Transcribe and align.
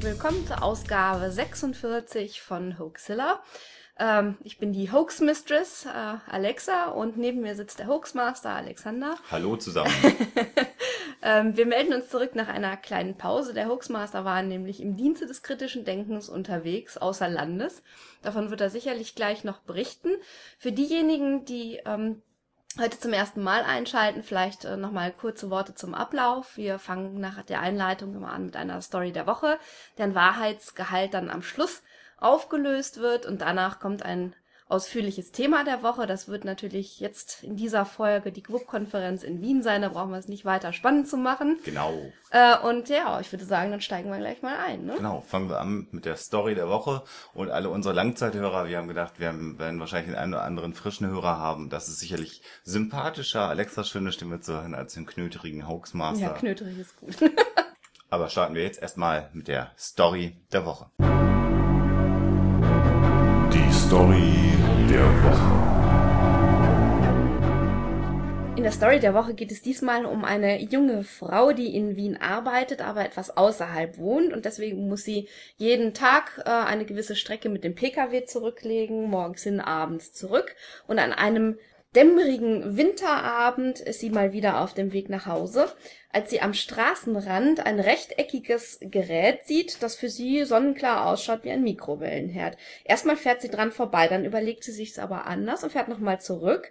herzlich 0.00 0.18
willkommen 0.18 0.46
zur 0.46 0.62
Ausgabe 0.62 1.30
46 1.30 2.40
von 2.40 2.78
Hoaxilla. 2.78 3.42
Ähm, 3.98 4.38
ich 4.42 4.56
bin 4.56 4.72
die 4.72 4.90
Hoax 4.90 5.20
Mistress 5.20 5.84
äh, 5.84 6.16
Alexa 6.26 6.86
und 6.86 7.18
neben 7.18 7.42
mir 7.42 7.54
sitzt 7.54 7.80
der 7.80 7.88
Hoaxmaster 7.88 8.48
Alexander. 8.48 9.16
Hallo 9.30 9.58
zusammen. 9.58 9.92
ähm, 11.22 11.54
wir 11.54 11.66
melden 11.66 11.92
uns 11.92 12.08
zurück 12.08 12.34
nach 12.34 12.48
einer 12.48 12.78
kleinen 12.78 13.18
Pause. 13.18 13.52
Der 13.52 13.68
Hoaxmaster 13.68 14.24
war 14.24 14.40
nämlich 14.42 14.80
im 14.80 14.96
Dienste 14.96 15.26
des 15.26 15.42
kritischen 15.42 15.84
Denkens 15.84 16.30
unterwegs, 16.30 16.96
außer 16.96 17.28
Landes. 17.28 17.82
Davon 18.22 18.48
wird 18.48 18.62
er 18.62 18.70
sicherlich 18.70 19.14
gleich 19.14 19.44
noch 19.44 19.58
berichten. 19.58 20.12
Für 20.56 20.72
diejenigen, 20.72 21.44
die 21.44 21.78
ähm, 21.84 22.22
heute 22.78 22.98
zum 22.98 23.12
ersten 23.12 23.42
Mal 23.42 23.62
einschalten, 23.64 24.22
vielleicht 24.22 24.64
äh, 24.64 24.76
nochmal 24.76 25.12
kurze 25.12 25.50
Worte 25.50 25.74
zum 25.74 25.94
Ablauf. 25.94 26.56
Wir 26.56 26.78
fangen 26.78 27.20
nach 27.20 27.42
der 27.42 27.60
Einleitung 27.60 28.14
immer 28.14 28.32
an 28.32 28.46
mit 28.46 28.56
einer 28.56 28.80
Story 28.80 29.12
der 29.12 29.26
Woche, 29.26 29.58
deren 29.98 30.14
Wahrheitsgehalt 30.14 31.14
dann 31.14 31.30
am 31.30 31.42
Schluss 31.42 31.82
aufgelöst 32.18 32.98
wird 32.98 33.26
und 33.26 33.40
danach 33.40 33.80
kommt 33.80 34.02
ein 34.02 34.34
ausführliches 34.70 35.32
Thema 35.32 35.64
der 35.64 35.82
Woche. 35.82 36.06
Das 36.06 36.28
wird 36.28 36.44
natürlich 36.44 37.00
jetzt 37.00 37.42
in 37.42 37.56
dieser 37.56 37.84
Folge 37.84 38.32
die 38.32 38.42
GWUP-Konferenz 38.42 39.22
in 39.22 39.40
Wien 39.40 39.62
sein. 39.62 39.82
Da 39.82 39.88
brauchen 39.88 40.10
wir 40.10 40.18
es 40.18 40.28
nicht 40.28 40.44
weiter 40.44 40.72
spannend 40.72 41.08
zu 41.08 41.16
machen. 41.16 41.58
Genau. 41.64 41.92
Äh, 42.30 42.56
und 42.58 42.88
ja, 42.88 43.20
ich 43.20 43.32
würde 43.32 43.44
sagen, 43.44 43.70
dann 43.70 43.80
steigen 43.80 44.10
wir 44.10 44.18
gleich 44.18 44.42
mal 44.42 44.56
ein. 44.56 44.84
Ne? 44.84 44.94
Genau, 44.96 45.20
fangen 45.22 45.48
wir 45.48 45.60
an 45.60 45.88
mit 45.90 46.04
der 46.04 46.16
Story 46.16 46.54
der 46.54 46.68
Woche. 46.68 47.02
Und 47.34 47.50
alle 47.50 47.68
unsere 47.70 47.94
Langzeithörer, 47.94 48.68
wir 48.68 48.78
haben 48.78 48.88
gedacht, 48.88 49.14
wir 49.18 49.34
werden 49.58 49.80
wahrscheinlich 49.80 50.12
den 50.12 50.18
einen 50.18 50.34
oder 50.34 50.44
anderen 50.44 50.74
frischen 50.74 51.08
Hörer 51.08 51.38
haben. 51.38 51.68
Das 51.68 51.88
ist 51.88 51.98
sicherlich 51.98 52.42
sympathischer, 52.62 53.48
Alexas 53.48 53.88
schöne 53.88 54.12
Stimme 54.12 54.40
zu 54.40 54.52
hören, 54.52 54.74
als 54.74 54.94
den 54.94 55.06
knöterigen 55.06 55.68
Hoaxmaster. 55.68 56.22
Ja, 56.22 56.32
knöterig 56.32 56.78
ist 56.78 56.96
gut. 56.96 57.16
Aber 58.10 58.28
starten 58.28 58.54
wir 58.54 58.62
jetzt 58.62 58.82
erstmal 58.82 59.30
mit 59.32 59.48
der 59.48 59.72
Story 59.78 60.36
der 60.52 60.66
Woche. 60.66 60.90
Die 63.52 63.72
Story 63.72 64.49
der 64.90 65.04
Woche. 65.04 65.70
In 68.56 68.64
der 68.64 68.72
Story 68.72 68.98
der 68.98 69.14
Woche 69.14 69.34
geht 69.34 69.52
es 69.52 69.62
diesmal 69.62 70.04
um 70.04 70.24
eine 70.24 70.60
junge 70.60 71.04
Frau, 71.04 71.52
die 71.52 71.74
in 71.76 71.96
Wien 71.96 72.16
arbeitet, 72.20 72.82
aber 72.82 73.04
etwas 73.04 73.36
außerhalb 73.36 73.98
wohnt 73.98 74.32
und 74.32 74.44
deswegen 74.44 74.88
muss 74.88 75.04
sie 75.04 75.28
jeden 75.56 75.94
Tag 75.94 76.42
äh, 76.44 76.50
eine 76.50 76.84
gewisse 76.84 77.14
Strecke 77.14 77.48
mit 77.48 77.62
dem 77.62 77.74
Pkw 77.74 78.24
zurücklegen, 78.24 79.08
morgens 79.08 79.44
hin, 79.44 79.60
abends 79.60 80.12
zurück 80.12 80.56
und 80.88 80.98
an 80.98 81.12
einem 81.12 81.56
dämmerigen 81.96 82.76
Winterabend 82.76 83.80
ist 83.80 84.00
sie 84.00 84.10
mal 84.10 84.32
wieder 84.32 84.60
auf 84.60 84.74
dem 84.74 84.92
Weg 84.92 85.08
nach 85.08 85.26
Hause, 85.26 85.66
als 86.12 86.30
sie 86.30 86.40
am 86.40 86.54
Straßenrand 86.54 87.64
ein 87.66 87.80
rechteckiges 87.80 88.78
Gerät 88.80 89.46
sieht, 89.46 89.82
das 89.82 89.96
für 89.96 90.08
sie 90.08 90.44
sonnenklar 90.44 91.06
ausschaut 91.06 91.44
wie 91.44 91.50
ein 91.50 91.64
Mikrowellenherd. 91.64 92.56
Erstmal 92.84 93.16
fährt 93.16 93.42
sie 93.42 93.50
dran 93.50 93.72
vorbei, 93.72 94.06
dann 94.08 94.24
überlegt 94.24 94.64
sie 94.64 94.72
sich's 94.72 94.98
aber 94.98 95.26
anders 95.26 95.64
und 95.64 95.70
fährt 95.70 95.88
nochmal 95.88 96.20
zurück 96.20 96.70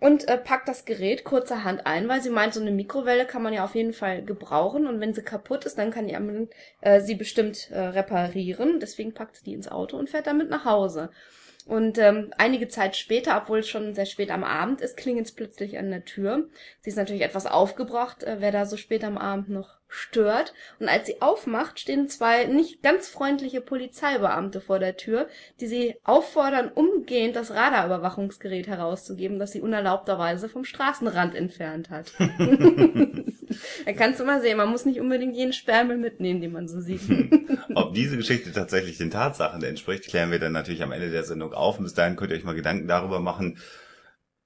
und 0.00 0.28
äh, 0.28 0.38
packt 0.38 0.68
das 0.68 0.84
Gerät 0.84 1.24
kurzerhand 1.24 1.86
ein, 1.86 2.08
weil 2.08 2.22
sie 2.22 2.30
meint, 2.30 2.54
so 2.54 2.60
eine 2.60 2.70
Mikrowelle 2.70 3.26
kann 3.26 3.42
man 3.42 3.52
ja 3.52 3.64
auf 3.64 3.74
jeden 3.74 3.92
Fall 3.92 4.22
gebrauchen 4.22 4.86
und 4.86 5.00
wenn 5.00 5.14
sie 5.14 5.22
kaputt 5.22 5.64
ist, 5.64 5.76
dann 5.78 5.90
kann 5.90 6.06
die 6.06 6.48
äh, 6.80 7.00
sie 7.00 7.14
bestimmt 7.14 7.70
äh, 7.70 7.80
reparieren. 7.80 8.80
Deswegen 8.80 9.12
packt 9.12 9.36
sie 9.36 9.44
die 9.44 9.54
ins 9.54 9.68
Auto 9.68 9.96
und 9.96 10.08
fährt 10.08 10.26
damit 10.26 10.50
nach 10.50 10.64
Hause. 10.64 11.10
Und 11.68 11.98
ähm, 11.98 12.32
einige 12.38 12.68
Zeit 12.68 12.96
später, 12.96 13.36
obwohl 13.36 13.58
es 13.58 13.68
schon 13.68 13.94
sehr 13.94 14.06
spät 14.06 14.30
am 14.30 14.42
Abend 14.42 14.80
ist, 14.80 14.96
klingelt 14.96 15.26
es 15.26 15.32
plötzlich 15.32 15.76
an 15.78 15.90
der 15.90 16.06
Tür. 16.06 16.48
Sie 16.80 16.88
ist 16.88 16.96
natürlich 16.96 17.20
etwas 17.20 17.44
aufgebracht, 17.44 18.22
äh, 18.22 18.36
wer 18.40 18.52
da 18.52 18.64
so 18.64 18.78
spät 18.78 19.04
am 19.04 19.18
Abend 19.18 19.50
noch 19.50 19.77
stört. 19.88 20.54
Und 20.78 20.88
als 20.88 21.06
sie 21.06 21.20
aufmacht, 21.20 21.80
stehen 21.80 22.08
zwei 22.08 22.44
nicht 22.44 22.82
ganz 22.82 23.08
freundliche 23.08 23.60
Polizeibeamte 23.60 24.60
vor 24.60 24.78
der 24.78 24.96
Tür, 24.96 25.28
die 25.60 25.66
sie 25.66 25.96
auffordern, 26.04 26.70
umgehend 26.74 27.36
das 27.36 27.50
Radarüberwachungsgerät 27.50 28.66
herauszugeben, 28.66 29.38
das 29.38 29.52
sie 29.52 29.60
unerlaubterweise 29.60 30.48
vom 30.48 30.64
Straßenrand 30.64 31.34
entfernt 31.34 31.90
hat. 31.90 32.12
da 32.18 33.92
kannst 33.92 34.20
du 34.20 34.24
mal 34.24 34.40
sehen, 34.40 34.58
man 34.58 34.70
muss 34.70 34.84
nicht 34.84 35.00
unbedingt 35.00 35.34
jeden 35.34 35.52
Sperrmüll 35.52 35.98
mitnehmen, 35.98 36.40
den 36.40 36.52
man 36.52 36.68
so 36.68 36.80
sieht. 36.80 37.00
Ob 37.74 37.94
diese 37.94 38.16
Geschichte 38.16 38.52
tatsächlich 38.52 38.98
den 38.98 39.10
Tatsachen 39.10 39.62
entspricht, 39.62 40.08
klären 40.08 40.30
wir 40.30 40.38
dann 40.38 40.52
natürlich 40.52 40.82
am 40.82 40.92
Ende 40.92 41.10
der 41.10 41.24
Sendung 41.24 41.52
auf. 41.54 41.78
Und 41.78 41.84
bis 41.84 41.94
dahin 41.94 42.16
könnt 42.16 42.30
ihr 42.30 42.36
euch 42.36 42.44
mal 42.44 42.54
Gedanken 42.54 42.88
darüber 42.88 43.20
machen, 43.20 43.58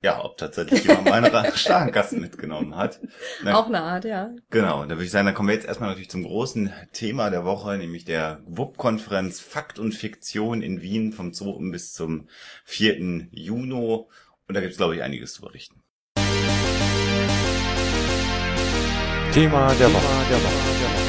ja, 0.02 0.24
ob 0.24 0.36
tatsächlich 0.36 0.84
jemand 0.84 1.04
meine 1.04 1.52
Starrenkasten 1.56 2.20
mitgenommen 2.20 2.76
hat. 2.76 3.00
Na, 3.44 3.54
Auch 3.54 3.66
eine 3.66 3.80
Art, 3.80 4.04
ja. 4.04 4.30
Genau, 4.50 4.82
da 4.82 4.90
würde 4.90 5.04
ich 5.04 5.10
sagen, 5.10 5.26
dann 5.26 5.34
kommen 5.34 5.48
wir 5.48 5.54
jetzt 5.54 5.66
erstmal 5.66 5.90
natürlich 5.90 6.10
zum 6.10 6.24
großen 6.24 6.72
Thema 6.92 7.30
der 7.30 7.44
Woche, 7.44 7.78
nämlich 7.78 8.04
der 8.04 8.40
WUP-Konferenz 8.46 9.40
Fakt 9.40 9.78
und 9.78 9.94
Fiktion 9.94 10.60
in 10.60 10.82
Wien 10.82 11.12
vom 11.12 11.32
2. 11.32 11.70
bis 11.70 11.92
zum 11.92 12.28
4. 12.64 13.28
Juni. 13.30 13.72
Und 13.72 14.54
da 14.54 14.60
gibt 14.60 14.72
es, 14.72 14.76
glaube 14.76 14.96
ich, 14.96 15.02
einiges 15.02 15.34
zu 15.34 15.42
berichten. 15.42 15.80
Thema 19.32 19.72
der 19.74 19.88
Woche. 19.88 20.26
Der 20.30 20.38
Woche. 20.38 21.01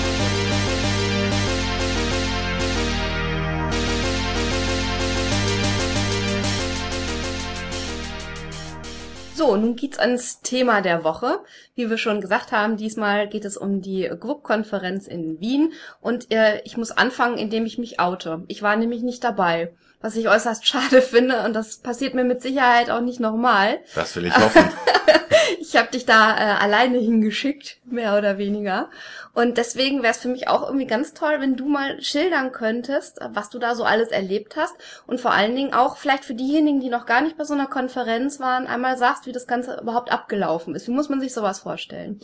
So, 9.35 9.55
nun 9.55 9.75
geht's 9.75 9.97
ans 9.97 10.41
Thema 10.41 10.81
der 10.81 11.03
Woche. 11.03 11.39
Wie 11.73 11.89
wir 11.89 11.97
schon 11.97 12.21
gesagt 12.21 12.51
haben, 12.51 12.77
diesmal 12.77 13.27
geht 13.27 13.45
es 13.45 13.57
um 13.57 13.81
die 13.81 14.07
GWUP-Konferenz 14.07 15.07
in 15.07 15.39
Wien 15.39 15.73
und 16.01 16.31
äh, 16.31 16.61
ich 16.66 16.77
muss 16.77 16.91
anfangen, 16.91 17.39
indem 17.39 17.66
ich 17.66 17.79
mich 17.79 17.99
oute. 17.99 18.43
Ich 18.47 18.61
war 18.61 18.75
nämlich 18.75 19.01
nicht 19.01 19.23
dabei, 19.23 19.73
was 20.03 20.16
ich 20.18 20.30
äußerst 20.30 20.68
schade 20.68 21.02
finde 21.02 21.44
und 21.44 21.53
das 21.53 21.78
passiert 21.78 22.14
mir 22.14 22.25
mit 22.25 22.44
Sicherheit 22.44 22.91
auch 22.91 23.02
nicht 23.02 23.19
nochmal. 23.19 23.80
Das 23.96 24.16
will 24.16 24.25
ich 24.25 24.38
hoffen. 24.38 24.69
ich 25.59 25.75
habe 25.75 25.90
dich 25.90 26.06
da 26.06 26.38
äh, 26.38 26.62
alleine 26.62 27.00
hingeschickt, 27.00 27.78
mehr 27.86 28.18
oder 28.18 28.38
weniger. 28.38 28.90
Und 29.34 29.58
deswegen 29.58 30.03
wäre 30.03 30.12
es 30.12 30.19
für 30.19 30.28
mich 30.28 30.47
auch 30.47 30.64
irgendwie 30.64 30.86
ganz 30.86 31.14
toll, 31.14 31.38
wenn 31.40 31.56
du 31.56 31.68
mal 31.68 32.00
schildern 32.02 32.52
könntest, 32.52 33.19
was 33.31 33.50
du 33.50 33.58
da 33.58 33.74
so 33.74 33.84
alles 33.84 34.09
erlebt 34.09 34.58
hast. 34.58 34.75
Und 35.08 35.19
vor 35.19 35.31
allen 35.31 35.56
Dingen 35.56 35.74
auch 35.74 35.97
vielleicht 35.97 36.25
für 36.25 36.35
diejenigen, 36.35 36.81
die 36.81 36.90
noch 36.90 37.08
gar 37.08 37.22
nicht 37.22 37.38
bei 37.38 37.46
so 37.46 37.53
einer 37.53 37.68
Konferenz 37.68 38.40
waren, 38.40 38.68
einmal 38.68 38.97
sagst, 38.97 39.25
wie 39.25 39.31
das 39.31 39.47
Ganze 39.47 39.80
überhaupt 39.81 40.12
abgelaufen 40.12 40.75
ist. 40.75 40.88
Wie 40.88 40.91
muss 40.91 41.09
man 41.09 41.22
sich 41.22 41.34
sowas 41.34 41.62
vorstellen? 41.62 42.20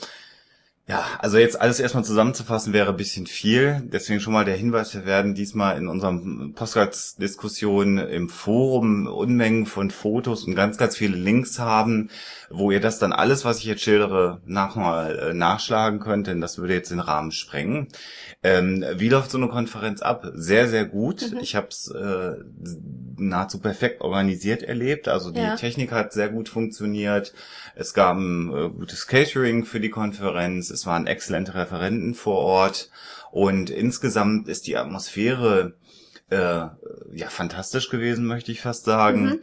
Ja, 0.90 1.06
also 1.20 1.38
jetzt 1.38 1.62
alles 1.62 1.80
erstmal 1.80 2.04
zusammenzufassen 2.04 2.74
wäre 2.74 2.90
ein 2.90 2.98
bisschen 2.98 3.28
viel. 3.28 3.80
Deswegen 3.94 4.20
schon 4.20 4.34
mal 4.34 4.44
der 4.44 4.56
Hinweis, 4.56 4.92
wir 4.96 5.06
werden 5.06 5.36
diesmal 5.36 5.78
in 5.78 5.88
unserem 5.88 6.54
Postcards-Diskussion 6.56 8.00
im 8.00 8.28
Forum 8.28 9.06
Unmengen 9.06 9.68
von 9.68 9.92
Fotos 9.92 10.46
und 10.46 10.56
ganz, 10.56 10.78
ganz 10.78 10.98
viele 10.98 11.16
Links 11.16 11.60
haben, 11.60 12.10
wo 12.50 12.72
ihr 12.72 12.80
das 12.80 12.98
dann 12.98 13.14
alles, 13.14 13.46
was 13.46 13.60
ich 13.60 13.66
jetzt 13.66 13.84
schildere, 13.84 14.42
nachmal 14.48 15.20
äh, 15.20 15.34
nachschlagen 15.36 16.00
könnt, 16.00 16.26
denn 16.26 16.42
das 16.42 16.58
würde 16.58 16.74
jetzt 16.74 16.90
den 16.90 17.02
Rahmen 17.02 17.32
sprengen. 17.32 17.90
Ähm, 18.42 18.84
wie 18.96 19.10
läuft 19.10 19.30
so 19.30 19.38
eine 19.38 19.50
Konferenz 19.50 20.02
ab? 20.02 20.26
Sehr, 20.34 20.68
sehr 20.70 20.86
gut. 20.86 21.34
Mhm. 21.34 21.38
Ich 21.40 21.56
habe 21.56 21.68
es 21.68 21.92
äh, 21.92 22.38
nahezu 23.20 23.60
perfekt 23.60 24.02
organisiert 24.02 24.64
erlebt. 24.64 25.08
Also 25.08 25.32
die 25.32 25.42
ja. 25.42 25.56
Technik 25.56 25.92
hat 25.92 26.14
sehr 26.14 26.30
gut 26.30 26.50
funktioniert. 26.50 27.34
Es 27.76 27.94
gab 27.94 28.18
ein 28.18 28.50
äh, 28.50 28.70
gutes 28.70 29.08
Catering 29.08 29.66
für 29.66 29.80
die 29.80 29.90
Konferenz. 29.90 30.70
Es 30.80 30.86
waren 30.86 31.08
exzellente 31.08 31.56
Referenten 31.56 32.14
vor 32.14 32.38
Ort. 32.38 32.90
Und 33.32 33.70
insgesamt 33.70 34.48
ist 34.48 34.66
die 34.68 34.78
Atmosphäre 34.78 35.76
äh, 36.30 36.68
ja 37.14 37.30
fantastisch 37.30 37.90
gewesen, 37.90 38.26
möchte 38.26 38.52
ich 38.52 38.62
fast 38.62 38.86
sagen. 38.86 39.26
Mhm. 39.26 39.40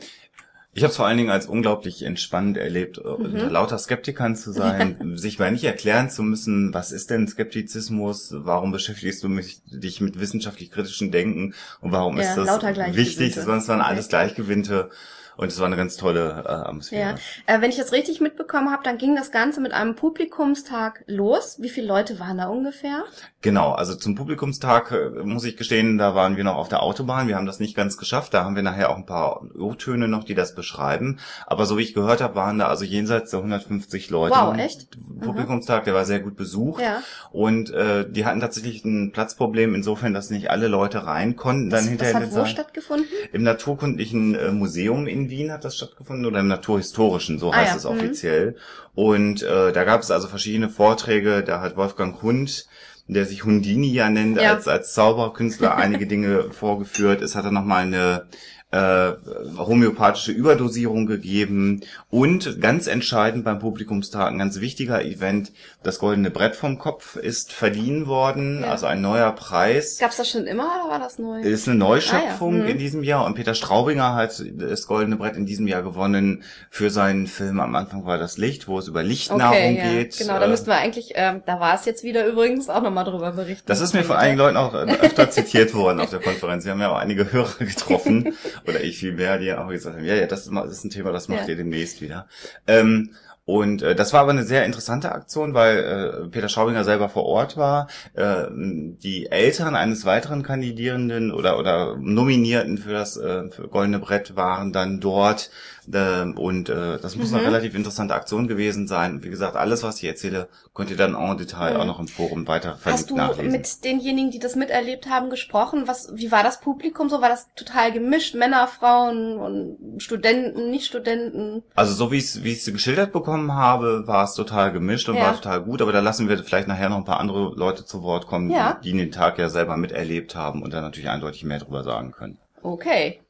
Ich 0.72 0.82
habe 0.82 0.90
es 0.90 0.96
vor 0.96 1.06
allen 1.06 1.16
Dingen 1.16 1.30
als 1.30 1.46
unglaublich 1.46 2.02
entspannt 2.02 2.58
erlebt, 2.58 2.98
äh, 2.98 3.02
mhm. 3.02 3.14
unter 3.24 3.50
lauter 3.50 3.78
Skeptikern 3.78 4.36
zu 4.36 4.52
sein, 4.52 5.16
sich 5.16 5.38
mal 5.38 5.50
nicht 5.50 5.64
erklären 5.64 6.10
zu 6.10 6.22
müssen, 6.22 6.74
was 6.74 6.92
ist 6.92 7.10
denn 7.10 7.26
Skeptizismus, 7.28 8.34
warum 8.36 8.72
beschäftigst 8.72 9.22
du 9.22 9.28
mich, 9.28 9.62
dich 9.64 10.00
mit 10.00 10.20
wissenschaftlich 10.20 10.70
kritischen 10.70 11.10
Denken 11.10 11.54
und 11.80 11.92
warum 11.92 12.18
ja, 12.18 12.24
ist 12.24 12.36
das 12.36 12.94
wichtig, 12.94 13.34
sonst 13.34 13.68
waren 13.68 13.80
alles 13.80 14.08
Gleichgewinnte. 14.08 14.90
Und 15.36 15.48
es 15.48 15.58
war 15.58 15.66
eine 15.66 15.76
ganz 15.76 15.96
tolle 15.96 16.44
äh, 16.46 16.48
Atmosphäre. 16.48 17.16
Ja. 17.46 17.54
Äh, 17.54 17.60
wenn 17.60 17.70
ich 17.70 17.76
das 17.76 17.92
richtig 17.92 18.20
mitbekommen 18.20 18.70
habe, 18.70 18.82
dann 18.82 18.98
ging 18.98 19.14
das 19.16 19.30
Ganze 19.30 19.60
mit 19.60 19.72
einem 19.72 19.94
Publikumstag 19.94 21.04
los. 21.06 21.58
Wie 21.60 21.68
viele 21.68 21.86
Leute 21.86 22.18
waren 22.18 22.38
da 22.38 22.46
ungefähr? 22.46 23.04
Genau, 23.42 23.72
also 23.72 23.94
zum 23.94 24.14
Publikumstag 24.14 24.92
äh, 24.92 25.22
muss 25.22 25.44
ich 25.44 25.56
gestehen, 25.56 25.98
da 25.98 26.14
waren 26.14 26.36
wir 26.36 26.44
noch 26.44 26.56
auf 26.56 26.68
der 26.68 26.82
Autobahn. 26.82 27.28
Wir 27.28 27.36
haben 27.36 27.46
das 27.46 27.60
nicht 27.60 27.76
ganz 27.76 27.96
geschafft. 27.96 28.34
Da 28.34 28.44
haben 28.44 28.56
wir 28.56 28.62
nachher 28.62 28.90
auch 28.90 28.96
ein 28.96 29.06
paar 29.06 29.42
O-Töne 29.56 30.08
noch, 30.08 30.24
die 30.24 30.34
das 30.34 30.54
beschreiben. 30.54 31.20
Aber 31.46 31.66
so 31.66 31.78
wie 31.78 31.82
ich 31.82 31.94
gehört 31.94 32.20
habe, 32.20 32.34
waren 32.34 32.58
da 32.58 32.68
also 32.68 32.84
jenseits 32.84 33.30
der 33.30 33.40
150 33.40 34.10
Leute. 34.10 34.34
Wow, 34.34 34.56
echt? 34.56 34.98
Publikumstag, 35.20 35.84
der 35.84 35.94
war 35.94 36.04
sehr 36.04 36.20
gut 36.20 36.36
besucht. 36.36 36.82
Ja. 36.82 37.02
Und 37.30 37.70
äh, 37.70 38.10
die 38.10 38.24
hatten 38.24 38.40
tatsächlich 38.40 38.84
ein 38.84 39.12
Platzproblem 39.12 39.74
insofern, 39.74 40.14
dass 40.14 40.30
nicht 40.30 40.50
alle 40.50 40.68
Leute 40.68 41.06
rein 41.06 41.36
konnten. 41.36 41.70
Dann 41.70 41.80
das, 41.80 41.88
hinterher 41.88 42.20
das 42.20 42.34
hat 42.34 42.40
wo 42.40 42.44
stattgefunden? 42.46 43.06
Im 43.32 43.42
Naturkundlichen 43.42 44.34
äh, 44.34 44.50
Museum 44.50 45.06
in 45.06 45.25
Wien 45.30 45.52
hat 45.52 45.64
das 45.64 45.76
stattgefunden 45.76 46.26
oder 46.26 46.40
im 46.40 46.48
Naturhistorischen, 46.48 47.38
so 47.38 47.52
ah, 47.52 47.56
heißt 47.56 47.72
ja. 47.72 47.76
es 47.76 47.84
mhm. 47.84 47.90
offiziell. 47.90 48.56
Und 48.94 49.42
äh, 49.42 49.72
da 49.72 49.84
gab 49.84 50.00
es 50.00 50.10
also 50.10 50.28
verschiedene 50.28 50.68
Vorträge. 50.68 51.42
Da 51.42 51.60
hat 51.60 51.76
Wolfgang 51.76 52.22
Hund 52.22 52.66
der 53.08 53.24
sich 53.24 53.44
Hundini 53.44 53.92
ja 53.92 54.10
nennt, 54.10 54.40
Ja. 54.40 54.54
als, 54.54 54.66
als 54.66 54.92
Zauberkünstler 54.94 55.76
einige 55.76 56.06
Dinge 56.06 56.46
vorgeführt. 56.50 57.22
Es 57.22 57.36
hat 57.36 57.44
dann 57.44 57.54
nochmal 57.54 57.82
eine 57.82 58.26
äh, 58.72 59.12
homöopathische 59.58 60.32
Überdosierung 60.32 61.06
gegeben 61.06 61.80
und 62.10 62.60
ganz 62.60 62.86
entscheidend 62.88 63.44
beim 63.44 63.58
Publikumstag, 63.60 64.28
ein 64.30 64.38
ganz 64.38 64.60
wichtiger 64.60 65.04
Event, 65.04 65.52
das 65.82 65.98
goldene 66.00 66.30
Brett 66.30 66.56
vom 66.56 66.78
Kopf 66.78 67.16
ist 67.16 67.52
verliehen 67.52 68.06
worden, 68.06 68.62
Ja. 68.62 68.70
also 68.72 68.86
ein 68.86 69.00
neuer 69.00 69.30
Preis. 69.32 69.98
Gab's 70.00 70.16
das 70.16 70.28
schon 70.28 70.46
immer 70.46 70.64
oder 70.82 70.90
war 70.90 70.98
das 70.98 71.18
neu? 71.18 71.40
Ist 71.40 71.68
eine 71.68 71.76
Neuschöpfung 71.78 72.54
Ah, 72.54 72.58
ja. 72.58 72.64
Mhm. 72.64 72.70
in 72.70 72.78
diesem 72.78 73.02
Jahr 73.04 73.24
und 73.24 73.34
Peter 73.34 73.54
Straubinger 73.54 74.14
hat 74.14 74.42
das 74.58 74.86
Goldene 74.86 75.16
Brett 75.16 75.36
in 75.36 75.46
diesem 75.46 75.66
Jahr 75.68 75.82
gewonnen 75.82 76.42
für 76.70 76.90
seinen 76.90 77.26
Film 77.28 77.60
Am 77.60 77.74
Anfang 77.76 78.04
war 78.04 78.18
das 78.18 78.36
Licht, 78.36 78.66
wo 78.68 78.78
es 78.78 78.88
über 78.88 79.02
Lichtnahrung 79.02 79.76
ja. 79.76 79.84
geht. 79.92 80.18
Genau, 80.18 80.38
da 80.38 80.46
Äh, 80.46 80.48
müssten 80.48 80.66
wir 80.66 80.76
eigentlich, 80.76 81.12
ähm, 81.14 81.42
da 81.46 81.60
war 81.60 81.74
es 81.74 81.84
jetzt 81.84 82.02
wieder 82.02 82.26
übrigens 82.26 82.68
auch 82.68 82.82
nochmal 82.82 83.04
drüber 83.04 83.30
berichten. 83.32 83.64
das 83.66 83.80
ist 83.80 83.94
mir 83.94 84.02
von 84.02 84.16
einigen 84.16 84.38
Leuten 84.38 84.56
auch 84.56 84.74
äh, 84.74 84.78
öfter 85.00 85.30
zitiert 85.30 85.72
worden 85.74 86.00
auf 86.00 86.10
der 86.10 86.20
Konferenz. 86.20 86.64
Sie 86.64 86.70
haben 86.70 86.80
ja 86.80 86.90
auch 86.90 86.98
einige 86.98 87.30
Hörer 87.32 87.64
getroffen, 87.64 88.34
oder 88.66 88.82
ich 88.82 88.98
viel 88.98 89.12
mehr, 89.12 89.38
die 89.38 89.52
auch 89.52 89.68
gesagt 89.68 89.96
haben, 89.96 90.04
ja, 90.04 90.14
ja, 90.14 90.26
das 90.26 90.46
ist, 90.46 90.52
das 90.54 90.72
ist 90.72 90.84
ein 90.84 90.90
Thema, 90.90 91.12
das 91.12 91.28
macht 91.28 91.42
Ja. 91.42 91.48
ihr 91.50 91.56
demnächst 91.56 92.00
wieder. 92.00 92.26
Ähm, 92.66 93.10
und 93.44 93.80
äh, 93.82 93.94
das 93.94 94.12
war 94.12 94.22
aber 94.22 94.32
eine 94.32 94.42
sehr 94.42 94.64
interessante 94.64 95.12
Aktion, 95.12 95.54
weil 95.54 95.78
äh, 95.78 96.28
Peter 96.30 96.48
Schaubinger 96.48 96.82
selber 96.82 97.08
vor 97.08 97.24
Ort 97.26 97.56
war. 97.56 97.86
Äh, 98.14 98.46
die 98.50 99.30
Eltern 99.30 99.76
eines 99.76 100.04
weiteren 100.04 100.42
Kandidierenden 100.42 101.30
oder 101.30 101.56
oder 101.56 101.96
Nominierten 101.96 102.76
für 102.76 102.92
das 102.92 103.16
äh, 103.16 103.48
für 103.50 103.68
Goldene 103.68 104.00
Brett 104.00 104.34
waren 104.34 104.72
dann 104.72 104.98
dort. 104.98 105.50
Äh, 105.92 106.22
und 106.36 106.68
äh, 106.68 106.98
das 106.98 107.16
muss 107.16 107.30
Mhm. 107.30 107.36
eine 107.38 107.46
relativ 107.46 107.74
interessante 107.74 108.14
Aktion 108.14 108.48
gewesen 108.48 108.86
sein. 108.88 109.22
Wie 109.22 109.30
gesagt, 109.30 109.56
alles, 109.56 109.82
was 109.82 109.98
ich 109.98 110.04
erzähle, 110.08 110.48
könnt 110.74 110.90
ihr 110.90 110.96
dann 110.96 111.14
en 111.14 111.36
Detail 111.36 111.74
Mhm. 111.74 111.80
auch 111.80 111.84
noch 111.86 112.00
im 112.00 112.08
Forum 112.08 112.46
weiter 112.48 112.78
Hast 112.84 113.10
du 113.10 113.16
nachlesen. 113.16 113.52
mit 113.52 113.84
denjenigen, 113.84 114.30
die 114.30 114.38
das 114.38 114.56
miterlebt 114.56 115.08
haben, 115.08 115.30
gesprochen? 115.30 115.84
Was, 115.86 116.10
wie 116.14 116.30
war 116.32 116.42
das 116.42 116.60
Publikum 116.60 117.08
so? 117.08 117.20
War 117.20 117.28
das 117.28 117.52
total 117.54 117.92
gemischt? 117.92 118.34
Männer, 118.34 118.66
Frauen 118.66 119.36
und 119.38 120.02
Studenten, 120.02 120.70
Nicht-Studenten? 120.70 121.62
Also 121.74 121.94
so 121.94 122.10
wie 122.12 122.16
ich 122.18 122.24
es 122.24 122.44
wie 122.44 122.52
ich 122.52 122.66
es 122.66 122.72
geschildert 122.72 123.12
bekommen 123.12 123.52
habe, 123.52 124.06
war 124.06 124.24
es 124.24 124.34
total 124.34 124.72
gemischt 124.72 125.08
und 125.08 125.16
Ja. 125.16 125.22
war 125.22 125.34
total 125.34 125.62
gut, 125.62 125.82
aber 125.82 125.92
da 125.92 126.00
lassen 126.00 126.28
wir 126.28 126.38
vielleicht 126.42 126.68
nachher 126.68 126.88
noch 126.88 126.96
ein 126.98 127.04
paar 127.04 127.20
andere 127.20 127.54
Leute 127.54 127.84
zu 127.84 128.02
Wort 128.02 128.26
kommen, 128.26 128.50
Ja. 128.50 128.78
die, 128.82 128.92
die 128.92 128.98
den 128.98 129.12
Tag 129.12 129.38
ja 129.38 129.48
selber 129.48 129.76
miterlebt 129.76 130.34
haben 130.34 130.62
und 130.62 130.72
da 130.72 130.80
natürlich 130.80 131.08
eindeutig 131.08 131.44
mehr 131.44 131.58
drüber 131.58 131.82
sagen 131.84 132.12
können. 132.12 132.38
Okay. 132.62 133.20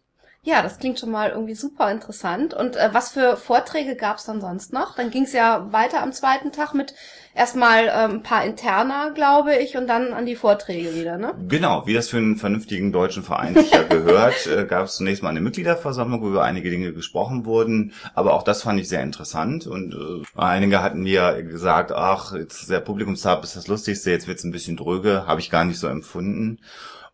Ja, 0.47 0.63
das 0.63 0.79
klingt 0.79 1.01
schon 1.01 1.11
mal 1.11 1.31
irgendwie 1.31 1.57
super 1.57 1.91
interessant. 1.91 2.55
Und 2.55 2.77
äh, 2.77 2.91
was 2.93 3.11
für 3.11 3.37
Vorträge 3.37 3.97
gab's 3.97 4.27
dann 4.27 4.41
sonst 4.41 4.73
noch? 4.73 4.95
Dann 4.95 5.11
ging's 5.11 5.33
ja 5.33 5.73
weiter 5.73 6.05
am 6.05 6.13
zweiten 6.13 6.53
Tag 6.53 6.73
mit 6.73 6.95
erstmal 7.35 7.91
ähm, 7.93 8.19
ein 8.19 8.23
paar 8.23 8.45
Interner, 8.45 9.11
glaube 9.11 9.57
ich, 9.57 9.77
und 9.77 9.89
dann 9.89 10.13
an 10.13 10.25
die 10.25 10.37
Vorträge 10.37 10.95
wieder, 10.95 11.19
ne? 11.19 11.35
Genau, 11.49 11.85
wie 11.89 11.95
das 11.95 12.11
für 12.11 12.19
einen 12.19 12.37
vernünftigen 12.37 12.93
deutschen 12.93 13.25
Verein 13.25 13.57
sicher 13.57 13.83
gehört, 13.89 14.47
äh, 14.47 14.67
gab 14.67 14.85
es 14.85 14.95
zunächst 14.95 15.25
mal 15.25 15.31
eine 15.31 15.41
Mitgliederversammlung, 15.41 16.23
wo 16.23 16.29
über 16.29 16.45
einige 16.45 16.71
Dinge 16.71 16.93
gesprochen 16.93 17.45
wurden, 17.45 17.93
aber 18.15 18.33
auch 18.35 18.45
das 18.45 18.63
fand 18.63 18.79
ich 18.79 18.89
sehr 18.89 19.03
interessant 19.03 19.67
und 19.67 19.95
äh, 19.95 20.41
einige 20.41 20.81
hatten 20.81 21.03
mir 21.03 21.43
gesagt, 21.43 21.91
ach, 21.91 22.33
jetzt 22.33 22.71
der 22.71 22.79
Publikumstag 22.79 23.43
ist 23.43 23.57
das 23.57 23.67
Lustigste, 23.67 24.13
jetzt 24.13 24.29
wird's 24.29 24.45
ein 24.45 24.53
bisschen 24.53 24.77
dröge, 24.77 25.27
habe 25.27 25.41
ich 25.41 25.51
gar 25.51 25.65
nicht 25.65 25.81
so 25.81 25.89
empfunden. 25.89 26.61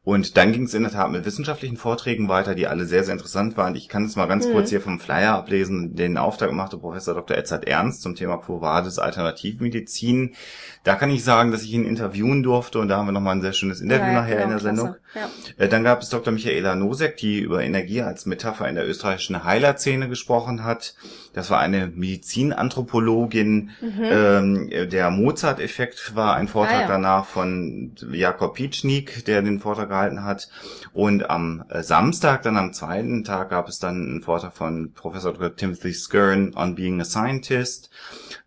Und 0.04 0.36
dann 0.36 0.52
ging 0.52 0.64
es 0.64 0.74
in 0.74 0.82
der 0.82 0.90
Tat 0.90 1.12
mit 1.12 1.24
wissenschaftlichen 1.24 1.76
Vorträgen 1.76 2.28
weiter, 2.28 2.56
die 2.56 2.66
alle 2.66 2.86
sehr, 2.86 3.04
sehr 3.04 3.12
interessant 3.12 3.56
waren. 3.56 3.76
Ich 3.76 3.88
kann 3.88 4.04
es 4.04 4.16
mal 4.16 4.26
ganz 4.26 4.48
Mhm. 4.48 4.52
kurz 4.52 4.70
hier 4.70 4.80
vom 4.80 4.98
Flyer 4.98 5.34
ablesen. 5.34 5.94
Den 5.94 6.16
Auftrag 6.18 6.50
machte 6.50 6.76
Professor 6.76 7.14
Dr. 7.14 7.36
Edzard 7.36 7.68
Ernst 7.68 8.02
zum 8.02 8.16
Thema 8.16 8.38
Quo 8.38 8.60
Vadis 8.60 8.98
Alternativmedizin. 8.98 10.34
Da 10.82 10.96
kann 10.96 11.10
ich 11.10 11.22
sagen, 11.22 11.52
dass 11.52 11.62
ich 11.62 11.72
ihn 11.72 11.84
interviewen 11.84 12.42
durfte 12.42 12.80
und 12.80 12.88
da 12.88 12.96
haben 12.96 13.06
wir 13.06 13.12
nochmal 13.12 13.36
ein 13.36 13.42
sehr 13.42 13.52
schönes 13.52 13.80
Interview 13.80 14.06
Ja, 14.06 14.12
nachher 14.14 14.36
in 14.42 14.48
genau, 14.48 14.50
der 14.50 14.58
Sendung. 14.60 14.86
klasse. 15.12 15.28
Ja. 15.58 15.64
Äh, 15.64 15.68
Dann 15.68 15.84
gab 15.84 16.02
es 16.02 16.08
Dr. 16.08 16.32
Michaela 16.32 16.74
Nosek, 16.74 17.16
die 17.18 17.38
über 17.38 17.62
Energie 17.62 18.02
als 18.02 18.26
Metapher 18.26 18.68
in 18.68 18.74
der 18.74 18.88
österreichischen 18.88 19.44
Heilerszene 19.44 20.08
gesprochen 20.08 20.64
hat. 20.64 20.96
Das 21.32 21.48
war 21.50 21.60
eine 21.60 21.86
Medizinanthropologin. 21.86 23.70
Mhm. 23.80 24.02
Ähm, 24.02 24.70
der 24.90 25.10
Mozart-Effekt 25.10 26.16
war 26.16 26.34
ein 26.34 26.48
Vortrag 26.48 26.72
Ah, 26.72 26.80
ja. 26.82 26.88
danach 26.88 27.26
von 27.26 27.92
Jakob 28.10 28.54
Pietschnik, 28.54 29.24
der 29.26 29.42
den 29.42 29.60
Vortrag 29.60 29.90
gehalten 29.92 30.24
hat. 30.24 30.48
Und 30.92 31.30
am 31.30 31.64
äh, 31.68 31.82
Samstag, 31.82 32.42
dann 32.42 32.56
am 32.56 32.72
zweiten 32.72 33.24
Tag, 33.24 33.50
gab 33.50 33.68
es 33.68 33.78
dann 33.78 33.96
einen 33.96 34.22
Vortrag 34.22 34.54
von 34.54 34.92
Professor 34.92 35.32
Dr. 35.32 35.54
Timothy 35.54 35.92
Skern 35.92 36.54
on 36.54 36.74
Being 36.74 37.00
a 37.00 37.04
Scientist. 37.04 37.90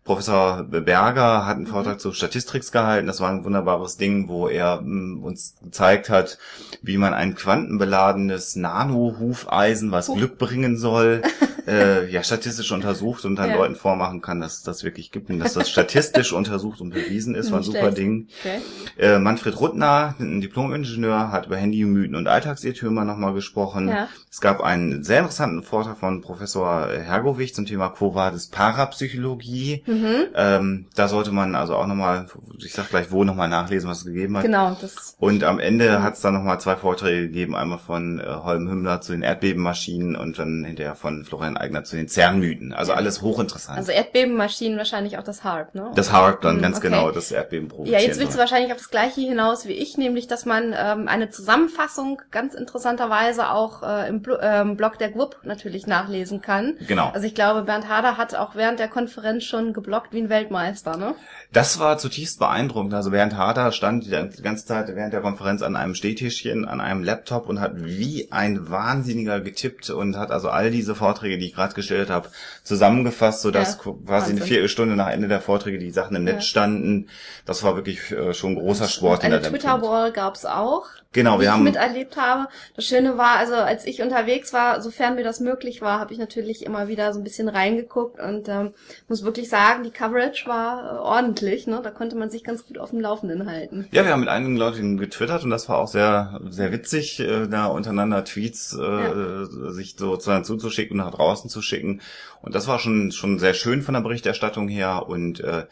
Professor 0.06 0.62
Berger 0.62 1.46
hat 1.46 1.56
einen 1.56 1.66
Vortrag 1.66 2.00
zu 2.00 2.12
Statistics 2.12 2.70
gehalten. 2.70 3.08
Das 3.08 3.20
war 3.20 3.28
ein 3.28 3.44
wunderbares 3.44 3.96
Ding, 3.96 4.28
wo 4.28 4.46
er 4.48 4.80
mm, 4.80 5.24
uns 5.24 5.56
gezeigt 5.62 6.08
hat, 6.10 6.38
wie 6.80 6.96
man 6.96 7.12
ein 7.12 7.34
quantenbeladenes 7.34 8.54
Nano-Hufeisen, 8.54 9.90
was. 9.90 10.06
Glück 10.06 10.38
bringen 10.38 10.78
soll, 10.78 11.22
äh, 11.66 12.08
ja 12.08 12.22
statistisch 12.22 12.70
untersucht 12.70 13.24
und 13.24 13.34
dann 13.34 13.50
Ja. 13.50 13.56
Leuten 13.56 13.74
vormachen 13.74 14.20
kann, 14.22 14.40
dass 14.40 14.58
es 14.58 14.62
das 14.62 14.84
wirklich 14.84 15.10
gibt 15.10 15.28
und 15.28 15.40
dass 15.40 15.54
das 15.54 15.68
statistisch 15.68 16.32
untersucht 16.32 16.80
und 16.80 16.90
bewiesen 16.90 17.34
ist. 17.34 17.50
War 17.50 17.58
ein 17.58 17.64
Nicht 17.64 17.72
super. 17.72 17.90
Ding. 17.90 18.28
Okay. 18.40 18.60
Äh, 18.98 19.18
Manfred 19.18 19.58
Ruttner, 19.60 20.14
ein 20.20 20.40
Diplom-Ingenieur, 20.40 21.32
hat 21.32 21.46
über 21.46 21.56
Handymythen 21.56 22.14
und 22.14 22.28
Alltagsirrtümer 22.28 23.04
nochmal 23.04 23.34
gesprochen. 23.34 23.88
Ja. 23.88 24.08
Es 24.30 24.40
gab 24.40 24.60
einen 24.60 25.02
sehr 25.02 25.18
interessanten 25.18 25.64
Vortrag 25.64 25.98
von 25.98 26.20
Professor 26.20 26.88
Hergovich 26.88 27.54
zum 27.54 27.66
Thema 27.66 27.88
Quo 27.88 28.14
Vadis 28.14 28.46
Parapsychologie. 28.46 29.82
Mhm. 29.86 29.95
Ähm, 30.34 30.86
da 30.94 31.08
sollte 31.08 31.32
man 31.32 31.54
also 31.54 31.74
auch 31.76 31.86
nochmal, 31.86 32.26
ich 32.58 32.72
sag 32.72 32.88
gleich 32.88 33.10
wo, 33.10 33.24
nochmal 33.24 33.48
nachlesen, 33.48 33.88
was 33.88 33.98
es 33.98 34.04
gegeben 34.04 34.36
hat. 34.36 34.44
Genau, 34.44 34.76
das. 34.80 35.16
Und 35.18 35.44
am 35.44 35.58
Ende 35.58 36.02
hat 36.02 36.14
es 36.14 36.20
dann 36.20 36.34
nochmal 36.34 36.60
zwei 36.60 36.76
Vorträge 36.76 37.22
gegeben, 37.28 37.54
einmal 37.54 37.78
von 37.78 38.18
äh, 38.18 38.24
Holm 38.24 38.68
Hümmler 38.68 39.00
zu 39.00 39.12
den 39.12 39.22
Erdbebenmaschinen 39.22 40.16
und 40.16 40.38
dann 40.38 40.64
hinterher 40.64 40.94
von 40.94 41.24
Florian 41.24 41.56
Eigner 41.56 41.84
zu 41.84 41.96
den 41.96 42.08
CERN-Mythen. 42.08 42.72
Also 42.72 42.92
alles 42.92 43.22
hochinteressant. 43.22 43.78
Also 43.78 43.92
Erdbebenmaschinen 43.92 44.78
wahrscheinlich 44.78 45.18
auch 45.18 45.22
das 45.22 45.44
HARP, 45.44 45.74
ne? 45.74 45.90
das 45.94 46.12
HARP 46.12 46.40
dann 46.40 46.56
Mhm, 46.56 46.62
ganz 46.62 46.78
okay. 46.78 46.88
genau, 46.88 47.10
das 47.10 47.30
Erdbeben 47.30 47.70
Ja, 47.84 47.98
jetzt 47.98 48.18
willst 48.18 48.34
du 48.34 48.38
wahrscheinlich 48.38 48.72
auf 48.72 48.78
das 48.78 48.90
gleiche 48.90 49.20
hinaus 49.20 49.66
wie 49.66 49.72
ich, 49.72 49.96
nämlich, 49.96 50.26
dass 50.26 50.44
man 50.44 50.74
ähm, 50.76 51.08
eine 51.08 51.30
Zusammenfassung 51.30 52.22
ganz 52.30 52.54
interessanterweise 52.54 53.50
auch 53.50 53.82
äh, 53.82 54.08
im 54.08 54.22
Blo 54.22 54.36
ähm, 54.40 54.76
Blog 54.76 54.98
der 54.98 55.10
GWUP 55.10 55.38
natürlich 55.44 55.86
nachlesen 55.86 56.40
kann. 56.42 56.74
Genau. 56.86 57.10
Also 57.12 57.26
ich 57.26 57.34
glaube, 57.34 57.62
Bernd 57.62 57.88
Hader 57.88 58.16
hat 58.16 58.34
auch 58.34 58.54
während 58.54 58.78
der 58.78 58.88
Konferenz 58.88 59.44
schon 59.44 59.72
geblockt 59.86 60.12
wie 60.12 60.18
ein 60.20 60.28
Weltmeister, 60.28 60.96
ne? 60.96 61.14
Das 61.52 61.78
war 61.78 61.96
zutiefst 61.96 62.40
beeindruckend. 62.40 62.92
Also 62.92 63.12
Bernd 63.12 63.36
Harder 63.36 63.70
stand 63.70 64.04
die 64.06 64.42
ganze 64.42 64.66
Zeit 64.66 64.88
während 64.88 65.12
der 65.12 65.20
Konferenz 65.20 65.62
an 65.62 65.76
einem 65.76 65.94
Stehtischchen, 65.94 66.66
an 66.66 66.80
einem 66.80 67.04
Laptop 67.04 67.48
und 67.48 67.60
hat 67.60 67.72
wie 67.76 68.28
ein 68.32 68.68
Wahnsinniger 68.68 69.40
getippt 69.40 69.88
und 69.90 70.16
hat 70.16 70.32
also 70.32 70.50
all 70.50 70.70
diese 70.72 70.94
Vorträge, 70.96 71.38
die 71.38 71.46
ich 71.46 71.54
gerade 71.54 71.74
gestellt 71.74 72.10
habe, 72.10 72.28
zusammengefasst, 72.64 73.42
sodass 73.42 73.76
Ja, 73.76 73.82
quasi 73.82 73.96
Wahnsinn. 74.06 74.36
eine 74.36 74.44
Viertelstunde 74.44 74.96
nach 74.96 75.08
Ende 75.08 75.28
der 75.28 75.40
Vorträge 75.40 75.78
die 75.78 75.92
Sachen 75.92 76.16
im 76.16 76.24
Netz 76.24 76.34
Ja. 76.34 76.40
standen. 76.42 77.08
Das 77.44 77.62
war 77.62 77.76
wirklich 77.76 78.10
äh, 78.10 78.34
schon 78.34 78.56
großer 78.56 78.88
Sport 78.88 79.24
Eine. 79.24 79.40
Twitter-Wall 79.40 80.10
gab's 80.12 80.44
auch. 80.44 80.86
Genau, 81.12 81.38
wir 81.38 81.46
ich 81.46 81.50
haben 81.50 81.64
miterlebt 81.64 82.16
habe. 82.16 82.48
Das 82.74 82.84
Schöne 82.84 83.16
war, 83.16 83.36
also 83.38 83.54
als 83.54 83.86
ich 83.86 84.02
unterwegs 84.02 84.52
war, 84.52 84.80
sofern 84.82 85.14
mir 85.14 85.24
das 85.24 85.40
möglich 85.40 85.80
war, 85.80 85.98
habe 85.98 86.12
ich 86.12 86.18
natürlich 86.18 86.64
immer 86.64 86.88
wieder 86.88 87.12
so 87.12 87.20
ein 87.20 87.24
bisschen 87.24 87.48
reingeguckt 87.48 88.20
und 88.20 88.48
ähm, 88.48 88.72
muss 89.08 89.24
wirklich 89.24 89.48
sagen, 89.48 89.82
die 89.82 89.90
Coverage 89.90 90.46
war 90.46 90.94
äh, 90.94 90.98
ordentlich. 90.98 91.66
Ne? 91.66 91.80
Da 91.82 91.90
konnte 91.90 92.16
man 92.16 92.28
sich 92.30 92.44
ganz 92.44 92.66
gut 92.66 92.78
auf 92.78 92.90
dem 92.90 93.00
Laufenden 93.00 93.50
halten. 93.50 93.88
Ja, 93.92 94.04
wir 94.04 94.12
haben 94.12 94.20
mit 94.20 94.28
einigen 94.28 94.56
Leuten 94.56 94.98
getwittert 94.98 95.44
und 95.44 95.50
das 95.50 95.68
war 95.68 95.78
auch 95.78 95.88
sehr, 95.88 96.40
sehr 96.48 96.70
witzig, 96.72 97.20
äh, 97.20 97.46
da 97.46 97.66
untereinander 97.66 98.24
Tweets 98.24 98.76
äh, 98.78 98.82
Ja. 98.82 99.44
sich 99.72 99.96
sozusagen 99.96 100.44
zuzuschicken 100.44 100.98
und 101.00 101.06
nach 101.06 101.14
draußen 101.14 101.48
zu 101.48 101.62
schicken. 101.62 102.00
Und 102.42 102.54
das 102.54 102.68
war 102.68 102.78
schon, 102.78 103.10
schon 103.12 103.38
sehr 103.38 103.54
schön 103.54 103.82
von 103.82 103.94
der 103.94 104.02
Berichterstattung 104.02 104.68
her. 104.68 105.06
Und 105.08 105.40
äh, 105.40 105.66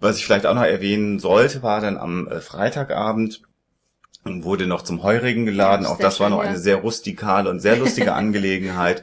was 0.00 0.16
ich 0.18 0.24
vielleicht 0.26 0.46
auch 0.46 0.54
noch 0.54 0.64
erwähnen 0.64 1.18
sollte, 1.18 1.62
war 1.62 1.80
dann 1.80 1.96
am 1.96 2.26
äh, 2.26 2.40
Freitagabend 2.40 3.42
und 4.24 4.44
wurde 4.44 4.66
noch 4.66 4.82
zum 4.82 5.02
Heurigen 5.02 5.44
geladen. 5.46 5.84
Ja, 5.84 5.90
auch 5.90 5.98
das 5.98 6.20
war 6.20 6.28
schön, 6.28 6.36
noch 6.36 6.42
ja. 6.42 6.50
eine 6.50 6.58
sehr 6.58 6.76
rustikale 6.76 7.50
und 7.50 7.60
sehr 7.60 7.76
lustige 7.76 8.12
Angelegenheit. 8.14 9.02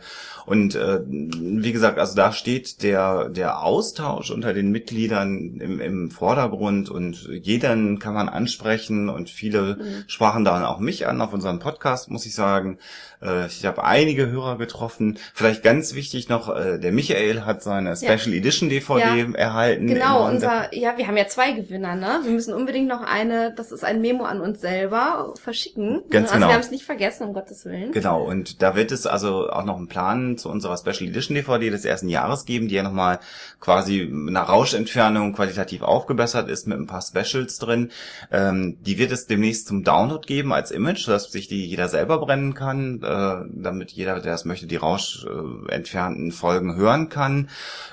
Und 0.49 0.73
äh, 0.73 1.01
wie 1.07 1.71
gesagt, 1.71 1.99
also 1.99 2.15
da 2.15 2.31
steht 2.31 2.81
der 2.81 3.29
der 3.29 3.61
Austausch 3.61 4.31
unter 4.31 4.51
den 4.51 4.71
Mitgliedern 4.71 5.59
im, 5.61 5.79
im 5.79 6.09
Vordergrund 6.09 6.89
und 6.89 7.29
jeden 7.43 7.99
kann 7.99 8.15
man 8.15 8.29
ansprechen 8.29 9.09
und 9.09 9.29
viele 9.29 9.59
Mhm. 9.75 10.03
sprachen 10.07 10.43
dann 10.43 10.65
auch 10.65 10.79
mich 10.79 11.05
an 11.05 11.21
auf 11.21 11.33
unserem 11.33 11.59
Podcast, 11.59 12.09
muss 12.09 12.25
ich 12.25 12.33
sagen. 12.33 12.79
Äh, 13.21 13.45
ich 13.45 13.63
habe 13.65 13.83
einige 13.83 14.31
Hörer 14.31 14.57
getroffen. 14.57 15.19
Vielleicht 15.35 15.61
ganz 15.61 15.93
wichtig 15.93 16.29
noch, 16.29 16.49
äh, 16.49 16.79
der 16.79 16.91
Michael 16.93 17.41
hat 17.41 17.61
seine 17.61 17.95
Special 17.95 18.33
Edition 18.33 18.69
DVD 18.69 19.27
erhalten. 19.33 19.85
Genau, 19.85 20.27
unser, 20.27 20.73
ja, 20.73 20.97
wir 20.97 21.05
haben 21.05 21.17
ja 21.17 21.27
zwei 21.27 21.51
Gewinner, 21.51 21.95
ne? 21.95 22.21
Wir 22.23 22.31
müssen 22.31 22.55
unbedingt 22.55 22.87
noch 22.87 23.01
eine, 23.01 23.53
das 23.53 23.71
ist 23.71 23.83
ein 23.83 24.01
Memo 24.01 24.23
an 24.23 24.41
uns 24.41 24.61
selber, 24.61 25.33
verschicken. 25.39 26.01
Ganz 26.09 26.29
also 26.29 26.35
genau. 26.35 26.47
wir 26.47 26.53
haben 26.55 26.61
es 26.61 26.71
nicht 26.71 26.85
vergessen, 26.85 27.27
um 27.27 27.33
Gottes 27.33 27.65
Willen. 27.65 27.91
Genau, 27.91 28.23
und 28.23 28.63
da 28.63 28.75
wird 28.75 28.91
es 28.91 29.05
also 29.05 29.49
auch 29.49 29.65
noch 29.65 29.77
einen 29.77 29.87
Plan 29.87 30.37
zu 30.39 30.49
unserer 30.49 30.77
Special 30.77 31.09
Edition 31.09 31.35
DVD 31.35 31.69
des 31.69 31.85
ersten 31.85 32.09
Jahres 32.09 32.45
geben, 32.45 32.67
die 32.67 32.75
ja 32.75 32.83
nochmal 32.83 33.19
quasi 33.59 34.09
nach 34.11 34.49
Rauschentfernung 34.49 35.33
qualitativ 35.33 35.81
aufgebessert 35.81 36.49
ist 36.49 36.67
mit 36.67 36.77
ein 36.77 36.87
paar 36.87 37.01
Specials 37.01 37.59
drin. 37.59 37.91
Ähm, 38.31 38.77
die 38.81 38.97
wird 38.97 39.11
es 39.11 39.27
demnächst 39.27 39.67
zum 39.67 39.83
Download 39.83 40.25
geben 40.25 40.53
als 40.53 40.71
Image, 40.71 41.05
sodass 41.05 41.31
sich 41.31 41.47
die 41.47 41.65
jeder 41.65 41.87
selber 41.89 42.19
brennen 42.19 42.53
kann, 42.53 43.01
äh, 43.03 43.45
damit 43.53 43.91
jeder, 43.91 44.19
der 44.19 44.31
das 44.31 44.45
möchte, 44.45 44.67
die 44.67 44.77
rauschentfernten 44.77 46.31
Folgen 46.31 46.75
hören 46.75 47.09
kann. 47.09 47.49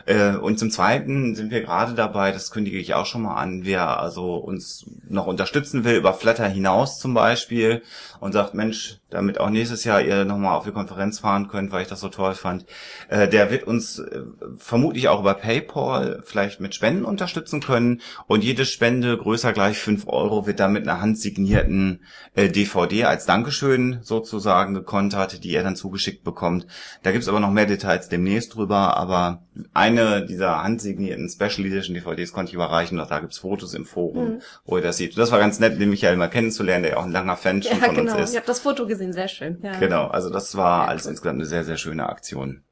Äh, 0.07 0.37
und 0.37 0.59
zum 0.59 0.71
Zweiten 0.71 1.35
sind 1.35 1.51
wir 1.51 1.63
gerade 1.63 1.95
dabei, 1.95 2.33
das 2.33 2.51
kündige 2.51 2.79
ich 2.79 2.95
auch 2.95 3.07
schon 3.07 3.23
mal 3.23 3.37
an, 3.37 3.65
wer 3.65 4.01
also 4.01 4.37
uns 4.37 4.87
noch 5.09 5.27
unterstützen 5.27 5.85
will 5.85 5.97
über 5.97 6.15
Flatter 6.15 6.47
hinaus 6.47 6.99
zum 6.99 7.15
Beispiel 7.15 7.83
und 8.21 8.33
sagt, 8.33 8.55
Mensch, 8.55 8.99
damit 9.11 9.39
auch 9.41 9.51
nächstes 9.51 9.85
Jahr 9.85 10.01
ihr 10.03 10.25
nochmal 10.25 10.57
auf 10.57 10.65
die 10.65 10.73
Konferenz 10.73 11.21
fahren 11.21 11.49
könnt, 11.49 11.73
weil 11.73 11.83
ich 11.83 11.89
das 11.89 12.01
so 12.01 12.09
toll 12.09 12.26
fand. 12.35 12.67
Äh, 13.09 13.29
der 13.29 13.51
wird 13.51 13.65
uns 13.65 13.99
äh, 13.99 14.23
vermutlich 14.57 15.09
auch 15.09 15.21
über 15.21 15.35
PayPal 15.35 16.23
vielleicht 16.25 16.61
mit 16.61 16.75
Spenden 16.75 17.05
unterstützen 17.05 17.61
können 17.61 18.01
und 18.27 18.45
jede 18.45 18.65
Spende 18.65 19.17
größer 19.17 19.53
gleich 19.53 19.79
fünf 19.79 20.07
Euro 20.07 20.47
wird 20.47 20.61
dann 20.61 20.73
mit 20.73 20.89
einer 20.89 21.01
handsignierten 21.01 22.03
äh, 22.35 22.49
DVD 22.49 23.05
als 23.05 23.27
Dankeschön 23.27 24.01
sozusagen 24.03 24.75
gekontert, 24.75 25.45
die 25.45 25.55
er 25.55 25.63
dann 25.63 25.77
zugeschickt 25.77 26.25
bekommt. 26.25 26.67
Da 27.03 27.13
gibt's 27.13 27.29
aber 27.29 27.41
noch 27.41 27.51
mehr 27.51 27.67
Details 27.67 28.09
demnächst 28.09 28.55
drüber, 28.55 28.97
aber 28.97 29.43
eine 29.73 30.25
dieser 30.25 30.63
handsignierten 30.63 31.29
Special 31.29 31.67
Edition 31.67 31.95
DVDs 31.95 32.33
konnte 32.33 32.51
ich 32.51 32.55
überreichen 32.55 32.99
und 32.99 33.11
da 33.11 33.21
gibt's 33.21 33.39
Fotos 33.39 33.75
im 33.75 33.85
Forum, 33.85 34.29
mhm. 34.29 34.43
wo 34.65 34.77
ihr 34.77 34.83
das 34.83 34.97
seht. 34.97 35.17
Das 35.17 35.33
war 35.33 35.39
ganz 35.39 35.61
nett, 35.61 35.81
den 35.81 35.91
Michael 35.91 36.17
mal 36.17 36.29
kennenzulernen, 36.29 36.83
der 36.83 36.93
ja 36.93 36.97
auch 36.99 37.05
ein 37.05 37.13
langer 37.13 37.37
Fan 37.37 37.63
schon 37.63 37.79
ja, 37.79 37.87
von 37.87 37.95
genau. 37.95 38.13
uns 38.13 38.23
ist. 38.23 38.31
Ich 38.31 38.37
habe 38.37 38.47
das 38.47 38.61
Foto 38.61 38.87
gesehen, 38.87 39.13
sehr 39.13 39.29
schön. 39.29 39.59
Ja. 39.63 39.79
Genau, 39.79 40.07
also 40.09 40.31
das 40.31 40.57
war 40.57 40.83
ja, 40.83 40.89
alles 40.89 41.07
insgesamt 41.07 41.37
eine 41.37 41.47
sehr, 41.47 41.65
sehr 41.65 41.77
schöne 41.77 42.09
Aktion. 42.09 42.16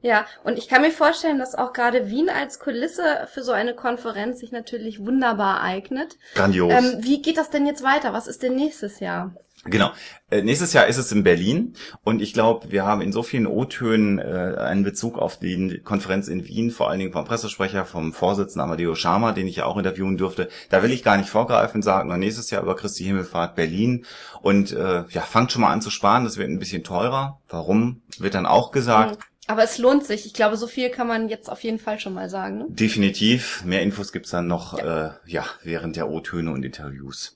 Ja, 0.01 0.25
und 0.43 0.57
ich 0.57 0.67
kann 0.67 0.81
mir 0.81 0.91
vorstellen, 0.91 1.39
dass 1.39 1.55
auch 1.55 1.73
gerade 1.73 2.09
Wien 2.09 2.29
als 2.29 2.59
Kulisse 2.59 3.27
für 3.31 3.43
so 3.43 3.51
eine 3.51 3.73
Konferenz 3.73 4.39
sich 4.39 4.51
natürlich 4.51 4.99
wunderbar 4.99 5.61
eignet. 5.61 6.17
Grandios. 6.33 6.71
Ähm, 6.71 6.97
wie 6.99 7.21
geht 7.21 7.37
das 7.37 7.49
denn 7.49 7.65
jetzt 7.65 7.83
weiter? 7.83 8.13
Was 8.13 8.27
ist 8.27 8.43
denn 8.43 8.55
nächstes 8.55 8.99
Jahr? 8.99 9.33
Genau. 9.67 9.91
Äh, 10.29 10.43
nächstes 10.43 10.73
Jahr 10.73 10.85
ist 10.85 10.97
es 10.97 11.11
in 11.11 11.23
Berlin 11.23 11.75
und 12.03 12.21
ich 12.21 12.33
glaube, 12.33 12.71
wir 12.71 12.85
haben 12.85 13.01
in 13.01 13.11
so 13.11 13.23
vielen 13.23 13.47
O-Tönen 13.47 14.19
äh, 14.19 14.55
einen 14.59 14.83
Bezug 14.83 15.17
auf 15.17 15.39
die 15.39 15.79
Konferenz 15.83 16.27
in 16.27 16.47
Wien, 16.47 16.69
vor 16.69 16.89
allen 16.89 16.99
Dingen 16.99 17.11
vom 17.11 17.25
Pressesprecher, 17.25 17.85
vom 17.85 18.13
Vorsitzenden 18.13 18.61
Amadeo 18.61 18.93
Sharma, 18.93 19.31
den 19.31 19.47
ich 19.47 19.55
ja 19.55 19.65
auch 19.65 19.77
interviewen 19.77 20.17
durfte. 20.17 20.49
Da 20.69 20.83
will 20.83 20.91
ich 20.91 21.03
gar 21.03 21.17
nicht 21.17 21.29
vorgreifen, 21.29 21.81
sagen 21.81 22.09
wir 22.09 22.17
nächstes 22.17 22.51
Jahr 22.51 22.61
über 22.61 22.75
Christi 22.75 23.05
Himmelfahrt 23.05 23.55
Berlin 23.55 24.05
und 24.41 24.71
äh, 24.71 25.03
ja, 25.09 25.21
fangt 25.21 25.51
schon 25.51 25.63
mal 25.63 25.71
an 25.71 25.81
zu 25.81 25.89
sparen, 25.89 26.25
das 26.25 26.37
wird 26.37 26.49
ein 26.49 26.59
bisschen 26.59 26.83
teurer. 26.83 27.39
Warum? 27.49 28.03
Wird 28.19 28.35
dann 28.35 28.45
auch 28.45 28.71
gesagt. 28.71 29.19
Mhm. 29.19 29.34
Aber 29.47 29.63
es 29.63 29.77
lohnt 29.77 30.05
sich. 30.05 30.25
Ich 30.25 30.33
glaube, 30.33 30.57
so 30.57 30.67
viel 30.67 30.89
kann 30.89 31.07
man 31.07 31.29
jetzt 31.29 31.49
auf 31.49 31.63
jeden 31.63 31.79
Fall 31.79 31.99
schon 31.99 32.13
mal 32.13 32.29
sagen. 32.29 32.57
Ne? 32.57 32.65
Definitiv. 32.69 33.63
Mehr 33.63 33.81
Infos 33.81 34.11
gibt's 34.11 34.31
dann 34.31 34.47
noch 34.47 34.77
ja. 34.77 35.07
Äh, 35.07 35.11
ja 35.25 35.45
während 35.63 35.95
der 35.95 36.09
O-Töne 36.09 36.51
und 36.51 36.63
Interviews. 36.63 37.34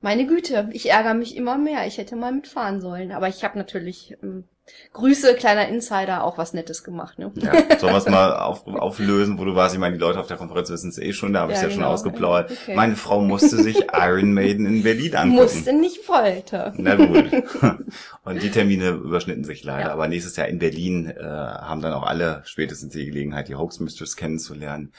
Meine 0.00 0.26
Güte, 0.26 0.68
ich 0.72 0.90
ärgere 0.90 1.14
mich 1.14 1.36
immer 1.36 1.58
mehr. 1.58 1.86
Ich 1.86 1.98
hätte 1.98 2.16
mal 2.16 2.32
mitfahren 2.32 2.80
sollen. 2.80 3.12
Aber 3.12 3.28
ich 3.28 3.44
habe 3.44 3.58
natürlich 3.58 4.16
ähm, 4.22 4.44
Grüße, 4.92 5.34
kleiner 5.34 5.68
Insider, 5.68 6.24
auch 6.24 6.38
was 6.38 6.52
Nettes 6.52 6.82
gemacht. 6.82 7.18
Ne? 7.18 7.30
Ja, 7.36 7.52
sollen 7.78 7.92
wir 7.92 7.98
es 7.98 8.08
mal 8.08 8.36
auf, 8.36 8.66
auflösen, 8.66 9.38
wo 9.38 9.44
du 9.44 9.54
warst? 9.54 9.74
Ich 9.74 9.80
meine, 9.80 9.94
die 9.94 10.00
Leute 10.00 10.18
auf 10.18 10.26
der 10.26 10.36
Konferenz 10.36 10.70
wissen 10.70 10.90
es 10.90 10.98
eh 10.98 11.12
schon, 11.12 11.32
da 11.32 11.40
habe 11.40 11.52
ich 11.52 11.58
ja, 11.58 11.64
ja 11.64 11.68
genau. 11.68 11.82
schon 11.82 11.92
ausgeplaudert. 11.92 12.50
Okay. 12.50 12.74
Meine 12.74 12.96
Frau 12.96 13.20
musste 13.20 13.62
sich 13.62 13.86
Iron 13.92 14.32
Maiden 14.32 14.66
in 14.66 14.82
Berlin 14.82 15.14
angucken. 15.14 15.42
Musste 15.42 15.72
nicht, 15.72 16.08
wollte. 16.08 16.72
Na 16.76 16.96
gut. 16.96 17.30
Und 18.24 18.42
die 18.42 18.50
Termine 18.50 18.90
überschnitten 18.90 19.44
sich 19.44 19.62
leider. 19.62 19.88
Ja. 19.88 19.92
Aber 19.92 20.08
nächstes 20.08 20.36
Jahr 20.36 20.48
in 20.48 20.58
Berlin 20.58 21.10
äh, 21.10 21.22
haben 21.22 21.80
dann 21.80 21.92
auch 21.92 22.04
alle 22.04 22.42
spätestens 22.44 22.92
die 22.92 23.06
Gelegenheit, 23.06 23.48
die 23.48 23.54
Hoax 23.54 23.78
Mistress 23.80 24.16
kennenzulernen. 24.16 24.92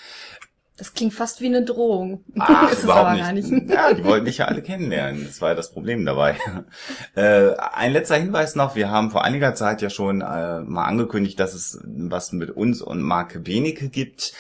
Das 0.77 0.93
klingt 0.93 1.13
fast 1.13 1.41
wie 1.41 1.47
eine 1.47 1.63
Drohung. 1.63 2.23
Ach, 2.37 2.71
ist 2.71 2.83
überhaupt 2.83 3.33
nicht. 3.33 3.49
nicht. 3.49 3.69
Ja, 3.69 3.93
die 3.93 4.03
wollten 4.03 4.25
dich 4.25 4.37
ja 4.37 4.45
alle 4.45 4.61
kennenlernen. 4.61 5.25
Das 5.25 5.41
war 5.41 5.49
ja 5.49 5.55
das 5.55 5.71
Problem 5.71 6.05
dabei. 6.05 6.37
Äh, 7.15 7.55
ein 7.73 7.93
letzter 7.93 8.15
Hinweis 8.15 8.55
noch. 8.55 8.75
Wir 8.75 8.91
haben 8.91 9.09
vor 9.09 9.23
einiger 9.23 9.55
Zeit 9.55 9.81
ja 9.81 9.89
schon 9.89 10.21
äh, 10.21 10.59
mal 10.61 10.85
angekündigt, 10.85 11.39
dass 11.39 11.55
es 11.55 11.79
was 11.83 12.31
mit 12.31 12.51
uns 12.51 12.81
und 12.81 13.01
Marke 13.01 13.39
Benecke 13.39 13.89
gibt. 13.89 14.33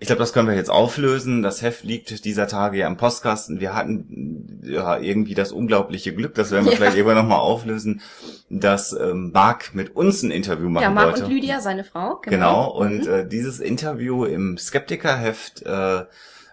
Ich 0.00 0.08
glaube, 0.08 0.18
das 0.18 0.32
können 0.32 0.48
wir 0.48 0.56
jetzt 0.56 0.70
auflösen. 0.70 1.42
Das 1.42 1.62
Heft 1.62 1.84
liegt 1.84 2.24
dieser 2.24 2.48
Tage 2.48 2.78
ja 2.78 2.88
im 2.88 2.96
Postkasten. 2.96 3.60
Wir 3.60 3.74
hatten 3.74 4.60
ja 4.64 4.98
irgendwie 4.98 5.34
das 5.34 5.52
unglaubliche 5.52 6.12
Glück, 6.14 6.34
das 6.34 6.50
werden 6.50 6.64
wir 6.64 6.72
ja. 6.72 6.76
vielleicht 6.76 6.96
irgendwann 6.96 7.18
nochmal 7.18 7.38
auflösen, 7.38 8.02
dass 8.50 8.92
ähm, 8.92 9.30
Marc 9.32 9.74
mit 9.74 9.94
uns 9.94 10.22
ein 10.22 10.30
Interview 10.30 10.68
machen 10.68 10.84
wollte. 10.84 10.84
Ja, 10.84 10.90
Marc 10.90 11.06
wollte. 11.06 11.24
und 11.24 11.30
Lydia, 11.30 11.60
seine 11.60 11.84
Frau. 11.84 12.20
Genau, 12.22 12.22
genau. 12.22 12.70
und 12.72 13.06
mhm. 13.06 13.12
äh, 13.12 13.28
dieses 13.28 13.60
Interview 13.60 14.24
im 14.24 14.58
Skeptiker-Heft 14.58 15.62
äh, 15.62 16.04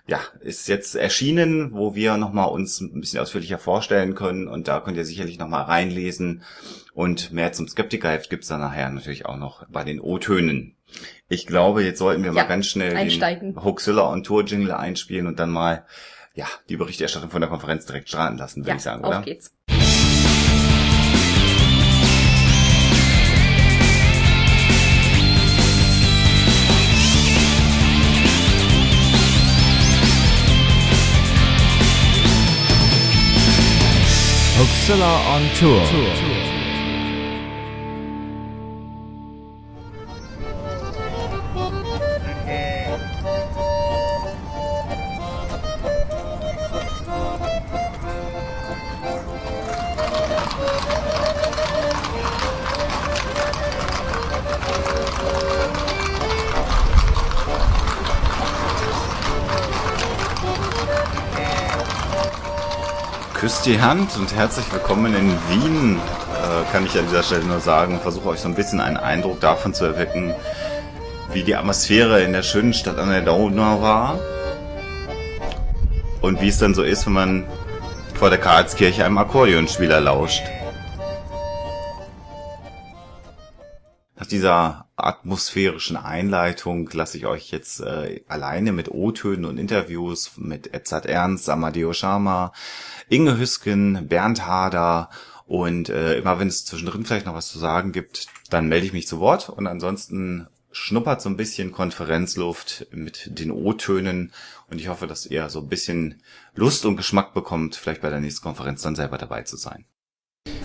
ja, 0.08 0.20
ist 0.42 0.68
jetzt 0.68 0.96
erschienen, 0.96 1.74
wo 1.74 1.96
wir 1.96 2.18
nochmal 2.18 2.50
uns 2.50 2.82
ein 2.82 3.00
bisschen 3.00 3.20
ausführlicher 3.20 3.58
vorstellen 3.58 4.14
können 4.14 4.48
und 4.48 4.68
da 4.68 4.80
könnt 4.80 4.98
ihr 4.98 5.06
sicherlich 5.06 5.40
nochmal 5.40 5.64
reinlesen 5.64 6.44
und 6.94 7.32
mehr 7.32 7.54
zum 7.54 7.68
Skeptikerheft 7.68 8.30
gibt's 8.30 8.48
dann 8.48 8.60
nachher 8.60 8.90
natürlich 8.90 9.26
auch 9.26 9.38
noch 9.38 9.66
bei 9.70 9.84
den 9.84 10.00
O-Tönen. 10.00 10.76
Ich 11.30 11.48
glaube, 11.48 11.84
jetzt 11.84 12.00
sollten 12.00 12.24
wir 12.24 12.34
ja, 12.34 12.44
mal 12.44 12.48
ganz 12.48 12.68
schnell 12.68 12.96
einsteigen. 12.96 13.54
den 13.54 13.64
Hoaxilla 13.64 14.04
und 14.04 14.26
Tour 14.26 14.44
Jingle 14.44 14.74
einspielen 14.74 15.28
und 15.28 15.40
dann 15.40 15.50
mal 15.50 15.86
ja, 16.34 16.48
die 16.70 16.78
Berichterstattung 16.78 17.30
von 17.30 17.42
der 17.42 17.50
Konferenz 17.50 17.86
direkt 17.86 18.10
starten 18.10 18.38
lassen, 18.38 18.62
würde 18.62 18.70
ja, 18.72 18.76
ich 18.76 18.82
sagen, 18.82 19.04
oder? 19.06 19.20
Auf 19.20 19.26
geht's. 19.26 19.54
Hoaxilla 34.58 35.36
on 35.36 35.42
Tour. 35.60 35.82
Tour. 35.90 36.41
Die 63.72 63.80
Hand 63.80 64.18
und 64.18 64.36
herzlich 64.36 64.70
willkommen 64.74 65.16
in 65.16 65.32
Wien, 65.48 65.96
äh, 65.96 66.72
kann 66.74 66.86
ich 66.86 67.00
an 67.00 67.06
dieser 67.08 67.24
Stelle 67.24 67.46
nur 67.46 67.62
sagen. 67.62 68.02
Versuche 68.02 68.28
euch 68.28 68.42
so 68.42 68.50
ein 68.50 68.54
bisschen 68.54 68.82
einen 68.82 68.98
Eindruck 68.98 69.40
davon 69.40 69.74
zu 69.74 69.86
erwecken, 69.86 70.36
wie 71.32 71.44
die 71.44 71.56
Atmosphäre 71.56 72.22
in 72.22 72.34
der 72.34 72.44
schönen 72.44 72.74
Stadt 72.74 72.98
an 72.98 73.10
der 73.10 73.22
Donau 73.22 73.82
war. 73.82 74.20
Und 76.20 76.42
wie 76.42 76.50
es 76.50 76.58
dann 76.58 76.74
so 76.74 76.84
ist, 76.84 77.06
wenn 77.06 77.14
man 77.14 77.48
vor 78.16 78.30
der 78.30 78.40
Karlskirche 78.40 79.06
einem 79.06 79.18
Akkordeonspieler 79.18 80.02
lauscht. 80.02 80.44
Nach 84.18 84.28
dieser 84.28 84.86
atmosphärischen 84.98 85.98
Einleitung 85.98 86.90
lasse 86.94 87.18
ich 87.18 87.26
euch 87.26 87.52
jetzt 87.52 87.80
äh, 87.82 88.22
alleine 88.28 88.72
mit 88.72 88.92
O-Tönen 88.92 89.46
und 89.46 89.58
Interviews 89.58 90.34
mit 90.38 90.74
Edzard 90.74 91.06
Ernst, 91.06 91.50
Amadeo 91.50 91.94
Sharma, 91.94 92.52
Inge 93.12 93.38
Hüsken, 93.38 94.08
Bernd 94.08 94.48
Hader 94.48 95.10
und 95.46 95.90
äh, 95.90 96.18
immer 96.18 96.40
wenn 96.40 96.48
es 96.48 96.64
zwischendrin 96.64 97.06
vielleicht 97.06 97.26
noch 97.26 97.36
was 97.36 97.50
zu 97.50 97.60
sagen 97.60 97.92
gibt, 97.92 98.28
dann 98.50 98.70
melde 98.70 98.86
ich 98.86 98.94
mich 98.94 99.06
zu 99.06 99.20
Wort 99.20 99.50
und 99.50 99.68
ansonsten 99.68 100.48
schnuppert 100.72 101.22
so 101.22 101.28
ein 101.28 101.36
bisschen 101.36 101.74
Konferenzluft 101.74 102.88
mit 102.92 103.38
den 103.38 103.52
O-Tönen 103.52 104.32
und 104.70 104.80
ich 104.80 104.88
hoffe, 104.88 105.08
dass 105.08 105.26
ihr 105.26 105.50
so 105.50 105.60
ein 105.60 105.68
bisschen 105.68 106.22
Lust 106.56 106.86
und 106.86 106.96
Geschmack 106.96 107.34
bekommt, 107.34 107.76
vielleicht 107.76 108.02
bei 108.02 108.10
der 108.10 108.22
nächsten 108.22 108.44
Konferenz 108.44 108.82
dann 108.82 108.96
selber 108.96 109.18
dabei 109.18 109.42
zu 109.42 109.58
sein. 109.58 109.84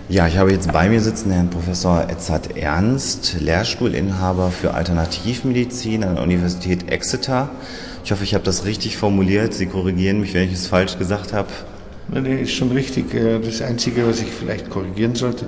Ja, 0.08 0.28
ich 0.28 0.36
habe 0.36 0.52
jetzt 0.52 0.72
bei 0.72 0.88
mir 0.88 1.00
sitzen 1.00 1.32
Herrn 1.32 1.50
Professor 1.50 2.08
Edzard 2.08 2.56
Ernst, 2.56 3.40
Lehrstuhlinhaber 3.40 4.52
für 4.52 4.72
Alternativmedizin 4.72 6.04
an 6.04 6.14
der 6.14 6.22
Universität 6.22 6.88
Exeter. 6.88 7.50
Ich 8.04 8.12
hoffe, 8.12 8.22
ich 8.22 8.34
habe 8.34 8.44
das 8.44 8.64
richtig 8.64 8.98
formuliert. 8.98 9.52
Sie 9.52 9.66
korrigieren 9.66 10.20
mich, 10.20 10.32
wenn 10.32 10.46
ich 10.46 10.54
es 10.54 10.68
falsch 10.68 10.96
gesagt 10.96 11.32
habe. 11.32 11.48
Nee, 12.08 12.42
ist 12.42 12.52
schon 12.52 12.72
richtig. 12.72 13.14
Äh, 13.14 13.38
das 13.40 13.62
Einzige, 13.62 14.06
was 14.06 14.20
ich 14.20 14.28
vielleicht 14.28 14.70
korrigieren 14.70 15.14
sollte, 15.14 15.46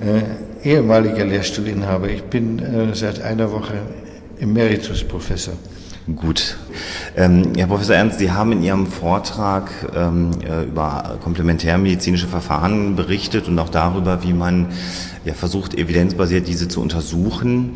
äh, 0.00 0.68
ehemaliger 0.68 1.24
Lehrstuhlinhaber. 1.24 2.08
Ich 2.08 2.22
bin 2.22 2.58
äh, 2.58 2.94
seit 2.94 3.20
einer 3.22 3.50
Woche 3.52 3.74
Emeritus-Professor. 4.40 5.54
Gut. 6.16 6.56
Ähm, 7.14 7.52
Herr 7.56 7.66
Professor 7.66 7.94
Ernst, 7.94 8.18
Sie 8.18 8.30
haben 8.30 8.52
in 8.52 8.62
Ihrem 8.62 8.86
Vortrag 8.86 9.70
ähm, 9.94 10.30
äh, 10.48 10.64
über 10.64 11.18
komplementärmedizinische 11.22 12.26
Verfahren 12.26 12.96
berichtet 12.96 13.48
und 13.48 13.58
auch 13.58 13.68
darüber, 13.68 14.22
wie 14.22 14.32
man 14.32 14.68
ja, 15.26 15.34
versucht, 15.34 15.74
evidenzbasiert 15.74 16.48
diese 16.48 16.68
zu 16.68 16.80
untersuchen. 16.80 17.72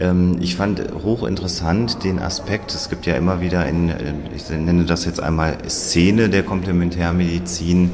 Ähm, 0.00 0.38
ich 0.40 0.56
fand 0.56 0.82
hochinteressant 1.04 2.02
den 2.02 2.18
Aspekt, 2.18 2.74
es 2.74 2.90
gibt 2.90 3.06
ja 3.06 3.14
immer 3.14 3.40
wieder 3.40 3.64
in, 3.66 3.90
äh, 3.90 4.14
ich 4.34 4.50
nenne 4.50 4.84
das 4.84 5.04
jetzt 5.04 5.22
einmal 5.22 5.58
Szene 5.68 6.28
der 6.28 6.42
Komplementärmedizin, 6.42 7.92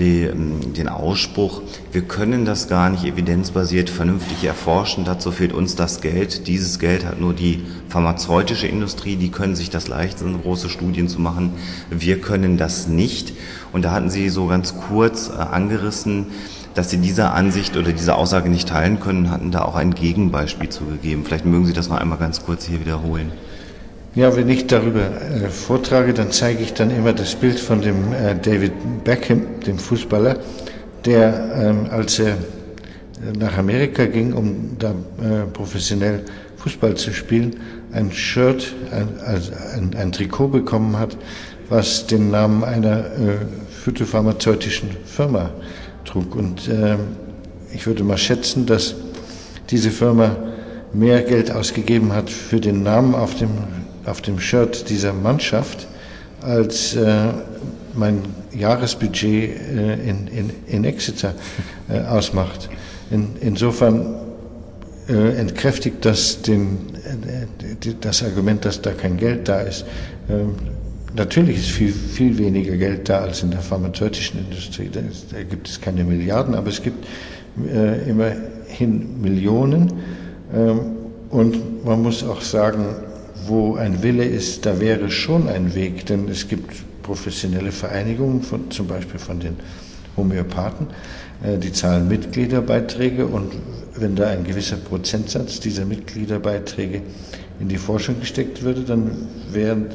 die, 0.00 0.22
ähm, 0.24 0.72
den 0.72 0.88
Ausspruch, 0.88 1.62
wir 1.92 2.02
können 2.02 2.44
das 2.44 2.68
gar 2.68 2.90
nicht 2.90 3.04
evidenzbasiert 3.04 3.90
vernünftig 3.90 4.42
erforschen, 4.42 5.04
dazu 5.04 5.30
fehlt 5.30 5.52
uns 5.52 5.76
das 5.76 6.00
Geld. 6.00 6.48
Dieses 6.48 6.78
Geld 6.78 7.04
hat 7.04 7.20
nur 7.20 7.34
die 7.34 7.62
pharmazeutische 7.88 8.66
Industrie, 8.66 9.16
die 9.16 9.30
können 9.30 9.54
sich 9.54 9.70
das 9.70 9.86
leisten, 9.86 10.40
große 10.42 10.68
Studien 10.68 11.08
zu 11.08 11.20
machen. 11.20 11.52
Wir 11.90 12.20
können 12.20 12.56
das 12.56 12.88
nicht. 12.88 13.34
Und 13.72 13.84
da 13.84 13.92
hatten 13.92 14.10
Sie 14.10 14.28
so 14.30 14.46
ganz 14.46 14.74
kurz 14.74 15.28
äh, 15.28 15.32
angerissen, 15.34 16.26
dass 16.74 16.90
Sie 16.90 16.98
diese 16.98 17.30
Ansicht 17.30 17.76
oder 17.76 17.92
diese 17.92 18.14
Aussage 18.14 18.48
nicht 18.48 18.68
teilen 18.68 19.00
können, 19.00 19.30
hatten 19.30 19.50
da 19.50 19.62
auch 19.62 19.74
ein 19.74 19.94
Gegenbeispiel 19.94 20.68
zugegeben. 20.68 21.24
Vielleicht 21.24 21.44
mögen 21.44 21.66
Sie 21.66 21.72
das 21.72 21.88
noch 21.88 21.98
einmal 21.98 22.18
ganz 22.18 22.42
kurz 22.44 22.64
hier 22.64 22.80
wiederholen. 22.80 23.32
Ja, 24.20 24.36
wenn 24.36 24.50
ich 24.50 24.66
darüber 24.66 25.00
äh, 25.00 25.48
vortrage, 25.48 26.12
dann 26.12 26.30
zeige 26.30 26.62
ich 26.62 26.74
dann 26.74 26.90
immer 26.90 27.14
das 27.14 27.34
Bild 27.34 27.58
von 27.58 27.80
dem 27.80 28.12
äh, 28.12 28.34
David 28.34 28.72
Beckham, 29.02 29.46
dem 29.66 29.78
Fußballer, 29.78 30.36
der, 31.06 31.54
ähm, 31.56 31.86
als 31.90 32.18
er 32.18 32.32
äh, 32.32 32.36
nach 33.38 33.56
Amerika 33.56 34.04
ging, 34.04 34.34
um 34.34 34.76
da 34.78 34.90
äh, 34.90 35.46
professionell 35.50 36.22
Fußball 36.58 36.96
zu 36.96 37.14
spielen, 37.14 37.56
ein 37.92 38.12
Shirt, 38.12 38.74
ein, 38.90 39.08
also 39.24 39.52
ein, 39.74 39.96
ein 39.96 40.12
Trikot 40.12 40.48
bekommen 40.48 40.98
hat, 40.98 41.16
was 41.70 42.06
den 42.06 42.30
Namen 42.30 42.62
einer 42.62 42.98
äh, 42.98 43.38
phytopharmazeutischen 43.70 44.90
Firma 45.06 45.48
trug. 46.04 46.36
Und 46.36 46.68
äh, 46.68 46.98
ich 47.72 47.86
würde 47.86 48.04
mal 48.04 48.18
schätzen, 48.18 48.66
dass 48.66 48.96
diese 49.70 49.90
Firma 49.90 50.36
mehr 50.92 51.22
Geld 51.22 51.50
ausgegeben 51.50 52.12
hat 52.12 52.28
für 52.28 52.60
den 52.60 52.82
Namen 52.82 53.14
auf 53.14 53.34
dem, 53.36 53.48
auf 54.06 54.20
dem 54.20 54.40
Shirt 54.40 54.88
dieser 54.88 55.12
Mannschaft 55.12 55.86
als 56.42 56.94
äh, 56.94 57.28
mein 57.94 58.22
Jahresbudget 58.52 59.24
äh, 59.24 59.94
in, 59.94 60.26
in, 60.28 60.50
in 60.66 60.84
Exeter 60.84 61.34
äh, 61.88 62.00
ausmacht. 62.00 62.70
In, 63.10 63.28
insofern 63.40 64.14
äh, 65.08 65.36
entkräftigt 65.38 66.04
das 66.04 66.40
den, 66.42 66.78
äh, 67.04 67.94
das 68.00 68.22
Argument, 68.22 68.64
dass 68.64 68.80
da 68.80 68.92
kein 68.92 69.16
Geld 69.16 69.48
da 69.48 69.60
ist. 69.60 69.84
Ähm, 70.28 70.54
Natürlich 71.14 71.58
ist 71.58 71.70
viel, 71.70 71.92
viel 71.92 72.38
weniger 72.38 72.76
Geld 72.76 73.08
da 73.08 73.18
als 73.20 73.42
in 73.42 73.50
der 73.50 73.60
pharmazeutischen 73.60 74.38
Industrie. 74.38 74.88
Da, 74.92 75.00
ist, 75.00 75.32
da 75.32 75.42
gibt 75.42 75.68
es 75.68 75.80
keine 75.80 76.04
Milliarden, 76.04 76.54
aber 76.54 76.68
es 76.68 76.82
gibt 76.82 77.04
äh, 77.68 78.08
immerhin 78.08 79.20
Millionen. 79.20 79.92
Ähm, 80.54 80.80
und 81.30 81.84
man 81.84 82.02
muss 82.02 82.22
auch 82.22 82.40
sagen, 82.40 82.86
wo 83.46 83.76
ein 83.76 84.02
Wille 84.02 84.24
ist, 84.24 84.66
da 84.66 84.80
wäre 84.80 85.10
schon 85.10 85.48
ein 85.48 85.74
Weg, 85.74 86.06
denn 86.06 86.28
es 86.28 86.48
gibt 86.48 86.74
professionelle 87.02 87.72
Vereinigungen, 87.72 88.42
von, 88.42 88.70
zum 88.70 88.86
Beispiel 88.86 89.18
von 89.18 89.40
den 89.40 89.56
Homöopathen, 90.16 90.88
äh, 91.42 91.58
die 91.58 91.72
zahlen 91.72 92.08
Mitgliederbeiträge 92.08 93.26
und 93.26 93.52
wenn 93.96 94.16
da 94.16 94.28
ein 94.28 94.44
gewisser 94.44 94.76
Prozentsatz 94.76 95.60
dieser 95.60 95.84
Mitgliederbeiträge 95.84 97.02
in 97.60 97.68
die 97.68 97.76
Forschung 97.76 98.20
gesteckt 98.20 98.62
würde, 98.62 98.82
dann 98.82 99.28
wären 99.52 99.86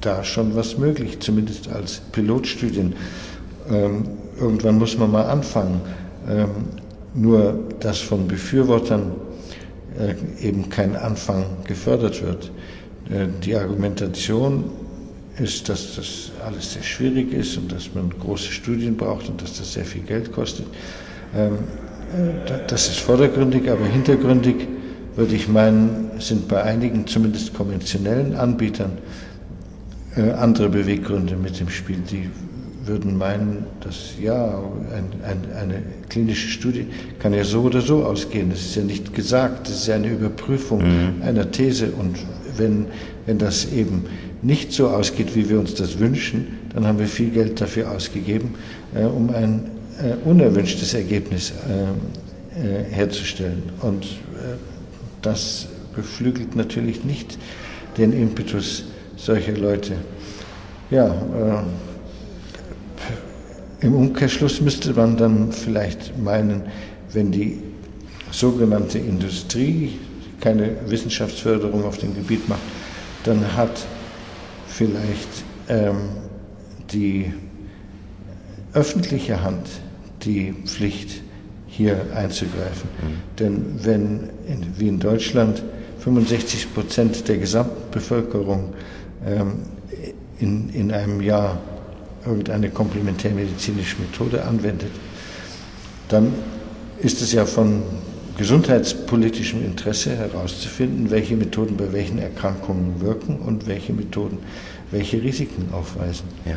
da 0.00 0.24
schon 0.24 0.56
was 0.56 0.78
möglich, 0.78 1.20
zumindest 1.20 1.68
als 1.70 2.00
Pilotstudien. 2.12 2.94
Ähm, 3.70 4.08
irgendwann 4.38 4.78
muss 4.78 4.98
man 4.98 5.12
mal 5.12 5.24
anfangen. 5.24 5.80
Ähm, 6.28 6.48
nur, 7.14 7.68
dass 7.80 7.98
von 7.98 8.26
Befürwortern 8.26 9.12
äh, 9.98 10.46
eben 10.46 10.68
kein 10.70 10.96
Anfang 10.96 11.44
gefördert 11.64 12.22
wird. 12.22 12.50
Äh, 13.10 13.26
die 13.44 13.56
Argumentation 13.56 14.64
ist, 15.38 15.68
dass 15.68 15.96
das 15.96 16.30
alles 16.46 16.74
sehr 16.74 16.82
schwierig 16.82 17.32
ist 17.32 17.56
und 17.56 17.72
dass 17.72 17.94
man 17.94 18.10
große 18.10 18.52
Studien 18.52 18.96
braucht 18.96 19.28
und 19.28 19.40
dass 19.40 19.58
das 19.58 19.72
sehr 19.72 19.84
viel 19.84 20.02
Geld 20.02 20.32
kostet. 20.32 20.66
Ähm, 21.34 21.58
äh, 22.14 22.66
das 22.66 22.88
ist 22.88 23.00
vordergründig, 23.00 23.70
aber 23.70 23.86
hintergründig 23.86 24.68
würde 25.16 25.34
ich 25.34 25.48
meinen, 25.48 26.10
sind 26.18 26.48
bei 26.48 26.62
einigen 26.62 27.06
zumindest 27.06 27.54
konventionellen 27.54 28.34
Anbietern 28.34 28.92
äh, 30.16 30.30
andere 30.32 30.68
Beweggründe 30.68 31.36
mit 31.36 31.58
dem 31.60 31.68
Spiel. 31.68 31.98
Die 32.10 32.28
würden 32.84 33.16
meinen, 33.16 33.64
dass 33.80 34.14
ja, 34.20 34.58
ein, 34.94 35.04
ein, 35.24 35.56
eine 35.56 35.82
klinische 36.08 36.48
Studie 36.48 36.86
kann 37.18 37.32
ja 37.32 37.44
so 37.44 37.62
oder 37.62 37.80
so 37.80 38.04
ausgehen. 38.04 38.50
Das 38.50 38.60
ist 38.60 38.74
ja 38.74 38.82
nicht 38.82 39.14
gesagt, 39.14 39.68
das 39.68 39.76
ist 39.76 39.86
ja 39.86 39.94
eine 39.94 40.08
Überprüfung 40.08 40.82
mhm. 40.82 41.22
einer 41.22 41.50
These. 41.50 41.92
Und 41.92 42.16
wenn, 42.56 42.86
wenn 43.26 43.38
das 43.38 43.72
eben 43.72 44.04
nicht 44.42 44.72
so 44.72 44.88
ausgeht, 44.88 45.34
wie 45.34 45.48
wir 45.48 45.58
uns 45.58 45.74
das 45.74 45.98
wünschen, 45.98 46.58
dann 46.74 46.86
haben 46.86 46.98
wir 46.98 47.06
viel 47.06 47.30
Geld 47.30 47.60
dafür 47.60 47.90
ausgegeben, 47.90 48.54
äh, 48.94 49.04
um 49.04 49.30
ein 49.30 49.70
äh, 50.00 50.14
unerwünschtes 50.28 50.94
Ergebnis 50.94 51.52
äh, 51.68 52.60
äh 52.60 52.84
herzustellen. 52.90 53.62
Und 53.80 54.04
äh, 54.04 54.56
das 55.22 55.66
beflügelt 55.94 56.56
natürlich 56.56 57.04
nicht 57.04 57.38
den 57.96 58.12
Impetus, 58.12 58.84
solche 59.16 59.52
Leute. 59.52 59.92
Ja, 60.90 61.14
im 63.80 63.94
Umkehrschluss 63.94 64.60
müsste 64.60 64.92
man 64.94 65.16
dann 65.16 65.52
vielleicht 65.52 66.18
meinen, 66.18 66.62
wenn 67.12 67.30
die 67.30 67.58
sogenannte 68.30 68.98
Industrie 68.98 69.98
keine 70.42 70.76
Wissenschaftsförderung 70.86 71.84
auf 71.84 71.96
dem 71.96 72.14
Gebiet 72.14 72.48
macht, 72.48 72.60
dann 73.24 73.56
hat 73.56 73.86
vielleicht 74.66 75.28
ähm, 75.68 76.10
die 76.92 77.32
öffentliche 78.74 79.42
Hand 79.42 79.66
die 80.24 80.52
Pflicht, 80.66 81.22
hier 81.66 82.06
einzugreifen. 82.14 82.90
Mhm. 83.00 83.38
Denn 83.38 83.64
wenn, 83.82 84.20
in, 84.46 84.66
wie 84.76 84.88
in 84.88 85.00
Deutschland, 85.00 85.62
65 86.00 86.74
Prozent 86.74 87.28
der 87.28 87.38
Gesamtbevölkerung 87.38 88.74
ähm, 89.26 89.60
in, 90.38 90.68
in 90.70 90.92
einem 90.92 91.22
Jahr 91.22 91.58
irgendeine 92.26 92.68
komplementärmedizinische 92.68 93.96
Methode 94.00 94.44
anwendet, 94.44 94.90
dann 96.08 96.34
ist 96.98 97.22
es 97.22 97.32
ja 97.32 97.46
von 97.46 97.82
gesundheitspolitischem 98.42 99.64
Interesse 99.64 100.16
herauszufinden, 100.16 101.10
welche 101.10 101.36
Methoden 101.36 101.76
bei 101.76 101.92
welchen 101.92 102.18
Erkrankungen 102.18 103.00
wirken 103.00 103.36
und 103.36 103.68
welche 103.68 103.92
Methoden 103.92 104.38
welche 104.90 105.22
Risiken 105.22 105.68
aufweisen. 105.72 106.24
Ja, 106.44 106.56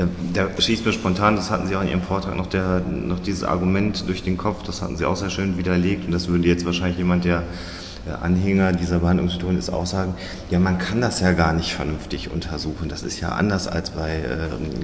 äh, 0.00 0.06
da 0.32 0.48
schießt 0.58 0.84
mir 0.84 0.92
spontan, 0.92 1.36
das 1.36 1.50
hatten 1.50 1.68
Sie 1.68 1.76
auch 1.76 1.82
in 1.82 1.88
Ihrem 1.88 2.02
Vortrag 2.02 2.36
noch, 2.36 2.46
der, 2.46 2.80
noch 2.80 3.20
dieses 3.20 3.44
Argument 3.44 4.08
durch 4.08 4.22
den 4.22 4.36
Kopf, 4.36 4.62
das 4.64 4.82
hatten 4.82 4.96
Sie 4.96 5.04
auch 5.04 5.14
sehr 5.14 5.30
schön 5.30 5.56
widerlegt 5.56 6.06
und 6.06 6.12
das 6.12 6.26
würde 6.26 6.48
jetzt 6.48 6.64
wahrscheinlich 6.64 6.98
jemand, 6.98 7.26
der 7.26 7.44
Anhänger 8.22 8.72
dieser 8.72 9.00
Behandlungsmethoden 9.00 9.58
ist 9.58 9.70
auch 9.70 9.86
sagen, 9.86 10.14
ja, 10.50 10.58
man 10.58 10.78
kann 10.78 11.00
das 11.00 11.20
ja 11.20 11.32
gar 11.32 11.52
nicht 11.52 11.74
vernünftig 11.74 12.30
untersuchen. 12.30 12.88
Das 12.88 13.02
ist 13.02 13.20
ja 13.20 13.30
anders 13.30 13.68
als 13.68 13.90
bei 13.90 14.20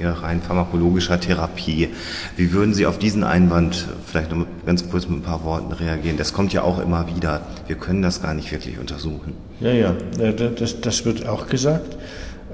äh, 0.01 0.07
rein 0.07 0.43
pharmakologischer 0.43 1.19
Therapie. 1.19 1.89
Wie 2.37 2.53
würden 2.53 2.75
Sie 2.75 2.87
auf 2.87 2.99
diesen 2.99 3.25
Einwand 3.25 3.87
vielleicht 4.07 4.33
noch 4.33 4.47
ganz 4.67 4.89
kurz 4.91 5.09
mit 5.09 5.19
ein 5.19 5.23
paar 5.23 5.45
Worten 5.45 5.73
reagieren? 5.73 6.17
Das 6.17 6.33
kommt 6.33 6.53
ja 6.53 6.63
auch 6.63 6.79
immer 6.79 7.07
wieder. 7.15 7.41
Wir 7.67 7.77
können 7.77 8.03
das 8.03 8.23
gar 8.23 8.35
nicht 8.35 8.53
wirklich 8.53 8.79
untersuchen. 8.79 9.35
Ja, 9.61 9.73
ja, 9.73 9.95
das, 10.33 10.81
das 10.81 11.05
wird 11.05 11.27
auch 11.27 11.49
gesagt. 11.49 11.97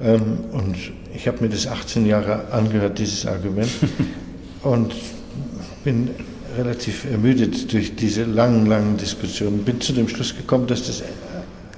Ähm, 0.01 0.39
und 0.51 0.75
ich 1.13 1.27
habe 1.27 1.41
mir 1.41 1.49
das 1.49 1.67
18 1.67 2.05
Jahre 2.05 2.51
angehört, 2.51 2.99
dieses 2.99 3.25
Argument. 3.25 3.69
und 4.63 4.93
bin 5.83 6.09
relativ 6.57 7.05
ermüdet 7.09 7.71
durch 7.73 7.95
diese 7.95 8.23
langen, 8.23 8.65
langen 8.65 8.97
Diskussionen. 8.97 9.63
Bin 9.63 9.81
zu 9.81 9.93
dem 9.93 10.07
Schluss 10.07 10.35
gekommen, 10.35 10.67
dass 10.67 10.87
das 10.87 11.03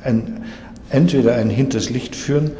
ein, 0.04 0.44
entweder 0.90 1.36
ein 1.36 1.50
hinters 1.50 1.90
Licht 1.90 2.16
führen 2.16 2.52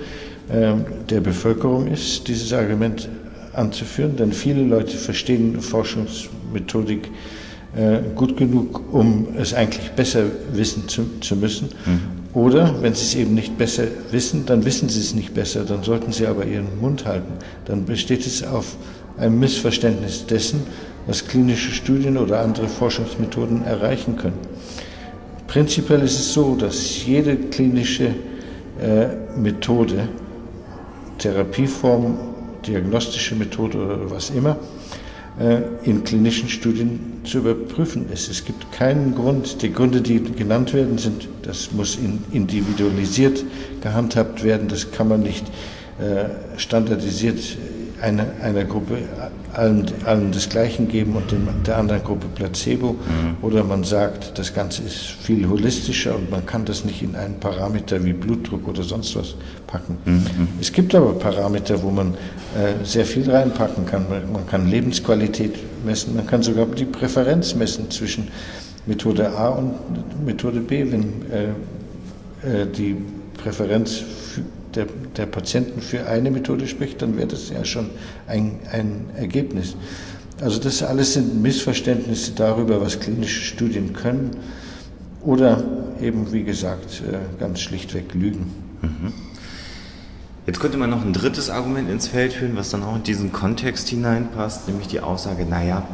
äh, 0.50 0.74
der 1.10 1.22
Bevölkerung 1.22 1.88
ist, 1.88 2.28
dieses 2.28 2.54
Argument 2.54 3.10
anzuführen, 3.54 4.16
denn 4.18 4.34
viele 4.34 4.64
Leute 4.64 4.98
verstehen 4.98 5.62
Forschungsmethodik 5.62 7.10
äh, 7.76 8.00
gut 8.16 8.38
genug, 8.38 8.82
um 8.94 9.28
es 9.38 9.54
eigentlich 9.54 9.92
besser 9.92 10.24
wissen 10.54 10.88
zu, 10.88 11.06
zu 11.22 11.36
müssen. 11.36 11.70
Mhm. 11.86 12.16
Oder 12.34 12.82
wenn 12.82 12.94
sie 12.94 13.06
es 13.06 13.16
eben 13.16 13.34
nicht 13.34 13.58
besser 13.58 13.86
wissen, 14.12 14.46
dann 14.46 14.66
wissen 14.66 14.90
sie 14.90 15.00
es 15.00 15.16
nicht 15.16 15.34
besser, 15.34 15.64
dann 15.64 15.84
sollten 15.84 16.12
sie 16.12 16.28
aber 16.28 16.46
ihren 16.46 16.80
Mund 16.82 17.06
halten. 17.06 17.32
Dann 17.64 17.86
besteht 17.86 18.28
es 18.28 18.44
auf 18.44 18.76
einem 19.18 19.40
Missverständnis 19.40 20.26
dessen, 20.26 20.62
was 21.08 21.28
klinische 21.28 21.72
Studien 21.72 22.18
oder 22.18 22.42
andere 22.42 22.68
Forschungsmethoden 22.68 23.64
erreichen 23.64 24.16
können. 24.18 24.40
Prinzipiell 25.48 26.02
ist 26.02 26.20
es 26.20 26.34
so, 26.34 26.56
dass 26.56 27.06
jede 27.06 27.36
klinische 27.36 28.08
äh, 28.82 29.08
Methode 29.38 30.10
Therapieform, 31.18 32.18
diagnostische 32.68 33.36
Methode 33.36 33.78
oder 33.78 34.12
was 34.12 34.32
immer, 34.32 34.58
äh, 35.40 35.62
in 35.84 36.04
klinischen 36.04 36.50
Studien 36.50 37.22
zu 37.24 37.40
überprüfen 37.40 38.12
ist. 38.12 38.30
Es 38.30 38.44
gibt 38.44 38.72
keinen 38.72 39.16
Grund, 39.16 39.62
die 39.62 39.72
Gründe, 39.72 40.02
die 40.02 40.22
genannt 40.22 40.74
werden, 40.74 40.98
sind, 40.98 41.28
das 41.44 41.72
muss 41.72 41.98
individualisiert 42.32 43.44
gehandhabt 43.82 44.44
werden, 44.44 44.68
das 44.68 44.92
kann 44.92 45.08
man 45.08 45.22
nicht 45.22 45.46
äh, 46.00 46.58
standardisiert 46.58 47.40
einer, 48.06 48.26
einer 48.42 48.64
Gruppe 48.66 49.00
allen, 49.54 49.92
allen 50.06 50.32
das 50.32 50.48
Gleiche 50.48 50.84
geben 50.84 51.16
und 51.16 51.32
dem, 51.32 51.48
der 51.66 51.78
anderen 51.78 52.04
Gruppe 52.04 52.28
Placebo. 52.36 52.94
Mhm. 52.94 53.38
Oder 53.42 53.64
man 53.64 53.84
sagt, 53.84 54.38
das 54.38 54.54
Ganze 54.54 54.84
ist 54.84 54.98
viel 54.98 55.48
holistischer 55.50 56.16
und 56.16 56.30
man 56.30 56.46
kann 56.46 56.66
das 56.66 56.86
nicht 56.86 57.02
in 57.02 57.16
einen 57.16 57.40
Parameter 57.40 58.04
wie 58.04 58.14
Blutdruck 58.14 58.68
oder 58.68 58.84
sonst 58.84 59.16
was 59.16 59.36
packen. 59.66 59.98
Mhm. 60.06 60.48
Es 60.62 60.72
gibt 60.72 60.94
aber 60.94 61.14
Parameter, 61.14 61.82
wo 61.82 61.90
man 61.90 62.14
äh, 62.14 62.84
sehr 62.84 63.06
viel 63.06 63.30
reinpacken 63.30 63.86
kann. 63.86 64.06
Man, 64.08 64.32
man 64.32 64.48
kann 64.48 64.70
Lebensqualität 64.70 65.56
messen, 65.84 66.16
man 66.16 66.28
kann 66.28 66.44
sogar 66.44 66.68
die 66.68 66.86
Präferenz 66.86 67.56
messen 67.56 67.90
zwischen 67.90 68.28
Methode 68.86 69.32
A 69.32 69.50
und 69.50 69.74
Methode 70.24 70.60
B, 70.60 70.86
wenn 70.92 71.04
äh, 71.32 72.62
äh, 72.62 72.68
die 72.68 72.98
Präferenz 73.42 74.04
der, 74.76 74.88
der 75.18 75.26
Patienten 75.26 75.82
für 75.82 76.08
eine 76.08 76.32
Methode 76.32 76.68
spricht, 76.68 77.02
dann 77.02 77.18
wäre 77.18 77.28
das 77.28 77.50
ja 77.50 77.64
schon 77.66 77.90
ein, 78.28 78.60
ein 78.72 79.06
Ergebnis. 79.16 79.76
Also 80.42 80.60
das 80.60 80.84
alles 80.84 81.14
sind 81.14 81.42
Missverständnisse 81.42 82.34
darüber, 82.34 82.82
was 82.82 83.00
klinische 83.00 83.42
Studien 83.42 83.94
können 83.94 84.32
oder 85.22 85.64
eben, 86.02 86.32
wie 86.34 86.44
gesagt, 86.44 87.02
äh, 87.02 87.40
ganz 87.40 87.62
schlichtweg 87.62 88.14
Lügen. 88.14 88.54
Mhm. 88.82 89.14
Jetzt 90.46 90.60
könnte 90.60 90.78
man 90.78 90.92
noch 90.92 91.04
ein 91.04 91.14
drittes 91.14 91.50
Argument 91.50 91.90
ins 91.90 92.08
Feld 92.08 92.34
führen, 92.34 92.56
was 92.56 92.70
dann 92.70 92.84
auch 92.84 92.98
in 92.98 93.04
diesen 93.04 93.32
Kontext 93.32 93.88
hineinpasst, 93.90 94.68
nämlich 94.68 94.88
die 94.88 95.00
Aussage, 95.00 95.46
naja, 95.46 95.88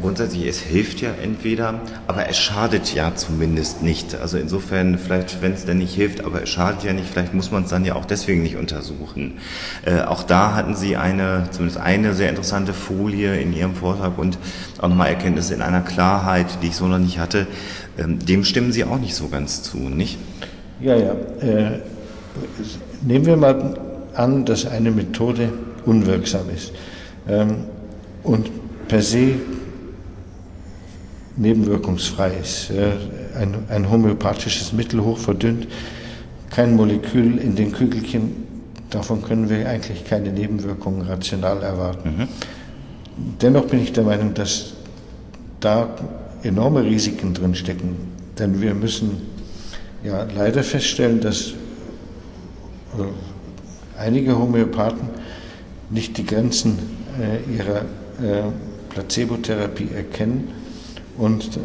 grundsätzlich, 0.00 0.46
es 0.46 0.60
hilft 0.60 1.00
ja 1.00 1.10
entweder, 1.22 1.80
aber 2.06 2.28
es 2.28 2.38
schadet 2.38 2.94
ja 2.94 3.14
zumindest 3.14 3.82
nicht. 3.82 4.14
Also 4.14 4.38
insofern, 4.38 4.98
vielleicht, 4.98 5.42
wenn 5.42 5.52
es 5.52 5.64
denn 5.64 5.78
nicht 5.78 5.94
hilft, 5.94 6.24
aber 6.24 6.42
es 6.42 6.48
schadet 6.48 6.84
ja 6.84 6.92
nicht, 6.92 7.08
vielleicht 7.08 7.34
muss 7.34 7.50
man 7.50 7.64
es 7.64 7.70
dann 7.70 7.84
ja 7.84 7.94
auch 7.94 8.04
deswegen 8.04 8.42
nicht 8.42 8.56
untersuchen. 8.56 9.38
Äh, 9.84 10.02
auch 10.02 10.22
da 10.22 10.54
hatten 10.54 10.74
Sie 10.74 10.96
eine, 10.96 11.48
zumindest 11.50 11.80
eine 11.80 12.14
sehr 12.14 12.28
interessante 12.28 12.72
Folie 12.72 13.40
in 13.40 13.52
Ihrem 13.52 13.74
Vortrag 13.74 14.18
und 14.18 14.38
auch 14.78 14.88
nochmal 14.88 15.08
Erkenntnisse 15.08 15.54
in 15.54 15.62
einer 15.62 15.80
Klarheit, 15.80 16.46
die 16.62 16.68
ich 16.68 16.76
so 16.76 16.86
noch 16.86 16.98
nicht 16.98 17.18
hatte. 17.18 17.46
Ähm, 17.98 18.18
dem 18.18 18.44
stimmen 18.44 18.72
Sie 18.72 18.84
auch 18.84 18.98
nicht 18.98 19.14
so 19.14 19.28
ganz 19.28 19.62
zu, 19.62 19.78
nicht? 19.78 20.18
Ja, 20.80 20.96
ja. 20.96 21.12
Äh, 21.40 21.80
nehmen 23.02 23.26
wir 23.26 23.36
mal 23.36 23.78
an, 24.14 24.44
dass 24.44 24.66
eine 24.66 24.90
Methode 24.90 25.52
unwirksam 25.84 26.50
ist. 26.54 26.72
Ähm, 27.28 27.64
und 28.22 28.50
per 28.90 29.02
se 29.02 29.36
nebenwirkungsfrei 31.36 32.32
ist. 32.40 32.72
Ein, 33.38 33.54
ein 33.68 33.88
homöopathisches 33.88 34.72
Mittel 34.72 35.04
hoch 35.04 35.16
verdünnt, 35.16 35.68
kein 36.50 36.74
Molekül 36.74 37.38
in 37.38 37.54
den 37.54 37.70
Kügelchen, 37.70 38.48
davon 38.90 39.22
können 39.22 39.48
wir 39.48 39.68
eigentlich 39.68 40.04
keine 40.04 40.32
Nebenwirkungen 40.32 41.02
rational 41.02 41.62
erwarten. 41.62 42.08
Mhm. 42.08 42.28
Dennoch 43.40 43.66
bin 43.66 43.80
ich 43.80 43.92
der 43.92 44.02
Meinung, 44.02 44.34
dass 44.34 44.72
da 45.60 45.94
enorme 46.42 46.82
Risiken 46.82 47.32
drin 47.32 47.54
stecken, 47.54 47.96
denn 48.40 48.60
wir 48.60 48.74
müssen 48.74 49.22
ja 50.02 50.26
leider 50.34 50.64
feststellen, 50.64 51.20
dass 51.20 51.52
einige 53.96 54.36
Homöopathen 54.36 55.10
nicht 55.90 56.18
die 56.18 56.26
Grenzen 56.26 56.76
äh, 57.20 57.56
ihrer 57.56 57.82
äh, 58.20 58.50
Placebotherapie 58.90 59.88
erkennen 59.94 60.48
und 61.16 61.58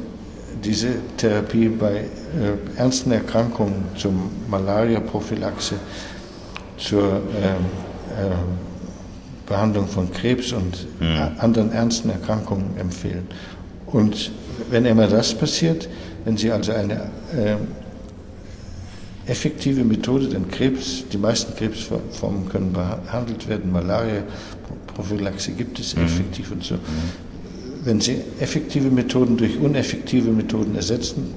diese 0.64 0.96
Therapie 1.18 1.70
bei 1.70 1.98
äh, 1.98 2.78
ernsten 2.78 3.12
Erkrankungen 3.12 3.86
zur 3.98 4.14
Malaria-Prophylaxe, 4.50 5.76
zur 6.78 7.04
äh, 7.04 7.56
Behandlung 9.46 9.88
von 9.88 10.12
Krebs 10.12 10.54
und 10.54 10.88
mhm. 11.00 11.38
anderen 11.38 11.72
ernsten 11.72 12.10
Erkrankungen 12.10 12.78
empfehlen. 12.80 13.28
Und 13.88 14.32
wenn 14.70 14.86
immer 14.86 15.08
das 15.08 15.34
passiert, 15.34 15.88
wenn 16.24 16.38
Sie 16.38 16.52
also 16.52 16.72
eine 16.72 16.96
äh, 17.36 17.56
effektive 19.28 19.84
Methode, 19.84 20.28
denn 20.28 20.50
Krebs, 20.50 21.04
die 21.12 21.18
meisten 21.18 21.56
Krebsformen 21.56 22.50
können 22.50 22.74
behandelt 22.74 23.48
werden, 23.48 23.72
Malaria, 23.72 24.24
Prophylaxe 24.96 25.52
gibt 25.52 25.80
es 25.80 25.94
effektiv 25.96 26.52
und 26.52 26.64
so. 26.64 26.76
Mhm. 26.76 26.80
Wenn 27.84 28.02
Sie 28.02 28.18
effektive 28.40 28.90
Methoden 28.90 29.38
durch 29.38 29.60
uneffektive 29.60 30.32
Methoden 30.32 30.76
ersetzen, 30.76 31.34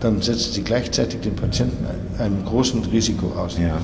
dann 0.00 0.22
setzen 0.22 0.54
Sie 0.54 0.62
gleichzeitig 0.62 1.20
den 1.20 1.36
Patienten 1.36 1.84
einem 2.18 2.42
großen 2.46 2.82
Risiko 2.84 3.26
aus. 3.38 3.58
Ja. 3.58 3.82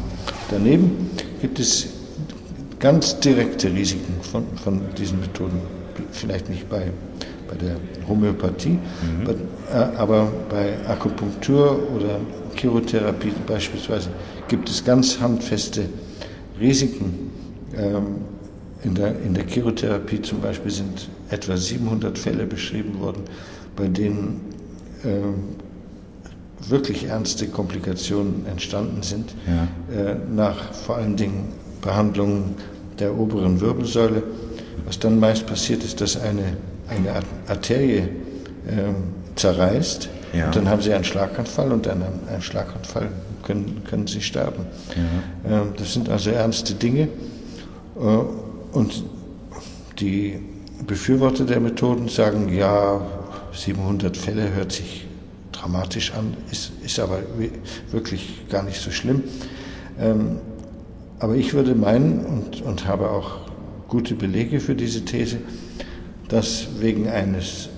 Daneben 0.50 1.10
gibt 1.42 1.58
es 1.58 1.88
ganz 2.78 3.20
direkte 3.20 3.72
Risiken 3.72 4.14
von, 4.22 4.44
von 4.62 4.80
diesen 4.96 5.20
Methoden. 5.20 5.60
Vielleicht 6.12 6.48
nicht 6.48 6.68
bei, 6.70 6.90
bei 7.48 7.56
der 7.56 7.76
Homöopathie, 8.08 8.78
mhm. 8.78 9.34
aber 9.96 10.32
bei 10.48 10.74
Akupunktur 10.88 11.78
oder 11.94 12.20
Chirotherapie 12.54 13.32
beispielsweise 13.46 14.08
gibt 14.48 14.68
es 14.68 14.84
ganz 14.84 15.20
handfeste 15.20 15.86
Risiken. 16.58 17.30
Ähm, 17.76 18.35
in 18.86 18.94
der, 18.94 19.20
in 19.20 19.34
der 19.34 19.44
Chirotherapie 19.46 20.22
zum 20.22 20.40
Beispiel 20.40 20.70
sind 20.70 21.08
etwa 21.28 21.56
700 21.56 22.16
Fälle 22.16 22.46
beschrieben 22.46 23.00
worden, 23.00 23.24
bei 23.74 23.88
denen 23.88 24.40
äh, 25.02 26.70
wirklich 26.70 27.04
ernste 27.04 27.48
Komplikationen 27.48 28.46
entstanden 28.46 29.02
sind, 29.02 29.34
ja. 29.46 30.10
äh, 30.12 30.16
nach 30.32 30.72
vor 30.72 30.96
allen 30.96 31.16
Dingen 31.16 31.52
Behandlungen 31.82 32.54
der 32.98 33.16
oberen 33.18 33.60
Wirbelsäule. 33.60 34.22
Was 34.84 35.00
dann 35.00 35.18
meist 35.18 35.46
passiert 35.46 35.82
ist, 35.82 36.00
dass 36.00 36.20
eine, 36.20 36.56
eine 36.88 37.22
Arterie 37.48 37.98
äh, 37.98 38.08
zerreißt 39.34 40.08
ja. 40.32 40.46
und 40.46 40.56
dann 40.56 40.68
haben 40.68 40.80
sie 40.80 40.92
einen 40.92 41.04
Schlaganfall 41.04 41.72
und 41.72 41.86
dann 41.86 42.02
einen 42.02 42.42
Schlaganfall 42.42 43.08
können, 43.42 43.82
können 43.88 44.06
sie 44.06 44.20
sterben. 44.20 44.64
Ja. 45.44 45.62
Ähm, 45.62 45.72
das 45.76 45.92
sind 45.92 46.08
also 46.08 46.30
ernste 46.30 46.74
Dinge. 46.74 47.08
Und 48.76 49.04
die 50.00 50.38
Befürworter 50.86 51.46
der 51.46 51.60
Methoden 51.60 52.08
sagen, 52.08 52.54
ja, 52.54 53.00
700 53.54 54.14
Fälle 54.14 54.52
hört 54.52 54.70
sich 54.70 55.06
dramatisch 55.50 56.12
an, 56.12 56.36
ist, 56.50 56.72
ist 56.84 57.00
aber 57.00 57.20
wirklich 57.90 58.46
gar 58.50 58.62
nicht 58.62 58.78
so 58.78 58.90
schlimm. 58.90 59.22
Ähm, 59.98 60.40
aber 61.20 61.36
ich 61.36 61.54
würde 61.54 61.74
meinen 61.74 62.26
und, 62.26 62.60
und 62.60 62.86
habe 62.86 63.08
auch 63.08 63.48
gute 63.88 64.14
Belege 64.14 64.60
für 64.60 64.74
diese 64.74 65.06
These, 65.06 65.38
dass 66.28 66.66
wegen 66.78 67.08
eines 67.08 67.70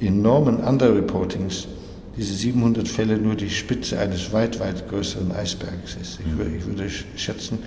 enormen 0.00 0.56
Underreportings 0.56 1.68
diese 2.16 2.32
700 2.32 2.88
Fälle 2.88 3.18
nur 3.18 3.34
die 3.34 3.50
Spitze 3.50 3.98
eines 3.98 4.32
weit, 4.32 4.58
weit 4.58 4.88
größeren 4.88 5.32
Eisbergs 5.32 5.98
ist. 6.00 6.18
Ich, 6.20 6.56
ich 6.56 6.66
würde 6.66 6.88
schätzen, 7.14 7.58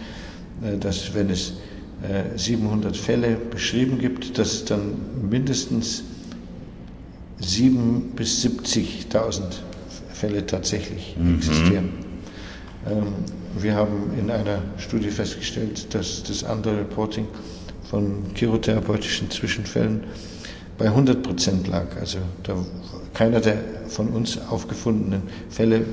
äh, 0.64 0.76
dass 0.80 1.14
wenn 1.14 1.30
es 1.30 1.54
700 2.36 2.96
äh, 2.96 2.98
Fälle 2.98 3.36
beschrieben 3.36 4.00
gibt, 4.00 4.38
dass 4.38 4.66
dann 4.66 4.96
mindestens 5.30 6.04
7.000 7.42 8.16
bis 8.16 8.46
70.000 8.46 9.42
Fälle 10.14 10.46
tatsächlich 10.46 11.16
mhm. 11.18 11.36
existieren. 11.36 11.90
Ähm, 12.90 13.08
wir 13.58 13.76
haben 13.76 14.12
in 14.18 14.30
einer 14.30 14.62
Studie 14.78 15.10
festgestellt, 15.10 15.94
dass 15.94 16.24
das 16.24 16.44
Underreporting 16.44 17.28
von 17.90 18.24
chirotherapeutischen 18.36 19.30
Zwischenfällen 19.32 20.04
bei 20.78 20.86
100 20.86 21.24
Prozent 21.24 21.68
lag. 21.68 21.88
Also 22.00 22.20
da, 22.44 22.56
keiner 23.14 23.42
der 23.42 23.58
von 23.88 24.10
uns 24.10 24.38
aufgefundenen 24.50 25.24
Fälle 25.50 25.86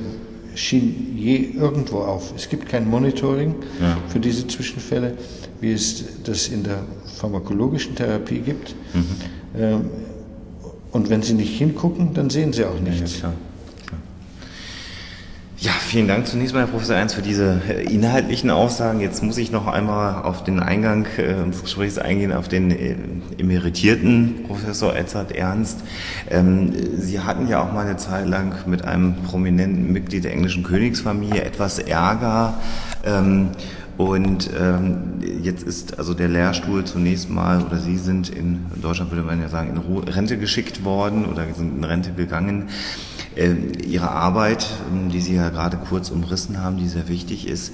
schien 0.57 1.15
je 1.17 1.37
irgendwo 1.37 1.99
auf. 1.99 2.33
Es 2.35 2.49
gibt 2.49 2.69
kein 2.69 2.89
Monitoring 2.89 3.55
ja. 3.81 3.97
für 4.09 4.19
diese 4.19 4.47
Zwischenfälle 4.47 5.15
wie 5.61 5.73
es 5.73 6.05
das 6.25 6.49
in 6.49 6.65
der 6.65 6.81
pharmakologischen 7.19 7.95
Therapie 7.95 8.41
gibt. 8.41 8.75
Mhm. 8.95 9.05
Ähm, 9.59 9.81
und 10.93 11.11
wenn 11.11 11.23
Sie 11.23 11.35
nicht 11.35 11.57
hingucken, 11.59 12.15
dann 12.15 12.31
sehen 12.31 12.53
Sie 12.53 12.65
auch 12.65 12.81
nichts. 12.81 13.21
Ja, 13.21 13.33
ja, 15.67 15.73
vielen 15.73 16.07
Dank 16.07 16.29
zunächst 16.29 16.55
mal, 16.55 16.61
Herr 16.61 16.69
Professor 16.69 16.95
Ernst, 16.95 17.17
für 17.17 17.23
diese 17.23 17.61
äh, 17.69 17.93
inhaltlichen 17.93 18.51
Aussagen. 18.51 19.01
Jetzt 19.01 19.21
muss 19.25 19.37
ich 19.37 19.51
noch 19.51 19.67
einmal 19.67 20.23
auf 20.23 20.45
den 20.45 20.61
Eingang 20.61 21.07
äh, 21.19 21.35
unseres 21.43 21.65
Gesprächs 21.65 21.99
eingehen, 21.99 22.33
auf 22.33 22.47
den 22.47 22.71
äh, 22.71 22.95
emeritierten 23.37 24.45
Professor 24.47 24.95
Edzard 24.95 25.33
Ernst. 25.33 25.81
Ähm, 26.31 26.73
Sie 27.01 27.19
hatten 27.19 27.49
ja 27.49 27.61
auch 27.61 27.73
mal 27.73 27.85
eine 27.85 27.97
Zeit 27.97 28.29
lang 28.29 28.55
mit 28.67 28.85
einem 28.85 29.17
prominenten 29.25 29.93
Mitglied 29.93 30.23
der 30.23 30.35
englischen 30.35 30.63
Königsfamilie 30.63 31.43
etwas 31.43 31.81
Ärger. 31.81 32.55
Ähm, 33.05 33.49
Und 33.97 34.51
ähm, 34.57 35.21
jetzt 35.43 35.65
ist 35.65 35.99
also 35.99 36.15
der 36.15 36.29
Lehrstuhl 36.29 36.85
zunächst 36.85 37.29
mal, 37.31 37.63
oder 37.65 37.79
Sie 37.79 37.97
sind 37.97 38.29
in 38.29 38.67
Deutschland, 38.81 39.11
würde 39.11 39.25
man 39.25 39.41
ja 39.41 39.49
sagen, 39.49 39.71
in 39.71 40.13
Rente 40.13 40.37
geschickt 40.37 40.85
worden 40.85 41.25
oder 41.25 41.43
sind 41.55 41.79
in 41.79 41.83
Rente 41.83 42.13
gegangen. 42.13 42.69
Ähm, 43.37 43.73
Ihre 43.87 44.11
Arbeit, 44.11 44.67
ähm, 44.91 45.11
die 45.11 45.21
Sie 45.21 45.35
ja 45.35 45.51
gerade 45.51 45.77
kurz 45.77 46.11
umrissen 46.11 46.63
haben, 46.63 46.79
die 46.79 46.89
sehr 46.89 47.09
wichtig 47.09 47.47
ist, 47.47 47.73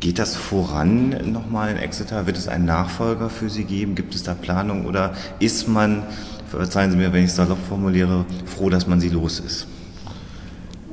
geht 0.00 0.18
das 0.18 0.34
voran 0.34 1.32
nochmal 1.32 1.70
in 1.70 1.76
Exeter? 1.76 2.26
Wird 2.26 2.36
es 2.36 2.48
einen 2.48 2.64
Nachfolger 2.64 3.30
für 3.30 3.48
Sie 3.48 3.64
geben? 3.64 3.94
Gibt 3.94 4.16
es 4.16 4.24
da 4.24 4.34
Planung 4.34 4.86
oder 4.86 5.12
ist 5.38 5.68
man, 5.68 6.02
verzeihen 6.48 6.90
Sie 6.90 6.96
mir, 6.96 7.12
wenn 7.12 7.22
ich 7.22 7.30
es 7.30 7.36
salopp 7.36 7.58
formuliere, 7.68 8.24
froh, 8.44 8.70
dass 8.70 8.88
man 8.88 8.98
sie 8.98 9.08
los 9.08 9.38
ist? 9.38 9.68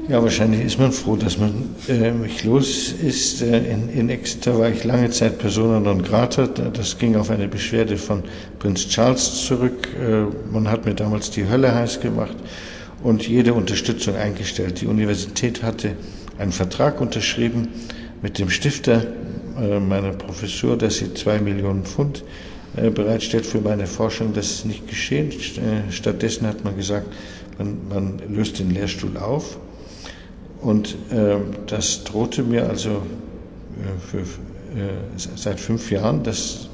Ja, 0.07 0.21
wahrscheinlich 0.21 0.65
ist 0.65 0.77
man 0.77 0.91
froh, 0.91 1.15
dass 1.15 1.39
man 1.39 1.53
äh, 1.87 2.11
mich 2.11 2.43
los 2.43 2.91
ist. 2.91 3.41
Äh, 3.41 3.73
in, 3.73 3.89
in 3.89 4.09
Exeter 4.09 4.59
war 4.59 4.69
ich 4.69 4.83
lange 4.83 5.09
Zeit 5.09 5.39
Persona 5.39 5.79
non 5.79 6.03
grata. 6.03 6.47
Das 6.47 6.97
ging 6.99 7.15
auf 7.15 7.31
eine 7.31 7.47
Beschwerde 7.47 7.97
von 7.97 8.21
Prinz 8.59 8.87
Charles 8.87 9.45
zurück. 9.45 9.87
Äh, 9.99 10.25
man 10.51 10.69
hat 10.69 10.85
mir 10.85 10.93
damals 10.93 11.31
die 11.31 11.47
Hölle 11.47 11.73
heiß 11.73 12.01
gemacht 12.01 12.35
und 13.03 13.27
jede 13.27 13.53
Unterstützung 13.53 14.15
eingestellt. 14.15 14.81
Die 14.81 14.87
Universität 14.87 15.63
hatte 15.63 15.95
einen 16.37 16.51
Vertrag 16.51 17.01
unterschrieben 17.01 17.67
mit 18.21 18.39
dem 18.39 18.49
Stifter 18.49 19.05
äh, 19.59 19.79
meiner 19.79 20.11
Professur, 20.11 20.77
dass 20.77 20.97
sie 20.97 21.13
zwei 21.13 21.39
Millionen 21.39 21.83
Pfund 21.83 22.23
äh, 22.77 22.89
bereitstellt 22.89 23.45
für 23.45 23.59
meine 23.59 23.87
Forschung. 23.87 24.33
Das 24.33 24.51
ist 24.51 24.65
nicht 24.65 24.87
geschehen. 24.87 25.29
Äh, 25.29 25.91
stattdessen 25.91 26.47
hat 26.47 26.63
man 26.63 26.75
gesagt, 26.75 27.07
man, 27.57 27.77
man 27.89 28.21
löst 28.29 28.59
den 28.59 28.71
Lehrstuhl 28.71 29.17
auf 29.17 29.57
und 30.61 30.95
das 31.65 32.03
drohte 32.03 32.43
mir 32.43 32.69
also 32.69 33.01
für, 34.11 34.21
seit 35.17 35.59
fünf 35.59 35.89
Jahren, 35.89 36.21
dass, 36.21 36.69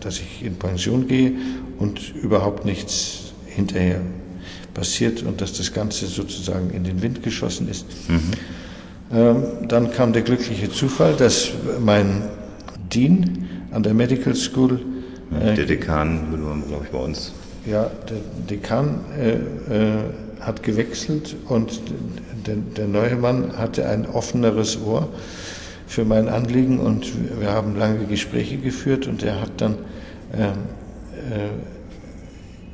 dass 0.00 0.18
ich 0.18 0.44
in 0.44 0.56
Pension 0.56 1.08
gehe 1.08 1.32
und 1.78 2.14
überhaupt 2.14 2.66
nichts 2.66 3.32
hinterher 3.46 4.02
passiert 4.74 5.22
und 5.22 5.40
dass 5.40 5.52
das 5.52 5.72
Ganze 5.72 6.06
sozusagen 6.06 6.70
in 6.70 6.84
den 6.84 7.02
Wind 7.02 7.22
geschossen 7.22 7.68
ist. 7.68 7.86
Mhm. 8.08 8.20
Ähm, 9.12 9.42
dann 9.68 9.90
kam 9.90 10.12
der 10.12 10.22
glückliche 10.22 10.70
Zufall, 10.70 11.14
dass 11.14 11.50
mein 11.80 12.22
Dean 12.92 13.48
an 13.70 13.82
der 13.82 13.94
Medical 13.94 14.34
School. 14.34 14.80
Äh, 15.40 15.54
der 15.54 15.66
Dekan, 15.66 16.28
glaube 16.68 16.84
ich, 16.84 16.90
bei 16.90 16.98
uns. 16.98 17.32
Ja, 17.66 17.90
der 18.08 18.18
Dekan 18.50 19.00
äh, 19.18 19.32
äh, 19.32 19.38
hat 20.40 20.62
gewechselt 20.62 21.36
und 21.48 21.80
der, 22.46 22.56
der 22.56 22.88
neue 22.88 23.16
Mann 23.16 23.56
hatte 23.56 23.86
ein 23.86 24.06
offeneres 24.06 24.80
Ohr 24.82 25.08
für 25.86 26.04
mein 26.04 26.28
Anliegen 26.28 26.80
und 26.80 27.12
wir 27.38 27.50
haben 27.50 27.76
lange 27.76 28.06
Gespräche 28.06 28.56
geführt 28.56 29.06
und 29.06 29.22
er 29.22 29.40
hat 29.40 29.52
dann, 29.58 29.74
äh, 30.32 30.48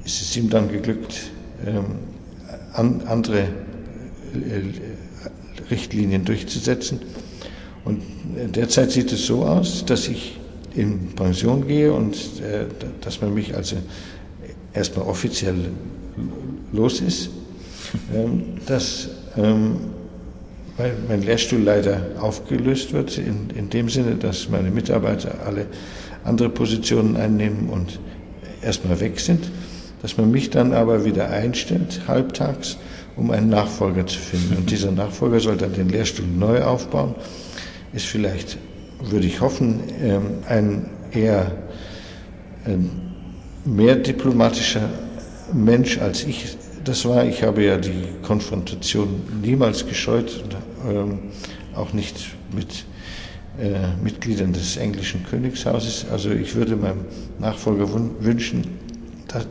ist 0.07 0.23
es 0.23 0.37
ihm 0.37 0.49
dann 0.49 0.71
geglückt, 0.71 1.31
andere 2.75 3.41
äh, 3.41 3.49
Richtlinien 5.71 6.25
durchzusetzen. 6.25 7.01
Und 7.85 8.03
derzeit 8.55 8.91
sieht 8.91 9.13
es 9.13 9.27
so 9.27 9.45
aus, 9.45 9.85
dass 9.85 10.09
ich 10.09 10.39
in 10.75 11.09
Pension 11.15 11.67
gehe 11.67 11.93
und 11.93 12.15
äh, 12.41 12.67
dass 13.01 13.21
man 13.21 13.35
mich 13.35 13.55
also 13.57 13.77
erstmal 14.73 15.07
offiziell 15.07 15.57
los 16.73 17.01
ist 17.01 17.31
ähm, 18.15 18.43
dass 18.67 19.09
ähm, 19.37 19.77
mein 21.09 21.23
Lehrstuhl 21.23 21.61
leider 21.61 22.01
aufgelöst 22.21 22.93
wird, 22.93 23.19
in, 23.19 23.51
in 23.57 23.69
dem 23.69 23.89
Sinne, 23.89 24.15
dass 24.15 24.49
meine 24.49 24.71
Mitarbeiter 24.71 25.35
alle 25.45 25.67
andere 26.23 26.49
Positionen 26.51 27.17
einnehmen 27.17 27.69
und 27.69 27.99
erstmal 28.63 29.01
weg 29.01 29.19
sind, 29.19 29.51
dass 30.03 30.17
man 30.17 30.31
mich 30.31 30.51
dann 30.51 30.73
aber 30.73 31.05
wieder 31.05 31.31
einstellt, 31.31 32.03
halbtags, 32.07 32.77
um 33.17 33.31
einen 33.31 33.49
Nachfolger 33.49 34.07
zu 34.07 34.19
finden. 34.19 34.57
Und 34.57 34.71
dieser 34.71 34.93
Nachfolger 34.93 35.41
soll 35.41 35.57
dann 35.57 35.75
den 35.75 35.89
Lehrstuhl 35.89 36.27
neu 36.27 36.63
aufbauen, 36.63 37.15
ist 37.93 38.07
vielleicht, 38.07 38.59
würde 39.03 39.27
ich 39.27 39.41
hoffen, 39.41 39.81
ähm, 40.03 40.23
ein 40.47 40.87
eher 41.13 41.53
mehr 43.65 43.97
diplomatischer 43.97 44.89
Mensch 45.53 45.99
als 45.99 46.25
ich 46.25 46.57
das 46.85 47.05
war. 47.05 47.25
Ich 47.25 47.43
habe 47.43 47.65
ja 47.65 47.77
die 47.77 48.05
Konfrontation 48.23 49.23
niemals 49.43 49.87
gescheut, 49.87 50.45
ähm, 50.89 51.19
auch 51.75 51.93
nicht 51.93 52.17
mit 52.55 52.85
äh, 53.61 53.95
Mitgliedern 54.03 54.53
des 54.53 54.77
englischen 54.77 55.25
Königshauses. 55.25 56.07
Also 56.11 56.31
ich 56.31 56.55
würde 56.55 56.77
meinem 56.77 57.05
Nachfolger 57.39 57.89
wünschen, 58.21 58.78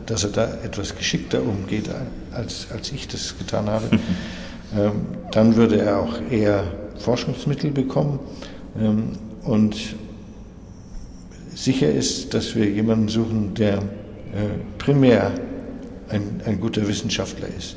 dass, 0.06 0.24
er 0.24 0.30
da 0.30 0.48
etwas 0.64 0.96
geschickter 0.96 1.42
umgeht, 1.42 1.88
als, 2.32 2.68
als 2.72 2.92
ich 2.92 3.08
das 3.08 3.36
getan 3.38 3.68
habe. 3.68 3.88
ähm, 4.76 5.06
dann 5.30 5.56
würde 5.56 5.80
er 5.80 6.00
auch 6.00 6.20
eher 6.30 6.64
Forschungsmittel 6.98 7.70
bekommen 7.70 8.18
ähm, 8.78 9.12
und 9.44 9.76
sicher 11.54 11.90
ist, 11.90 12.34
dass 12.34 12.54
wir 12.54 12.68
jemanden 12.68 13.08
suchen, 13.08 13.54
der 13.54 13.78
äh, 13.78 13.80
primär 14.78 15.32
ein, 16.08 16.40
ein 16.44 16.60
guter 16.60 16.86
Wissenschaftler 16.86 17.48
ist, 17.56 17.76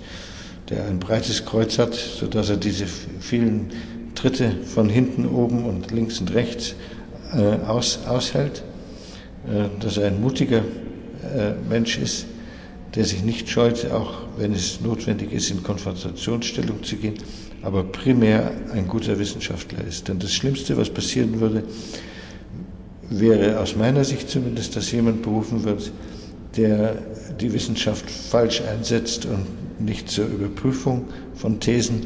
der 0.70 0.86
ein 0.86 1.00
breites 1.00 1.46
Kreuz 1.46 1.78
hat, 1.78 1.94
sodass 1.94 2.50
er 2.50 2.58
diese 2.58 2.86
vielen 2.86 3.72
Tritte 4.16 4.52
von 4.66 4.90
hinten, 4.90 5.26
oben 5.26 5.66
und 5.66 5.92
links 5.92 6.20
und 6.20 6.34
rechts 6.34 6.76
äh, 7.34 7.66
aus, 7.68 8.00
aushält, 8.08 8.64
äh, 9.48 9.70
dass 9.80 9.98
er 9.98 10.08
ein 10.08 10.22
mutiger 10.22 10.62
Mensch 11.69 11.97
ist, 11.97 12.25
der 12.95 13.05
sich 13.05 13.23
nicht 13.23 13.49
scheut, 13.49 13.89
auch 13.91 14.23
wenn 14.38 14.53
es 14.53 14.81
notwendig 14.81 15.31
ist, 15.31 15.49
in 15.49 15.63
Konfrontationsstellung 15.63 16.84
zu 16.84 16.97
gehen, 16.97 17.15
aber 17.62 17.84
primär 17.84 18.51
ein 18.73 18.88
guter 18.88 19.17
Wissenschaftler 19.17 19.86
ist. 19.88 20.07
Denn 20.07 20.19
das 20.19 20.34
Schlimmste, 20.34 20.75
was 20.77 20.89
passieren 20.89 21.39
würde, 21.39 21.63
wäre 23.10 23.60
aus 23.60 23.75
meiner 23.75 24.03
Sicht 24.03 24.29
zumindest, 24.29 24.75
dass 24.75 24.91
jemand 24.91 25.21
berufen 25.21 25.63
wird, 25.63 25.91
der 26.57 26.97
die 27.39 27.53
Wissenschaft 27.53 28.10
falsch 28.10 28.62
einsetzt 28.62 29.25
und 29.25 29.45
nicht 29.79 30.10
zur 30.10 30.25
Überprüfung 30.25 31.05
von 31.36 31.60
Thesen 31.60 32.05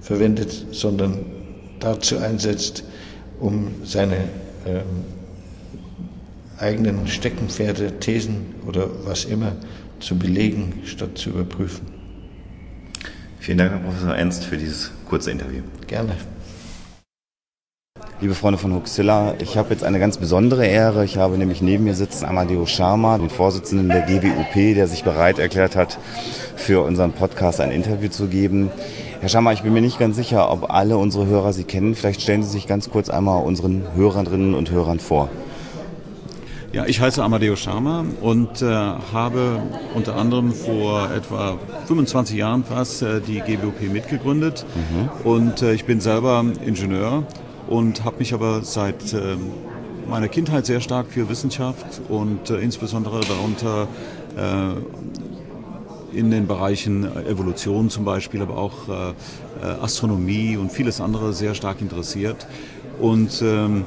verwendet, 0.00 0.66
sondern 0.70 1.26
dazu 1.80 2.18
einsetzt, 2.18 2.84
um 3.40 3.68
seine 3.84 4.16
ähm, 4.66 4.82
eigenen 6.58 7.06
Steckenpferde, 7.06 8.00
Thesen 8.00 8.54
oder 8.66 8.88
was 9.04 9.24
immer 9.24 9.52
zu 10.00 10.16
belegen, 10.18 10.82
statt 10.84 11.18
zu 11.18 11.30
überprüfen. 11.30 11.86
Vielen 13.40 13.58
Dank, 13.58 13.70
Herr 13.70 13.78
Professor 13.78 14.14
Ernst, 14.14 14.44
für 14.44 14.56
dieses 14.56 14.90
kurze 15.08 15.30
Interview. 15.30 15.62
Gerne. 15.86 16.12
Liebe 18.20 18.34
Freunde 18.34 18.58
von 18.58 18.74
Huxilla, 18.74 19.34
ich 19.40 19.56
habe 19.56 19.70
jetzt 19.70 19.84
eine 19.84 20.00
ganz 20.00 20.18
besondere 20.18 20.66
Ehre. 20.66 21.04
Ich 21.04 21.18
habe 21.18 21.38
nämlich 21.38 21.62
neben 21.62 21.84
mir 21.84 21.94
sitzen 21.94 22.24
Amadeo 22.24 22.66
Sharma, 22.66 23.16
den 23.16 23.30
Vorsitzenden 23.30 23.88
der 23.88 24.02
GWUP, 24.02 24.74
der 24.74 24.88
sich 24.88 25.04
bereit 25.04 25.38
erklärt 25.38 25.76
hat, 25.76 25.98
für 26.56 26.82
unseren 26.82 27.12
Podcast 27.12 27.60
ein 27.60 27.70
Interview 27.70 28.08
zu 28.08 28.26
geben. 28.26 28.70
Herr 29.20 29.28
Sharma, 29.28 29.52
ich 29.52 29.62
bin 29.62 29.72
mir 29.72 29.82
nicht 29.82 30.00
ganz 30.00 30.16
sicher, 30.16 30.50
ob 30.50 30.70
alle 30.70 30.98
unsere 30.98 31.26
Hörer 31.26 31.52
Sie 31.52 31.62
kennen. 31.62 31.94
Vielleicht 31.94 32.20
stellen 32.20 32.42
Sie 32.42 32.50
sich 32.50 32.66
ganz 32.66 32.90
kurz 32.90 33.08
einmal 33.08 33.44
unseren 33.44 33.84
Hörerinnen 33.94 34.54
und 34.54 34.72
Hörern 34.72 34.98
vor. 34.98 35.30
Ja, 36.70 36.84
ich 36.84 37.00
heiße 37.00 37.24
Amadeo 37.24 37.56
Sharma 37.56 38.04
und 38.20 38.60
äh, 38.60 38.66
habe 38.66 39.58
unter 39.94 40.16
anderem 40.16 40.52
vor 40.52 41.10
etwa 41.10 41.56
25 41.86 42.36
Jahren 42.36 42.62
fast 42.62 43.00
äh, 43.00 43.22
die 43.22 43.40
GWUP 43.40 43.90
mitgegründet. 43.90 44.66
Mhm. 44.74 45.30
Und 45.30 45.62
äh, 45.62 45.72
ich 45.72 45.86
bin 45.86 46.02
selber 46.02 46.44
Ingenieur 46.62 47.24
und 47.68 48.04
habe 48.04 48.16
mich 48.18 48.34
aber 48.34 48.62
seit 48.64 49.14
äh, 49.14 49.36
meiner 50.06 50.28
Kindheit 50.28 50.66
sehr 50.66 50.82
stark 50.82 51.06
für 51.08 51.30
Wissenschaft 51.30 52.02
und 52.06 52.50
äh, 52.50 52.58
insbesondere 52.58 53.20
darunter 53.20 53.88
äh, 54.36 56.16
in 56.18 56.30
den 56.30 56.46
Bereichen 56.46 57.04
Evolution 57.26 57.88
zum 57.88 58.04
Beispiel, 58.06 58.40
aber 58.40 58.56
auch 58.56 58.88
Astronomie 59.82 60.56
und 60.56 60.72
vieles 60.72 61.02
andere 61.02 61.34
sehr 61.34 61.54
stark 61.54 61.82
interessiert. 61.82 62.46
Und 62.98 63.42
ähm, 63.42 63.84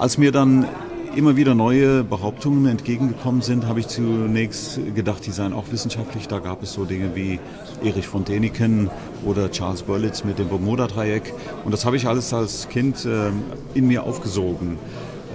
als 0.00 0.18
mir 0.18 0.32
dann 0.32 0.66
immer 1.14 1.36
wieder 1.36 1.54
neue 1.54 2.04
Behauptungen 2.04 2.66
entgegengekommen 2.66 3.42
sind, 3.42 3.66
habe 3.66 3.80
ich 3.80 3.88
zunächst 3.88 4.80
gedacht, 4.94 5.26
die 5.26 5.30
seien 5.30 5.52
auch 5.52 5.70
wissenschaftlich. 5.70 6.28
Da 6.28 6.38
gab 6.38 6.62
es 6.62 6.72
so 6.72 6.84
Dinge 6.84 7.14
wie 7.14 7.38
Erich 7.84 8.06
von 8.06 8.24
Däniken 8.24 8.90
oder 9.24 9.50
Charles 9.50 9.82
Berlitz 9.82 10.24
mit 10.24 10.38
dem 10.38 10.48
Bermuda-Dreieck. 10.48 11.32
Und 11.64 11.72
das 11.72 11.84
habe 11.84 11.96
ich 11.96 12.06
alles 12.06 12.32
als 12.32 12.68
Kind 12.68 13.04
äh, 13.04 13.30
in 13.74 13.86
mir 13.86 14.04
aufgesogen. 14.04 14.78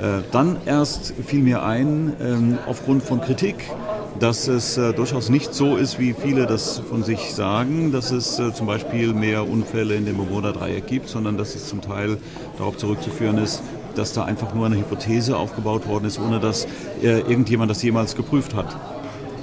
Äh, 0.01 0.21
dann 0.31 0.57
erst 0.65 1.13
fiel 1.25 1.41
mir 1.41 1.63
ein, 1.63 2.13
äh, 2.19 2.69
aufgrund 2.69 3.03
von 3.03 3.21
Kritik, 3.21 3.55
dass 4.19 4.47
es 4.47 4.77
äh, 4.77 4.93
durchaus 4.93 5.29
nicht 5.29 5.53
so 5.53 5.77
ist, 5.77 5.99
wie 5.99 6.13
viele 6.13 6.45
das 6.45 6.79
von 6.79 7.03
sich 7.03 7.33
sagen, 7.33 7.91
dass 7.91 8.11
es 8.11 8.39
äh, 8.39 8.53
zum 8.53 8.67
Beispiel 8.67 9.13
mehr 9.13 9.47
Unfälle 9.47 9.95
in 9.95 10.05
dem 10.05 10.17
Bermuda-Dreieck 10.17 10.87
gibt, 10.87 11.07
sondern 11.09 11.37
dass 11.37 11.55
es 11.55 11.67
zum 11.67 11.81
Teil 11.81 12.17
darauf 12.57 12.77
zurückzuführen 12.77 13.37
ist, 13.37 13.63
dass 13.95 14.13
da 14.13 14.25
einfach 14.25 14.53
nur 14.53 14.65
eine 14.65 14.77
Hypothese 14.77 15.37
aufgebaut 15.37 15.87
worden 15.87 16.05
ist, 16.05 16.19
ohne 16.19 16.39
dass 16.39 16.65
äh, 17.01 17.19
irgendjemand 17.19 17.69
das 17.69 17.81
jemals 17.81 18.15
geprüft 18.15 18.55
hat. 18.55 18.75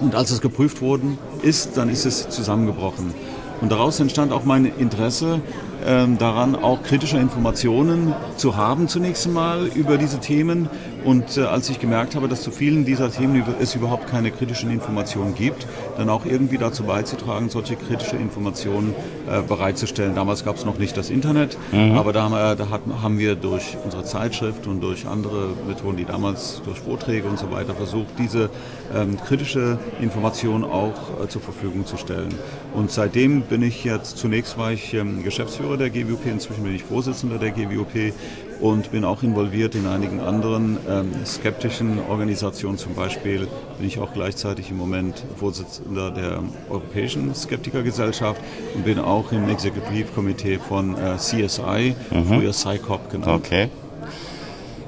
Und 0.00 0.14
als 0.14 0.30
es 0.30 0.40
geprüft 0.40 0.80
worden 0.80 1.18
ist, 1.42 1.76
dann 1.76 1.88
ist 1.88 2.06
es 2.06 2.28
zusammengebrochen. 2.28 3.12
Und 3.60 3.72
daraus 3.72 3.98
entstand 3.98 4.32
auch 4.32 4.44
mein 4.44 4.66
Interesse 4.66 5.40
ähm, 5.84 6.18
daran, 6.18 6.54
auch 6.54 6.82
kritische 6.82 7.18
Informationen 7.18 8.14
zu 8.36 8.56
haben 8.56 8.86
zunächst 8.86 9.26
einmal 9.26 9.66
über 9.66 9.98
diese 9.98 10.20
Themen. 10.20 10.68
Und 11.08 11.38
äh, 11.38 11.44
als 11.44 11.70
ich 11.70 11.80
gemerkt 11.80 12.16
habe, 12.16 12.28
dass 12.28 12.42
zu 12.42 12.50
vielen 12.50 12.84
dieser 12.84 13.10
Themen 13.10 13.42
es 13.62 13.74
überhaupt 13.74 14.08
keine 14.08 14.30
kritischen 14.30 14.70
Informationen 14.70 15.34
gibt, 15.34 15.66
dann 15.96 16.10
auch 16.10 16.26
irgendwie 16.26 16.58
dazu 16.58 16.84
beizutragen, 16.84 17.48
solche 17.48 17.76
kritische 17.76 18.16
Informationen 18.16 18.94
äh, 19.26 19.40
bereitzustellen. 19.40 20.14
Damals 20.14 20.44
gab 20.44 20.56
es 20.56 20.66
noch 20.66 20.76
nicht 20.76 20.98
das 20.98 21.08
Internet, 21.08 21.56
mhm. 21.72 21.96
aber 21.96 22.12
da, 22.12 22.24
haben 22.24 22.32
wir, 22.32 22.56
da 22.56 22.68
hatten, 22.68 23.02
haben 23.02 23.18
wir 23.18 23.36
durch 23.36 23.78
unsere 23.82 24.04
Zeitschrift 24.04 24.66
und 24.66 24.82
durch 24.82 25.06
andere 25.06 25.48
Methoden, 25.66 25.96
die 25.96 26.04
damals 26.04 26.60
durch 26.66 26.78
Vorträge 26.78 27.26
und 27.26 27.38
so 27.38 27.50
weiter 27.50 27.74
versucht, 27.74 28.18
diese 28.18 28.50
ähm, 28.94 29.16
kritische 29.16 29.78
Information 30.02 30.62
auch 30.62 31.22
äh, 31.24 31.28
zur 31.28 31.40
Verfügung 31.40 31.86
zu 31.86 31.96
stellen. 31.96 32.34
Und 32.74 32.90
seitdem 32.90 33.40
bin 33.40 33.62
ich 33.62 33.82
jetzt, 33.82 34.18
zunächst 34.18 34.58
war 34.58 34.72
ich 34.72 34.92
ähm, 34.92 35.22
Geschäftsführer 35.22 35.78
der 35.78 35.88
GWOP, 35.88 36.26
inzwischen 36.26 36.64
bin 36.64 36.74
ich 36.74 36.84
Vorsitzender 36.84 37.38
der 37.38 37.52
GWOP 37.52 38.12
und 38.60 38.90
bin 38.90 39.04
auch 39.04 39.22
involviert 39.22 39.74
in 39.74 39.86
einigen 39.86 40.20
anderen 40.20 40.78
ähm, 40.88 41.12
skeptischen 41.24 41.98
Organisationen. 42.08 42.78
Zum 42.78 42.94
Beispiel 42.94 43.46
bin 43.78 43.86
ich 43.86 43.98
auch 43.98 44.12
gleichzeitig 44.12 44.70
im 44.70 44.76
Moment 44.76 45.22
Vorsitzender 45.36 46.10
der 46.10 46.42
Europäischen 46.68 47.34
Skeptikergesellschaft 47.34 48.40
und 48.74 48.84
bin 48.84 48.98
auch 48.98 49.32
im 49.32 49.48
Exekutivkomitee 49.48 50.58
von 50.58 50.96
äh, 50.96 51.16
CSI, 51.16 51.94
mhm. 52.10 52.24
früher 52.24 52.52
SciCop 52.52 53.10
genannt. 53.10 53.44
Okay. 53.44 53.68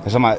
Herr 0.03 0.11
Schau 0.13 0.19
mal, 0.19 0.37
äh, 0.37 0.39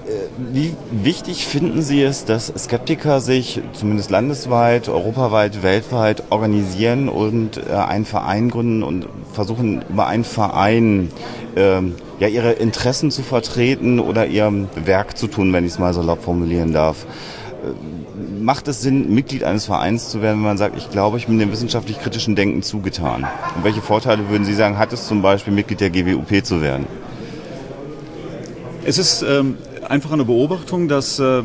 wie 0.52 0.76
wichtig 0.92 1.46
finden 1.46 1.84
Sie 1.84 2.02
es, 2.02 2.26
dass 2.26 2.48
Skeptiker 2.48 3.20
sich 3.22 3.62
zumindest 3.74 4.10
landesweit, 4.10 4.90
europaweit, 4.90 5.62
weltweit 5.62 6.24
organisieren 6.32 7.10
und 7.10 7.58
äh, 7.58 7.74
einen 7.74 8.06
Verein 8.06 8.50
gründen 8.50 8.82
und 8.82 9.06
versuchen 9.34 9.84
über 9.88 10.08
einen 10.08 10.24
Verein 10.24 11.12
ähm, 11.56 11.94
ja, 12.22 12.28
ihre 12.28 12.52
Interessen 12.52 13.10
zu 13.10 13.24
vertreten 13.24 14.00
oder 14.00 14.28
ihr 14.28 14.68
Werk 14.76 15.18
zu 15.18 15.26
tun, 15.26 15.52
wenn 15.54 15.66
ich 15.66 15.72
es 15.72 15.80
mal 15.80 15.92
salopp 15.92 16.24
formulieren 16.24 16.72
darf? 16.72 17.08
Äh, 17.64 18.44
macht 18.44 18.68
es 18.68 18.82
Sinn, 18.82 19.12
Mitglied 19.12 19.44
eines 19.44 19.66
Vereins 19.66 20.10
zu 20.10 20.22
werden, 20.22 20.38
wenn 20.38 20.46
man 20.46 20.58
sagt, 20.58 20.78
ich 20.78 20.92
glaube, 20.92 21.18
ich 21.18 21.26
bin 21.26 21.40
dem 21.40 21.52
wissenschaftlich-kritischen 21.52 22.36
Denken 22.36 22.62
zugetan? 22.62 23.26
Und 23.56 23.64
welche 23.64 23.82
Vorteile 23.82 24.30
würden 24.30 24.46
Sie 24.46 24.54
sagen, 24.54 24.78
hat 24.78 24.94
es 24.94 25.08
zum 25.08 25.24
Beispiel, 25.24 25.52
Mitglied 25.52 25.82
der 25.82 25.90
GWUP 25.90 26.46
zu 26.46 26.62
werden? 26.62 26.86
Es 28.86 29.00
ist 29.00 29.24
ähm, 29.24 29.58
einfach 29.90 30.12
eine 30.12 30.26
Beobachtung, 30.26 30.88
dass 30.88 31.18
äh, 31.18 31.42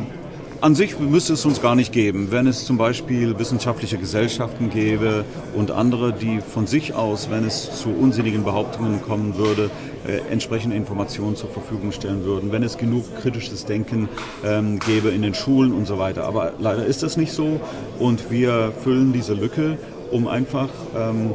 an 0.61 0.75
sich 0.75 0.99
müsste 0.99 1.33
es 1.33 1.45
uns 1.45 1.61
gar 1.61 1.75
nicht 1.75 1.91
geben, 1.91 2.31
wenn 2.31 2.47
es 2.47 2.65
zum 2.65 2.77
Beispiel 2.77 3.37
wissenschaftliche 3.37 3.97
Gesellschaften 3.97 4.69
gäbe 4.69 5.23
und 5.55 5.71
andere, 5.71 6.13
die 6.13 6.39
von 6.41 6.65
sich 6.65 6.95
aus, 6.95 7.29
wenn 7.29 7.45
es 7.45 7.79
zu 7.79 7.89
unsinnigen 7.89 8.43
Behauptungen 8.43 9.01
kommen 9.01 9.37
würde, 9.37 9.69
entsprechende 10.29 10.75
Informationen 10.75 11.35
zur 11.35 11.49
Verfügung 11.49 11.91
stellen 11.91 12.23
würden, 12.23 12.51
wenn 12.51 12.63
es 12.63 12.77
genug 12.77 13.03
kritisches 13.21 13.65
Denken 13.65 14.09
ähm, 14.43 14.79
gäbe 14.79 15.09
in 15.09 15.21
den 15.21 15.33
Schulen 15.33 15.73
und 15.73 15.85
so 15.85 15.99
weiter. 15.99 16.23
Aber 16.25 16.53
leider 16.59 16.85
ist 16.85 17.03
das 17.03 17.17
nicht 17.17 17.33
so 17.33 17.59
und 17.99 18.31
wir 18.31 18.73
füllen 18.83 19.13
diese 19.13 19.33
Lücke, 19.33 19.77
um 20.11 20.27
einfach 20.27 20.69
ähm, 20.95 21.31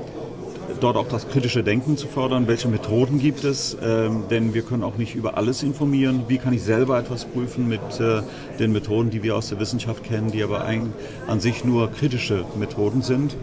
dort 0.80 0.96
auch 0.96 1.08
das 1.08 1.28
kritische 1.28 1.62
Denken 1.62 1.96
zu 1.96 2.06
fördern. 2.06 2.46
Welche 2.46 2.68
Methoden 2.68 3.18
gibt 3.18 3.44
es? 3.44 3.76
Ähm, 3.82 4.24
denn 4.30 4.54
wir 4.54 4.62
können 4.62 4.82
auch 4.82 4.96
nicht 4.96 5.14
über 5.14 5.37
alles 5.37 5.62
informieren. 5.62 6.24
Wie 6.28 6.38
kann 6.38 6.52
ich 6.52 6.62
selber 6.62 6.98
etwas 6.98 7.24
prüfen 7.24 7.68
mit 7.68 7.80
äh, 8.00 8.22
den 8.58 8.72
Methoden, 8.72 9.11
die 9.11 9.22
wir 9.22 9.37
aus 9.37 9.48
der 9.48 9.61
Wissenschaft 9.61 10.04
kennen, 10.04 10.30
die 10.30 10.42
aber 10.42 10.64
ein, 10.64 10.92
an 11.26 11.40
sich 11.40 11.64
nur 11.64 11.90
kritische 11.90 12.44
Methoden 12.58 13.02
sind, 13.02 13.37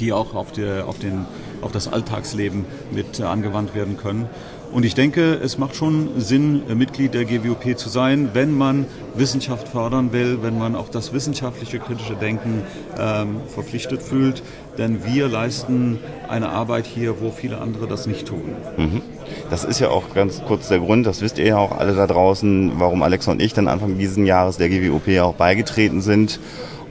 die 0.00 0.12
auch 0.12 0.34
auf, 0.34 0.52
der, 0.52 0.86
auf, 0.86 0.98
den, 0.98 1.26
auf 1.64 1.72
das 1.72 1.92
Alltagsleben 1.92 2.64
mit 2.92 3.18
äh, 3.18 3.24
angewandt 3.24 3.74
werden 3.74 3.96
können. 3.96 4.28
Und 4.74 4.84
ich 4.84 4.96
denke, 4.96 5.34
es 5.34 5.56
macht 5.56 5.76
schon 5.76 6.20
Sinn, 6.20 6.62
Mitglied 6.76 7.14
der 7.14 7.24
GWOP 7.24 7.78
zu 7.78 7.88
sein, 7.88 8.30
wenn 8.32 8.52
man 8.52 8.86
Wissenschaft 9.14 9.68
fördern 9.68 10.12
will, 10.12 10.38
wenn 10.42 10.58
man 10.58 10.74
auch 10.74 10.88
das 10.88 11.12
wissenschaftliche 11.12 11.78
kritische 11.78 12.16
Denken 12.16 12.64
ähm, 12.98 13.36
verpflichtet 13.46 14.02
fühlt. 14.02 14.42
Denn 14.76 15.04
wir 15.04 15.28
leisten 15.28 16.00
eine 16.28 16.48
Arbeit 16.48 16.86
hier, 16.86 17.20
wo 17.20 17.30
viele 17.30 17.58
andere 17.58 17.86
das 17.86 18.08
nicht 18.08 18.26
tun. 18.26 18.42
Mhm. 18.76 19.02
Das 19.48 19.62
ist 19.62 19.78
ja 19.78 19.90
auch 19.90 20.12
ganz 20.12 20.42
kurz 20.42 20.66
der 20.68 20.80
Grund, 20.80 21.06
das 21.06 21.20
wisst 21.20 21.38
ihr 21.38 21.46
ja 21.46 21.58
auch 21.58 21.70
alle 21.70 21.94
da 21.94 22.08
draußen, 22.08 22.72
warum 22.76 23.02
Alex 23.02 23.28
und 23.28 23.40
ich 23.40 23.54
dann 23.54 23.68
Anfang 23.68 23.96
dieses 23.96 24.16
Jahres 24.26 24.56
der 24.56 24.70
GWOP 24.70 25.20
auch 25.20 25.34
beigetreten 25.34 26.00
sind. 26.00 26.40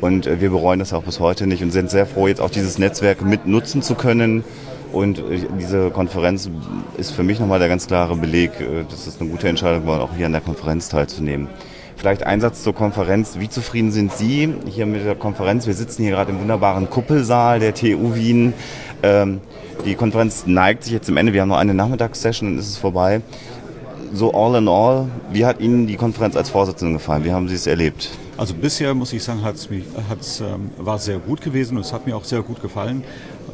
Und 0.03 0.27
äh, 0.27 0.41
wir 0.41 0.49
bereuen 0.49 0.79
das 0.79 0.91
auch 0.91 1.03
bis 1.03 1.21
heute 1.21 1.47
nicht 1.47 1.63
und 1.63 1.71
sind 1.71 1.89
sehr 1.89 2.05
froh, 2.05 2.27
jetzt 2.27 2.41
auch 2.41 2.49
dieses 2.49 2.77
Netzwerk 2.77 3.21
mit 3.21 3.47
nutzen 3.47 3.81
zu 3.81 3.95
können 3.95 4.43
und 4.91 5.19
äh, 5.19 5.45
diese 5.57 5.91
Konferenz 5.91 6.49
ist 6.97 7.11
für 7.11 7.23
mich 7.23 7.39
nochmal 7.39 7.59
der 7.59 7.69
ganz 7.69 7.87
klare 7.87 8.17
Beleg, 8.17 8.51
äh, 8.59 8.83
dass 8.83 9.07
es 9.07 9.21
eine 9.21 9.29
gute 9.29 9.47
Entscheidung 9.47 9.87
war, 9.87 10.01
auch 10.01 10.09
hier 10.13 10.25
an 10.25 10.33
der 10.33 10.41
Konferenz 10.41 10.89
teilzunehmen. 10.89 11.47
Vielleicht 11.95 12.23
ein 12.23 12.41
Satz 12.41 12.63
zur 12.63 12.75
Konferenz. 12.75 13.39
Wie 13.39 13.47
zufrieden 13.47 13.93
sind 13.93 14.11
Sie 14.11 14.53
hier 14.67 14.85
mit 14.85 15.05
der 15.05 15.15
Konferenz? 15.15 15.67
Wir 15.67 15.73
sitzen 15.73 16.03
hier 16.03 16.11
gerade 16.11 16.31
im 16.31 16.41
wunderbaren 16.41 16.89
Kuppelsaal 16.89 17.61
der 17.61 17.73
TU 17.73 18.13
Wien. 18.13 18.53
Ähm, 19.03 19.39
die 19.85 19.95
Konferenz 19.95 20.45
neigt 20.45 20.83
sich 20.83 20.91
jetzt 20.91 21.05
zum 21.05 21.15
Ende. 21.15 21.31
Wir 21.31 21.39
haben 21.39 21.49
noch 21.49 21.55
eine 21.55 21.73
Nachmittagssession, 21.73 22.49
dann 22.49 22.59
ist 22.59 22.67
es 22.67 22.77
vorbei. 22.77 23.21
So 24.15 24.31
all 24.31 24.55
in 24.55 24.67
all, 24.67 25.07
wie 25.31 25.43
hat 25.43 25.59
Ihnen 25.59 25.87
die 25.87 25.95
Konferenz 25.95 26.37
als 26.37 26.51
Vorsitzende 26.51 26.93
gefallen? 26.93 27.25
Wie 27.25 27.31
haben 27.31 27.47
Sie 27.47 27.55
es 27.55 27.65
erlebt? 27.65 28.09
Also 28.37 28.53
bisher 28.53 28.93
muss 28.93 29.11
ich 29.11 29.23
sagen, 29.23 29.41
hat's 29.41 29.71
mich, 29.71 29.83
hat's, 30.07 30.39
ähm, 30.39 30.69
war 30.77 30.99
sehr 30.99 31.17
gut 31.17 31.41
gewesen 31.41 31.77
und 31.77 31.81
es 31.81 31.93
hat 31.93 32.05
mir 32.05 32.15
auch 32.15 32.23
sehr 32.23 32.43
gut 32.43 32.61
gefallen. 32.61 33.03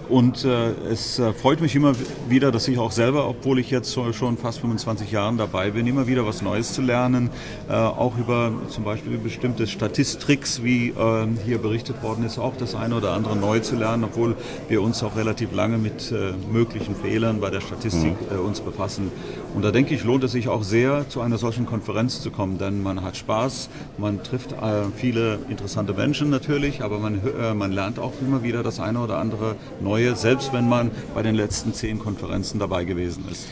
Und 0.09 0.43
äh, 0.43 0.71
es 0.91 1.19
äh, 1.19 1.33
freut 1.33 1.61
mich 1.61 1.75
immer 1.75 1.93
wieder, 2.27 2.51
dass 2.51 2.67
ich 2.67 2.79
auch 2.79 2.91
selber, 2.91 3.29
obwohl 3.29 3.59
ich 3.59 3.69
jetzt 3.69 3.93
schon 3.93 4.37
fast 4.37 4.59
25 4.59 5.11
Jahren 5.11 5.37
dabei 5.37 5.69
bin, 5.69 5.85
immer 5.85 6.07
wieder 6.07 6.25
was 6.25 6.41
Neues 6.41 6.73
zu 6.73 6.81
lernen. 6.81 7.29
Äh, 7.69 7.73
auch 7.73 8.17
über 8.17 8.51
zum 8.69 8.83
Beispiel 8.83 9.19
bestimmte 9.19 9.67
Statistiks, 9.67 10.63
wie 10.63 10.89
äh, 10.89 11.27
hier 11.45 11.59
berichtet 11.59 12.01
worden 12.01 12.25
ist, 12.25 12.39
auch 12.39 12.57
das 12.57 12.73
eine 12.73 12.95
oder 12.95 13.11
andere 13.11 13.35
neu 13.35 13.59
zu 13.59 13.75
lernen, 13.75 14.03
obwohl 14.03 14.35
wir 14.67 14.81
uns 14.81 15.03
auch 15.03 15.15
relativ 15.15 15.53
lange 15.53 15.77
mit 15.77 16.11
äh, 16.11 16.33
möglichen 16.51 16.95
Fehlern 16.95 17.39
bei 17.39 17.51
der 17.51 17.61
Statistik 17.61 18.15
mhm. 18.31 18.35
äh, 18.35 18.39
uns 18.39 18.61
befassen. 18.61 19.11
Und 19.53 19.63
da 19.63 19.69
denke 19.69 19.93
ich, 19.93 20.03
lohnt 20.03 20.23
es 20.23 20.31
sich 20.31 20.47
auch 20.47 20.63
sehr, 20.63 21.07
zu 21.09 21.21
einer 21.21 21.37
solchen 21.37 21.67
Konferenz 21.67 22.21
zu 22.21 22.31
kommen, 22.31 22.57
denn 22.57 22.81
man 22.81 23.03
hat 23.03 23.15
Spaß, 23.15 23.69
man 23.99 24.23
trifft 24.23 24.53
äh, 24.53 24.85
viele 24.95 25.37
interessante 25.49 25.93
Menschen 25.93 26.31
natürlich, 26.31 26.81
aber 26.81 26.97
man, 26.97 27.21
man 27.55 27.71
lernt 27.71 27.99
auch 27.99 28.13
immer 28.21 28.43
wieder 28.43 28.63
das 28.63 28.79
eine 28.79 28.99
oder 28.99 29.17
andere 29.17 29.55
neu 29.81 29.98
neue, 29.99 30.15
selbst 30.15 30.53
wenn 30.53 30.67
man 30.67 30.91
bei 31.13 31.21
den 31.21 31.35
letzten 31.35 31.73
zehn 31.73 31.99
Konferenzen 31.99 32.59
dabei 32.59 32.83
gewesen 32.85 33.25
ist. 33.31 33.47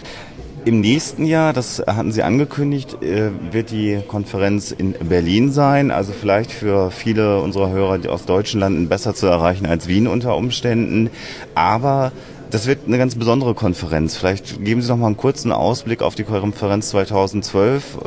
Im 0.66 0.82
nächsten 0.82 1.26
Jahr, 1.26 1.54
das 1.54 1.82
hatten 1.88 2.12
Sie 2.12 2.24
angekündigt, 2.24 3.02
äh, 3.02 3.32
wird 3.52 3.72
die 3.72 4.00
Konferenz 4.06 4.72
in 4.72 4.94
Berlin 4.94 5.52
sein. 5.52 5.92
Also 5.92 6.12
vielleicht 6.12 6.52
für 6.52 6.92
viele 6.92 7.40
unserer 7.40 7.70
Hörer 7.70 8.10
aus 8.10 8.26
deutschen 8.26 8.60
Landen 8.60 8.90
besser 8.90 9.14
zu 9.14 9.28
erreichen 9.28 9.66
als 9.66 9.88
Wien 9.88 10.08
unter 10.08 10.36
Umständen. 10.36 11.10
Aber 11.56 12.12
das 12.52 12.68
wird 12.68 12.88
eine 12.88 12.98
ganz 12.98 13.16
besondere 13.16 13.54
Konferenz. 13.54 14.16
Vielleicht 14.16 14.64
geben 14.64 14.82
Sie 14.82 14.90
noch 14.90 14.98
mal 14.98 15.08
einen 15.08 15.18
kurzen 15.18 15.52
Ausblick 15.52 16.02
auf 16.02 16.16
die 16.16 16.24
Konferenz 16.24 16.90
2012 16.90 17.98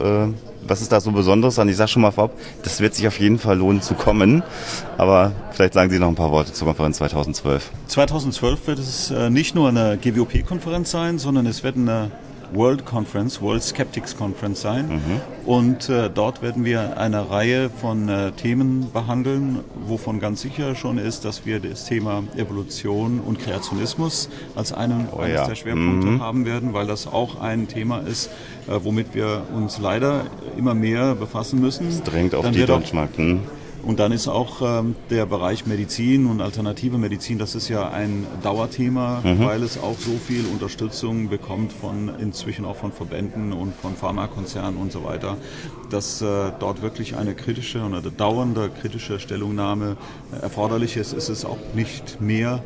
was 0.67 0.81
ist 0.81 0.93
da 0.93 1.01
so 1.01 1.13
Besonderes 1.13 1.59
an? 1.59 1.69
Ich 1.69 1.77
sage 1.77 1.89
schon 1.89 2.03
mal 2.03 2.11
vorab, 2.11 2.33
das 2.63 2.81
wird 2.81 2.95
sich 2.95 3.07
auf 3.07 3.19
jeden 3.19 3.39
Fall 3.39 3.59
lohnen 3.59 3.83
zu 3.83 3.95
kommen. 3.95 4.43
Aber 4.99 5.33
vielleicht 5.53 5.75
sagen 5.75 5.91
Sie 5.91 5.99
noch 5.99 6.09
ein 6.09 6.15
paar 6.15 6.31
Worte 6.31 6.53
zur 6.53 6.67
Konferenz 6.67 6.99
2012. 6.99 7.71
2012 7.89 8.67
wird 8.67 8.79
es 8.79 9.11
äh, 9.11 9.31
nicht 9.31 9.55
nur 9.55 9.69
eine 9.69 9.99
GWOP-Konferenz 9.99 10.91
sein, 10.91 11.19
sondern 11.19 11.47
es 11.47 11.65
wird 11.65 11.77
eine 11.77 12.11
World 12.53 12.85
Conference, 12.85 13.41
World 13.41 13.63
Skeptics 13.63 14.17
Conference 14.17 14.61
sein. 14.61 14.89
Mhm. 14.89 15.21
Und 15.47 15.89
äh, 15.89 16.11
dort 16.13 16.43
werden 16.43 16.65
wir 16.65 16.99
eine 16.99 17.31
Reihe 17.31 17.71
von 17.71 18.09
äh, 18.09 18.33
Themen 18.33 18.91
behandeln, 18.93 19.61
wovon 19.87 20.21
ganz 20.21 20.41
sicher 20.43 20.75
schon 20.75 20.99
ist, 20.99 21.25
dass 21.25 21.47
wir 21.47 21.61
das 21.61 21.85
Thema 21.85 22.23
Evolution 22.37 23.21
und 23.21 23.39
Kreationismus 23.39 24.29
als 24.55 24.73
einen, 24.73 25.09
oh, 25.13 25.19
eines 25.19 25.35
ja. 25.37 25.47
der 25.47 25.55
Schwerpunkte 25.55 26.09
mhm. 26.09 26.21
haben 26.21 26.45
werden, 26.45 26.73
weil 26.73 26.87
das 26.87 27.07
auch 27.07 27.41
ein 27.41 27.69
Thema 27.69 27.99
ist, 27.99 28.31
äh, 28.69 28.79
womit 28.83 29.15
wir 29.15 29.43
uns 29.55 29.79
leider 29.79 30.27
immer 30.57 30.75
mehr 30.75 31.15
befassen 31.15 31.61
müssen. 31.61 31.89
Es 31.89 32.03
drängt 32.03 32.35
auf 32.35 32.45
Dann 32.45 32.55
die 32.55 32.65
Deutschmarken. 32.65 33.41
Und 33.83 33.99
dann 33.99 34.13
ist 34.13 34.29
auch 34.29 34.61
ähm, 34.63 34.95
der 35.09 35.27
Bereich 35.27 35.67
Medizin 35.67 36.27
und 36.27 36.41
alternative 36.41 36.99
Medizin, 36.99 37.39
das 37.39 37.55
ist 37.55 37.69
ja 37.69 37.89
ein 37.89 38.27
Dauerthema, 38.43 39.21
mhm. 39.25 39.41
weil 39.41 39.63
es 39.63 39.79
auch 39.79 39.99
so 39.99 40.13
viel 40.27 40.45
Unterstützung 40.47 41.29
bekommt 41.29 41.73
von 41.73 42.11
inzwischen 42.21 42.65
auch 42.65 42.77
von 42.77 42.93
Verbänden 42.93 43.53
und 43.53 43.75
von 43.75 43.97
Pharmakonzernen 43.97 44.77
und 44.81 44.93
so 44.93 45.05
weiter, 45.05 45.37
dass 45.91 46.21
äh, 46.21 46.53
dort 46.59 46.83
wirklich 46.83 47.17
eine 47.17 47.35
kritische 47.35 47.83
und 47.83 47.95
eine 47.95 48.11
dauernde 48.11 48.71
kritische 48.81 49.19
Stellungnahme 49.19 49.97
erforderlich 50.43 50.97
ist. 50.97 51.13
Ist 51.13 51.29
es 51.29 51.45
auch 51.45 51.59
nicht 51.75 52.21
mehr 52.21 52.63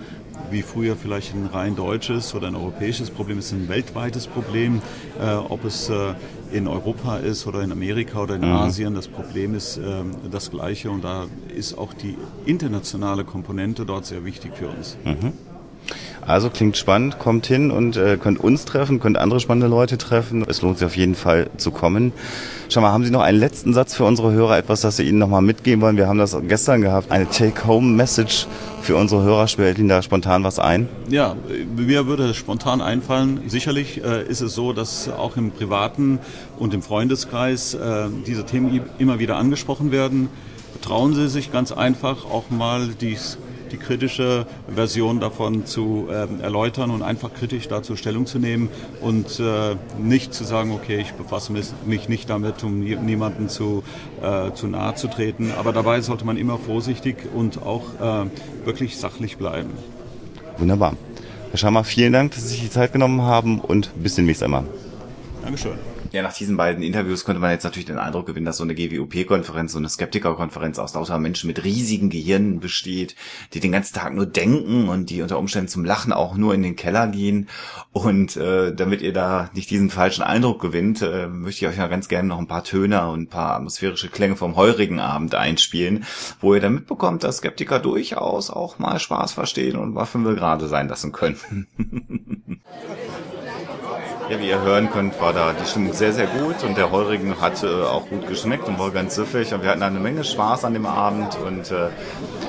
wie 0.51 0.63
früher 0.63 0.97
vielleicht 0.97 1.35
ein 1.35 1.47
rein 1.47 1.77
deutsches 1.77 2.35
oder 2.35 2.49
ein 2.49 2.55
europäisches 2.55 3.11
Problem, 3.11 3.39
es 3.39 3.47
ist 3.47 3.53
ein 3.53 3.69
weltweites 3.69 4.27
Problem, 4.27 4.83
äh, 5.21 5.35
ob 5.35 5.65
es 5.65 5.89
äh, 5.89 6.15
in 6.53 6.67
Europa 6.67 7.19
ist 7.19 7.47
oder 7.47 7.63
in 7.63 7.73
Amerika 7.73 8.23
oder 8.23 8.37
in 8.37 8.43
mhm. 8.43 8.53
Asien. 8.53 8.95
Das 8.95 9.09
Problem 9.09 9.55
ist 9.55 9.77
ähm, 9.77 10.17
das 10.31 10.51
gleiche 10.51 10.91
und 10.91 11.03
da 11.05 11.27
ist 11.55 11.77
auch 11.77 11.93
die 11.93 12.17
internationale 12.47 13.25
Komponente 13.25 13.85
dort 13.87 14.07
sehr 14.07 14.25
wichtig 14.25 14.57
für 14.57 14.69
uns. 14.69 14.97
Mhm. 15.05 15.33
Also 16.27 16.49
klingt 16.49 16.77
spannend, 16.77 17.19
kommt 17.19 17.47
hin 17.47 17.71
und 17.71 17.97
äh, 17.97 18.17
könnt 18.17 18.41
uns 18.41 18.65
treffen, 18.65 19.01
könnt 19.01 19.19
andere 19.19 19.41
spannende 19.41 19.67
Leute 19.67 19.99
treffen. 19.99 20.45
Es 20.49 20.63
lohnt 20.63 20.79
sich 20.79 20.87
auf 20.87 20.97
jeden 20.97 21.15
Fall 21.15 21.51
zu 21.59 21.71
kommen. 21.71 22.13
Schau 22.71 22.81
mal, 22.81 22.93
haben 22.93 23.05
Sie 23.05 23.11
noch 23.11 23.21
einen 23.21 23.39
letzten 23.39 23.75
Satz 23.75 23.95
für 23.95 24.05
unsere 24.05 24.33
Hörer, 24.33 24.57
etwas, 24.57 24.81
das 24.81 24.97
Sie 24.97 25.03
Ihnen 25.03 25.19
nochmal 25.19 25.43
mitgeben 25.43 25.83
wollen? 25.83 25.97
Wir 25.97 26.09
haben 26.09 26.19
das 26.19 26.37
gestern 26.49 26.81
gehabt, 26.81 27.11
eine 27.11 27.29
Take-Home-Message 27.29 28.47
für 28.81 28.97
unsere 28.97 29.23
Hörer. 29.23 29.47
Fällt 29.49 29.79
Ihnen 29.79 29.89
da 29.89 30.03
spontan 30.03 30.45
was 30.45 30.59
ein? 30.59 30.89
Ja, 31.09 31.37
mir 31.77 32.07
würde 32.07 32.33
spontan 32.33 32.81
einfallen. 32.81 33.41
Sicherlich 33.47 34.03
äh, 34.03 34.27
ist 34.27 34.41
es 34.41 34.55
so, 34.55 34.73
dass 34.73 35.11
auch 35.11 35.37
im 35.37 35.51
privaten 35.51 36.19
und 36.59 36.73
im 36.73 36.83
Freundeskreis 36.83 37.75
äh, 37.75 38.07
diese 38.27 38.47
Themen 38.47 38.81
immer 38.99 39.19
wieder 39.19 39.37
angesprochen 39.37 39.93
werden. 39.93 40.29
Trauen 40.81 41.15
Sie 41.15 41.29
sich 41.29 41.53
ganz 41.53 41.71
einfach 41.71 42.25
auch 42.25 42.51
mal 42.51 42.89
dies 43.01 43.39
die 43.75 43.81
kritische 43.81 44.47
Version 44.73 45.21
davon 45.21 45.67
zu 45.67 46.09
äh, 46.09 46.43
erläutern 46.43 46.91
und 46.91 47.03
einfach 47.03 47.35
kritisch 47.35 47.67
dazu 47.69 47.97
Stellung 47.97 48.27
zu 48.27 48.39
nehmen 48.39 48.69
und 49.01 49.41
äh, 49.41 49.77
nicht 49.99 50.33
zu 50.33 50.45
sagen, 50.45 50.71
okay, 50.71 51.01
ich 51.01 51.13
befasse 51.13 51.53
mich 51.53 52.09
nicht 52.09 52.31
damit, 52.31 52.63
um 52.63 52.81
niemanden 52.81 53.49
zu, 53.49 53.83
äh, 54.23 54.53
zu 54.53 54.69
nahe 54.69 54.95
zu 54.95 55.09
treten. 55.09 55.53
Aber 55.59 55.73
dabei 55.73 56.01
sollte 56.01 56.25
man 56.25 56.37
immer 56.37 56.59
vorsichtig 56.59 57.17
und 57.35 57.63
auch 57.63 57.83
äh, 58.01 58.27
wirklich 58.65 58.97
sachlich 58.97 59.37
bleiben. 59.39 59.71
Wunderbar. 60.59 60.95
Herr 61.51 61.59
Schammer, 61.59 61.85
vielen 61.85 62.13
Dank, 62.13 62.33
dass 62.33 62.43
Sie 62.43 62.51
sich 62.51 62.61
die 62.63 62.71
Zeit 62.71 62.93
genommen 62.93 63.23
haben 63.23 63.61
und 63.61 63.91
bis 64.01 64.15
demnächst 64.15 64.43
einmal. 64.43 64.65
Dankeschön 65.45 65.79
ja, 66.15 66.23
nach 66.23 66.33
diesen 66.33 66.57
beiden 66.57 66.85
Interviews 66.85 67.25
könnte 67.25 67.41
man 67.41 67.51
jetzt 67.51 67.65
natürlich 67.65 67.87
den 67.87 67.99
Eindruck 67.99 68.27
gewinnen, 68.27 68.47
dass 68.47 68.59
so 68.59 68.63
eine 68.63 68.77
GWOP-Konferenz, 68.77 69.73
so 69.73 69.79
eine 69.79 69.89
Skeptiker-Konferenz 69.89 70.79
aus 70.79 70.95
lauter 70.95 71.19
Menschen 71.19 71.49
mit 71.49 71.65
riesigen 71.65 72.09
Gehirnen 72.09 72.61
besteht, 72.61 73.17
die 73.53 73.59
den 73.59 73.73
ganzen 73.73 73.95
Tag 73.95 74.15
nur 74.15 74.25
denken 74.25 74.89
und 74.89 75.11
die 75.11 75.23
unter 75.23 75.39
Umständen 75.39 75.67
zum 75.67 75.85
Lachen 75.85 76.13
auch 76.13 76.37
nur 76.37 76.55
in 76.55 76.63
den 76.63 76.77
Keller 76.77 77.09
gehen. 77.09 77.49
Und 77.91 78.37
äh, 78.37 78.73
damit 78.73 79.03
ihr 79.03 79.13
da 79.13 79.51
nicht 79.55 79.71
diesen 79.71 79.91
falschen 79.91 80.23
Eindruck 80.23 80.63
gewinnt, 80.63 81.03
äh, 81.03 81.27
möchte 81.27 81.65
ich 81.65 81.73
euch 81.73 81.79
ja 81.79 81.89
ganz 81.89 82.07
gerne 82.07 82.29
noch 82.29 82.39
ein 82.39 82.47
paar 82.47 82.63
Töne 82.63 83.09
und 83.09 83.23
ein 83.23 83.29
paar 83.29 83.57
atmosphärische 83.57 84.09
Klänge 84.09 84.37
vom 84.37 84.55
heurigen 84.55 85.01
Abend 85.01 85.35
einspielen, 85.35 86.05
wo 86.41 86.55
ihr 86.55 86.61
dann 86.61 86.75
mitbekommt, 86.75 87.25
dass 87.25 87.39
Skeptiker 87.39 87.81
durchaus 87.81 88.51
auch 88.51 88.79
mal 88.79 89.01
Spaß 89.01 89.33
verstehen 89.33 89.77
und 89.77 89.97
Waffen 89.97 90.25
wir 90.25 90.35
gerade 90.35 90.69
sein 90.69 90.89
lassen 90.89 91.11
können. 91.11 91.67
Ja, 94.35 94.41
wie 94.41 94.49
ihr 94.49 94.63
hören 94.63 94.91
könnt, 94.91 95.21
war 95.21 95.33
da 95.33 95.53
die 95.53 95.65
Stimmung 95.65 95.93
sehr, 95.93 96.13
sehr 96.13 96.27
gut 96.27 96.65
und 96.65 96.77
der 96.77 96.91
Heurigen 96.91 97.41
hat 97.41 97.63
äh, 97.63 97.67
auch 97.67 98.09
gut 98.09 98.27
geschmeckt 98.27 98.67
und 98.67 98.81
war 98.81 98.91
ganz 98.91 99.15
süffig 99.15 99.55
und 99.55 99.63
wir 99.63 99.71
hatten 99.71 99.85
eine 99.85 100.01
Menge 100.01 100.25
Spaß 100.25 100.65
an 100.65 100.75
dem 100.75 100.87
Abend 100.87 101.37
und 101.37 101.71
äh, 101.71 101.91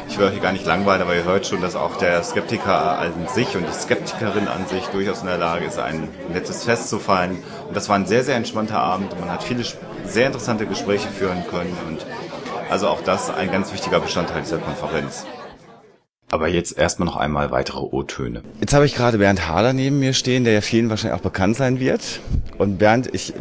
ich 0.07 0.17
will 0.17 0.25
euch 0.25 0.31
hier 0.31 0.41
gar 0.41 0.51
nicht 0.51 0.65
langweilen, 0.65 1.03
aber 1.03 1.15
ihr 1.15 1.25
hört 1.25 1.45
schon, 1.45 1.61
dass 1.61 1.75
auch 1.75 1.95
der 1.97 2.23
Skeptiker 2.23 2.97
an 2.97 3.27
sich 3.27 3.55
und 3.55 3.67
die 3.67 3.71
Skeptikerin 3.71 4.47
an 4.47 4.65
sich 4.65 4.83
durchaus 4.87 5.21
in 5.21 5.27
der 5.27 5.37
Lage 5.37 5.65
ist, 5.65 5.77
ein 5.77 6.09
nettes 6.33 6.63
Fest 6.63 6.89
zu 6.89 6.97
feiern 6.97 7.37
und 7.67 7.77
das 7.77 7.87
war 7.87 7.97
ein 7.97 8.07
sehr, 8.07 8.23
sehr 8.23 8.35
entspannter 8.35 8.79
Abend 8.79 9.13
und 9.13 9.19
man 9.19 9.29
hat 9.29 9.43
viele 9.43 9.63
sehr 10.05 10.25
interessante 10.25 10.65
Gespräche 10.65 11.09
führen 11.09 11.45
können 11.51 11.77
und 11.87 12.03
also 12.67 12.87
auch 12.87 13.01
das 13.01 13.29
ein 13.29 13.51
ganz 13.51 13.71
wichtiger 13.71 13.99
Bestandteil 13.99 14.41
dieser 14.41 14.57
Konferenz. 14.57 15.23
Aber 16.31 16.47
jetzt 16.47 16.77
erstmal 16.77 17.05
noch 17.05 17.17
einmal 17.17 17.51
weitere 17.51 17.79
O-Töne. 17.79 18.41
Jetzt 18.59 18.73
habe 18.73 18.85
ich 18.85 18.95
gerade 18.95 19.19
Bernd 19.19 19.47
Hader 19.47 19.73
neben 19.73 19.99
mir 19.99 20.13
stehen, 20.13 20.43
der 20.43 20.53
ja 20.53 20.61
vielen 20.61 20.89
wahrscheinlich 20.89 21.19
auch 21.19 21.23
bekannt 21.23 21.55
sein 21.55 21.79
wird. 21.79 22.19
Und 22.57 22.79
Bernd, 22.79 23.13
ich, 23.13 23.33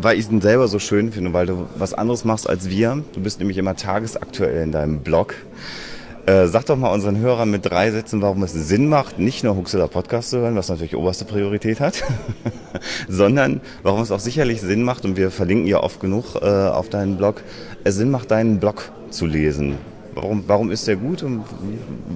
weil 0.00 0.18
ich 0.18 0.30
ihn 0.30 0.42
selber 0.42 0.68
so 0.68 0.78
schön 0.78 1.10
finde, 1.10 1.32
weil 1.32 1.46
du 1.46 1.66
was 1.76 1.94
anderes 1.94 2.24
machst 2.24 2.48
als 2.48 2.68
wir. 2.68 3.02
Du 3.14 3.20
bist 3.20 3.38
nämlich 3.38 3.56
immer 3.56 3.76
tagesaktuell 3.76 4.62
in 4.62 4.72
deinem 4.72 5.00
Blog. 5.00 5.36
Äh, 6.26 6.46
sag 6.48 6.66
doch 6.66 6.76
mal 6.76 6.92
unseren 6.92 7.16
Hörern 7.16 7.50
mit 7.50 7.64
drei 7.64 7.90
Sätzen, 7.90 8.20
warum 8.20 8.42
es 8.42 8.52
Sinn 8.52 8.90
macht, 8.90 9.18
nicht 9.18 9.44
nur 9.44 9.56
Huxeler 9.56 9.88
Podcast 9.88 10.28
zu 10.28 10.38
hören, 10.38 10.56
was 10.56 10.68
natürlich 10.68 10.94
oberste 10.94 11.24
Priorität 11.24 11.80
hat, 11.80 12.04
sondern 13.08 13.62
warum 13.82 14.02
es 14.02 14.10
auch 14.10 14.20
sicherlich 14.20 14.60
Sinn 14.60 14.82
macht, 14.82 15.06
und 15.06 15.16
wir 15.16 15.30
verlinken 15.30 15.66
ja 15.66 15.82
oft 15.82 16.00
genug 16.00 16.34
äh, 16.34 16.44
auf 16.44 16.90
deinen 16.90 17.16
Blog, 17.16 17.42
es 17.84 17.94
Sinn 17.94 18.10
macht, 18.10 18.30
deinen 18.30 18.60
Blog 18.60 18.92
zu 19.08 19.24
lesen 19.24 19.78
Warum, 20.20 20.42
warum 20.48 20.70
ist 20.72 20.88
der 20.88 20.96
gut? 20.96 21.22
Und 21.22 21.44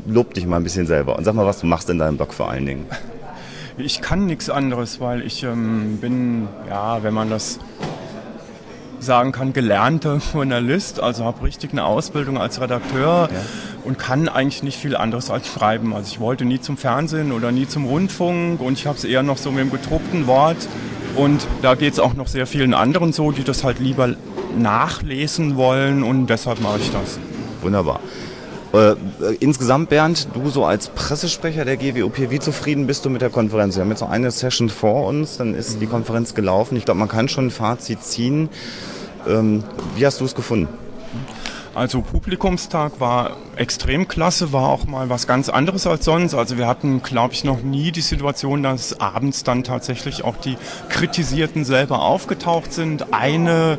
lob 0.07 0.34
dich 0.34 0.44
mal 0.44 0.57
ein 0.57 0.64
bisschen 0.64 0.88
selber. 0.88 1.16
Und 1.16 1.22
sag 1.22 1.34
mal, 1.34 1.46
was 1.46 1.61
du 1.61 1.66
machst 1.66 1.88
in 1.88 1.98
deinem 1.98 2.16
Blog 2.16 2.34
vor 2.34 2.50
allen 2.50 2.66
Dingen. 2.66 2.86
Ich 3.78 4.00
kann 4.00 4.26
nichts 4.26 4.50
anderes, 4.50 5.00
weil 5.00 5.22
ich 5.22 5.44
ähm, 5.44 5.98
bin, 6.00 6.48
ja, 6.68 7.05
wenn 7.05 7.14
man 7.14 7.30
das 7.30 7.61
sagen 8.98 9.30
kann, 9.30 9.53
gelernter 9.53 10.20
Journalist, 10.32 11.00
also 11.00 11.24
habe 11.24 11.44
richtig 11.44 11.70
eine 11.72 11.84
Ausbildung 11.84 12.38
als 12.38 12.61
Redakteur 12.61 13.28
ja. 13.32 13.40
und 13.84 14.00
kann 14.00 14.28
eigentlich 14.28 14.64
nicht 14.64 14.78
viel 14.78 14.96
anderes 14.96 15.30
als 15.30 15.46
schreiben. 15.46 15.94
Also 15.94 16.09
ich 16.11 16.18
wollte 16.18 16.44
nie 16.44 16.61
zum 16.61 16.76
Fernsehen 16.76 17.30
oder 17.30 17.53
nie 17.53 17.68
zum 17.68 17.84
Rundfunk 17.84 18.61
und 18.61 18.72
ich 18.72 18.86
habe 18.88 18.98
es 18.98 19.05
eher 19.05 19.22
noch 19.22 19.38
so 19.38 19.53
mit 19.53 19.61
dem 19.61 19.70
gedruckten 19.70 20.26
Wort. 20.26 20.68
Und 21.14 21.46
da 21.62 21.76
geht 21.76 21.92
es 21.92 22.00
auch 22.00 22.14
noch 22.14 22.26
sehr 22.26 22.48
vielen 22.48 22.74
anderen 22.74 23.12
so, 23.12 23.30
die 23.30 23.44
das 23.44 23.62
halt 23.62 23.78
lieber 23.78 24.16
nachlesen 24.59 25.57
wollen 25.57 26.03
und 26.03 26.26
deshalb 26.26 26.61
mache 26.61 26.80
ich 26.80 26.90
das. 26.90 27.20
Wunderbar. 27.63 28.01
Äh, 28.73 28.95
insgesamt, 29.41 29.91
Bernd, 29.91 30.29
du 30.35 30.49
so 30.49 30.65
als 30.65 30.89
Pressesprecher 30.89 31.65
der 31.65 31.77
GWOP, 31.77 32.31
wie 32.31 32.39
zufrieden 32.39 32.87
bist 32.87 33.05
du 33.05 33.11
mit 33.11 33.21
der 33.21 33.31
Konferenz? 33.31 33.77
Wir 33.77 33.83
haben 33.83 33.91
jetzt 33.91 34.01
noch 34.01 34.11
eine 34.11 34.31
Session 34.31 34.71
vor 34.71 35.07
uns, 35.07 35.37
dann 35.37 35.55
ist 35.55 35.81
die 35.81 35.87
Konferenz 35.87 36.35
gelaufen. 36.35 36.77
Ich 36.77 36.85
glaube, 36.85 37.01
man 37.01 37.09
kann 37.09 37.29
schon 37.29 37.47
ein 37.47 37.51
Fazit 37.51 38.03
ziehen. 38.03 38.49
Ähm, 39.29 39.63
wie 39.95 40.07
hast 40.07 40.21
du 40.21 40.25
es 40.25 40.35
gefunden? 40.35 40.69
Also 41.75 42.03
Publikumstag 42.03 43.01
war 43.01 43.37
extrem 43.57 44.07
klasse, 44.07 44.53
war 44.53 44.69
auch 44.69 44.85
mal 44.85 45.09
was 45.09 45.27
ganz 45.27 45.49
anderes 45.49 45.87
als 45.87 46.05
sonst. 46.05 46.35
Also 46.35 46.59
wir 46.59 46.67
hatten, 46.67 47.03
glaube 47.03 47.33
ich, 47.33 47.45
noch 47.45 47.63
nie 47.63 47.93
die 47.93 48.03
Situation, 48.03 48.63
dass 48.63 49.01
abends 49.01 49.43
dann 49.43 49.65
tatsächlich 49.65 50.23
auch 50.23 50.37
die 50.37 50.59
Kritisierten 50.91 51.65
selber 51.65 52.03
aufgetaucht 52.03 52.75
sind. 52.75 53.15
Eine 53.15 53.79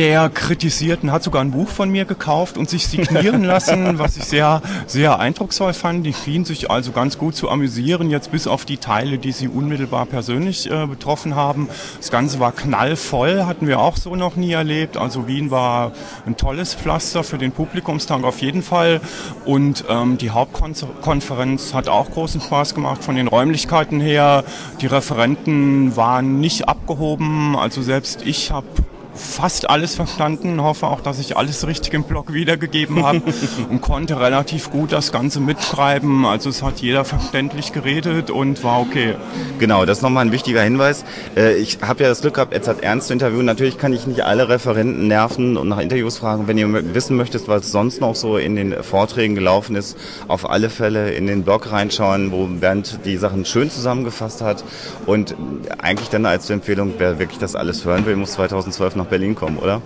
der 0.00 0.30
Kritisierten 0.30 1.12
hat 1.12 1.22
sogar 1.22 1.42
ein 1.42 1.50
Buch 1.50 1.68
von 1.68 1.90
mir 1.90 2.06
gekauft 2.06 2.56
und 2.56 2.70
sich 2.70 2.86
signieren 2.86 3.44
lassen, 3.44 3.98
was 3.98 4.16
ich 4.16 4.24
sehr, 4.24 4.62
sehr 4.86 5.18
eindrucksvoll 5.18 5.74
fand. 5.74 6.06
Die 6.06 6.14
schienen 6.14 6.46
sich 6.46 6.70
also 6.70 6.92
ganz 6.92 7.18
gut 7.18 7.36
zu 7.36 7.50
amüsieren, 7.50 8.08
jetzt 8.08 8.32
bis 8.32 8.46
auf 8.46 8.64
die 8.64 8.78
Teile, 8.78 9.18
die 9.18 9.32
sie 9.32 9.46
unmittelbar 9.46 10.06
persönlich 10.06 10.70
äh, 10.70 10.86
betroffen 10.86 11.34
haben. 11.34 11.68
Das 11.98 12.10
Ganze 12.10 12.40
war 12.40 12.52
knallvoll, 12.52 13.44
hatten 13.44 13.66
wir 13.66 13.78
auch 13.78 13.98
so 13.98 14.16
noch 14.16 14.36
nie 14.36 14.52
erlebt. 14.52 14.96
Also 14.96 15.28
Wien 15.28 15.50
war 15.50 15.92
ein 16.24 16.38
tolles 16.38 16.72
Pflaster 16.72 17.22
für 17.22 17.36
den 17.36 17.52
Publikumstag 17.52 18.24
auf 18.24 18.40
jeden 18.40 18.62
Fall. 18.62 19.02
Und 19.44 19.84
ähm, 19.90 20.16
die 20.16 20.30
Hauptkonferenz 20.30 21.74
hat 21.74 21.90
auch 21.90 22.10
großen 22.10 22.40
Spaß 22.40 22.74
gemacht 22.74 23.04
von 23.04 23.16
den 23.16 23.28
Räumlichkeiten 23.28 24.00
her. 24.00 24.44
Die 24.80 24.86
Referenten 24.86 25.94
waren 25.94 26.40
nicht 26.40 26.70
abgehoben. 26.70 27.54
Also 27.54 27.82
selbst 27.82 28.22
ich 28.24 28.50
habe 28.50 28.66
fast 29.14 29.68
alles 29.68 29.94
verstanden, 29.94 30.62
hoffe 30.62 30.86
auch, 30.86 31.00
dass 31.00 31.18
ich 31.18 31.36
alles 31.36 31.66
richtig 31.66 31.94
im 31.94 32.04
Blog 32.04 32.32
wiedergegeben 32.32 33.04
habe 33.04 33.22
und 33.70 33.80
konnte 33.80 34.20
relativ 34.20 34.70
gut 34.70 34.92
das 34.92 35.12
Ganze 35.12 35.40
mitschreiben. 35.40 36.24
Also 36.24 36.50
es 36.50 36.62
hat 36.62 36.80
jeder 36.80 37.04
verständlich 37.04 37.72
geredet 37.72 38.30
und 38.30 38.62
war 38.64 38.80
okay. 38.80 39.14
Genau, 39.58 39.84
das 39.84 39.98
ist 39.98 40.02
nochmal 40.02 40.26
ein 40.26 40.32
wichtiger 40.32 40.62
Hinweis. 40.62 41.04
Äh, 41.36 41.56
ich 41.56 41.78
habe 41.82 42.02
ja 42.02 42.08
das 42.08 42.20
Glück 42.20 42.34
gehabt, 42.34 42.54
Edzard 42.54 42.82
Ernst 42.82 43.08
zu 43.08 43.12
interviewen. 43.12 43.46
Natürlich 43.46 43.78
kann 43.78 43.92
ich 43.92 44.06
nicht 44.06 44.24
alle 44.24 44.48
Referenten 44.48 45.08
nerven 45.08 45.56
und 45.56 45.68
nach 45.68 45.78
Interviews 45.78 46.18
fragen. 46.18 46.46
Wenn 46.46 46.58
ihr 46.58 46.94
wissen 46.94 47.16
möchtet, 47.16 47.48
was 47.48 47.70
sonst 47.70 48.00
noch 48.00 48.14
so 48.14 48.36
in 48.36 48.56
den 48.56 48.82
Vorträgen 48.82 49.34
gelaufen 49.34 49.76
ist, 49.76 49.96
auf 50.28 50.48
alle 50.48 50.70
Fälle 50.70 51.12
in 51.12 51.26
den 51.26 51.42
Blog 51.42 51.72
reinschauen, 51.72 52.32
wo 52.32 52.46
Bernd 52.46 53.00
die 53.04 53.16
Sachen 53.16 53.44
schön 53.44 53.70
zusammengefasst 53.70 54.42
hat. 54.42 54.64
Und 55.06 55.34
eigentlich 55.78 56.10
dann 56.10 56.26
als 56.26 56.48
Empfehlung, 56.50 56.94
wer 56.98 57.18
wirklich 57.18 57.38
das 57.38 57.56
alles 57.56 57.84
hören 57.84 58.06
will, 58.06 58.16
muss 58.16 58.32
2012 58.32 58.96
nach 59.00 59.08
Berlin 59.08 59.34
kommen, 59.34 59.58
oder? 59.58 59.80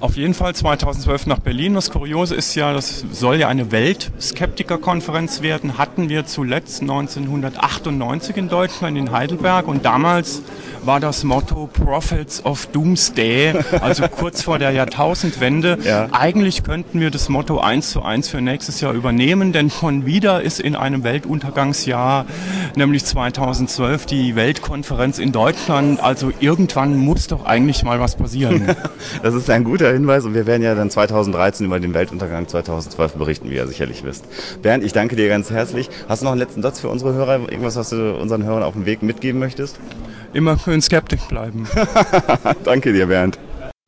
Auf 0.00 0.16
jeden 0.16 0.32
Fall 0.32 0.54
2012 0.54 1.26
nach 1.26 1.40
Berlin. 1.40 1.74
Das 1.74 1.90
Kuriose 1.90 2.36
ist 2.36 2.54
ja, 2.54 2.72
das 2.72 3.04
soll 3.10 3.40
ja 3.40 3.48
eine 3.48 3.72
Weltskeptikerkonferenz 3.72 5.42
werden. 5.42 5.76
Hatten 5.76 6.08
wir 6.08 6.24
zuletzt 6.24 6.82
1998 6.82 8.36
in 8.36 8.48
Deutschland 8.48 8.96
in 8.96 9.10
Heidelberg 9.10 9.66
und 9.66 9.84
damals 9.84 10.42
war 10.84 11.00
das 11.00 11.24
Motto 11.24 11.68
Prophets 11.72 12.44
of 12.44 12.66
Doomsday, 12.66 13.54
also 13.80 14.06
kurz 14.10 14.42
vor 14.42 14.60
der 14.60 14.70
Jahrtausendwende. 14.70 15.78
Ja. 15.82 16.08
Eigentlich 16.12 16.62
könnten 16.62 17.00
wir 17.00 17.10
das 17.10 17.28
Motto 17.28 17.58
eins 17.58 17.90
zu 17.90 18.02
eins 18.02 18.28
für 18.28 18.40
nächstes 18.40 18.80
Jahr 18.80 18.92
übernehmen, 18.92 19.52
denn 19.52 19.68
schon 19.68 20.06
wieder 20.06 20.42
ist 20.42 20.60
in 20.60 20.76
einem 20.76 21.02
Weltuntergangsjahr 21.02 22.24
nämlich 22.76 23.04
2012 23.04 24.06
die 24.06 24.36
Weltkonferenz 24.36 25.18
in 25.18 25.32
Deutschland. 25.32 26.00
Also 26.00 26.32
irgendwann 26.38 26.96
muss 26.96 27.26
doch 27.26 27.44
eigentlich 27.44 27.82
mal 27.82 27.98
was 27.98 28.14
passieren. 28.14 28.76
das 29.22 29.34
ist 29.34 29.50
ein 29.50 29.64
guter 29.64 29.87
Hinweis 29.92 30.24
und 30.24 30.34
wir 30.34 30.46
werden 30.46 30.62
ja 30.62 30.74
dann 30.74 30.90
2013 30.90 31.66
über 31.66 31.80
den 31.80 31.94
Weltuntergang 31.94 32.48
2012 32.48 33.14
berichten, 33.14 33.50
wie 33.50 33.56
ihr 33.56 33.66
sicherlich 33.66 34.04
wisst. 34.04 34.24
Bernd, 34.62 34.84
ich 34.84 34.92
danke 34.92 35.16
dir 35.16 35.28
ganz 35.28 35.50
herzlich. 35.50 35.88
Hast 36.08 36.22
du 36.22 36.24
noch 36.24 36.32
einen 36.32 36.40
letzten 36.40 36.62
Satz 36.62 36.80
für 36.80 36.88
unsere 36.88 37.14
Hörer? 37.14 37.40
Irgendwas, 37.50 37.76
was 37.76 37.90
du 37.90 38.14
unseren 38.14 38.44
Hörern 38.44 38.62
auf 38.62 38.74
dem 38.74 38.86
Weg 38.86 39.02
mitgeben 39.02 39.40
möchtest? 39.40 39.78
Immer 40.32 40.58
schön 40.58 40.82
skeptisch 40.82 41.22
bleiben. 41.28 41.66
danke 42.64 42.92
dir, 42.92 43.06
Bernd. 43.06 43.38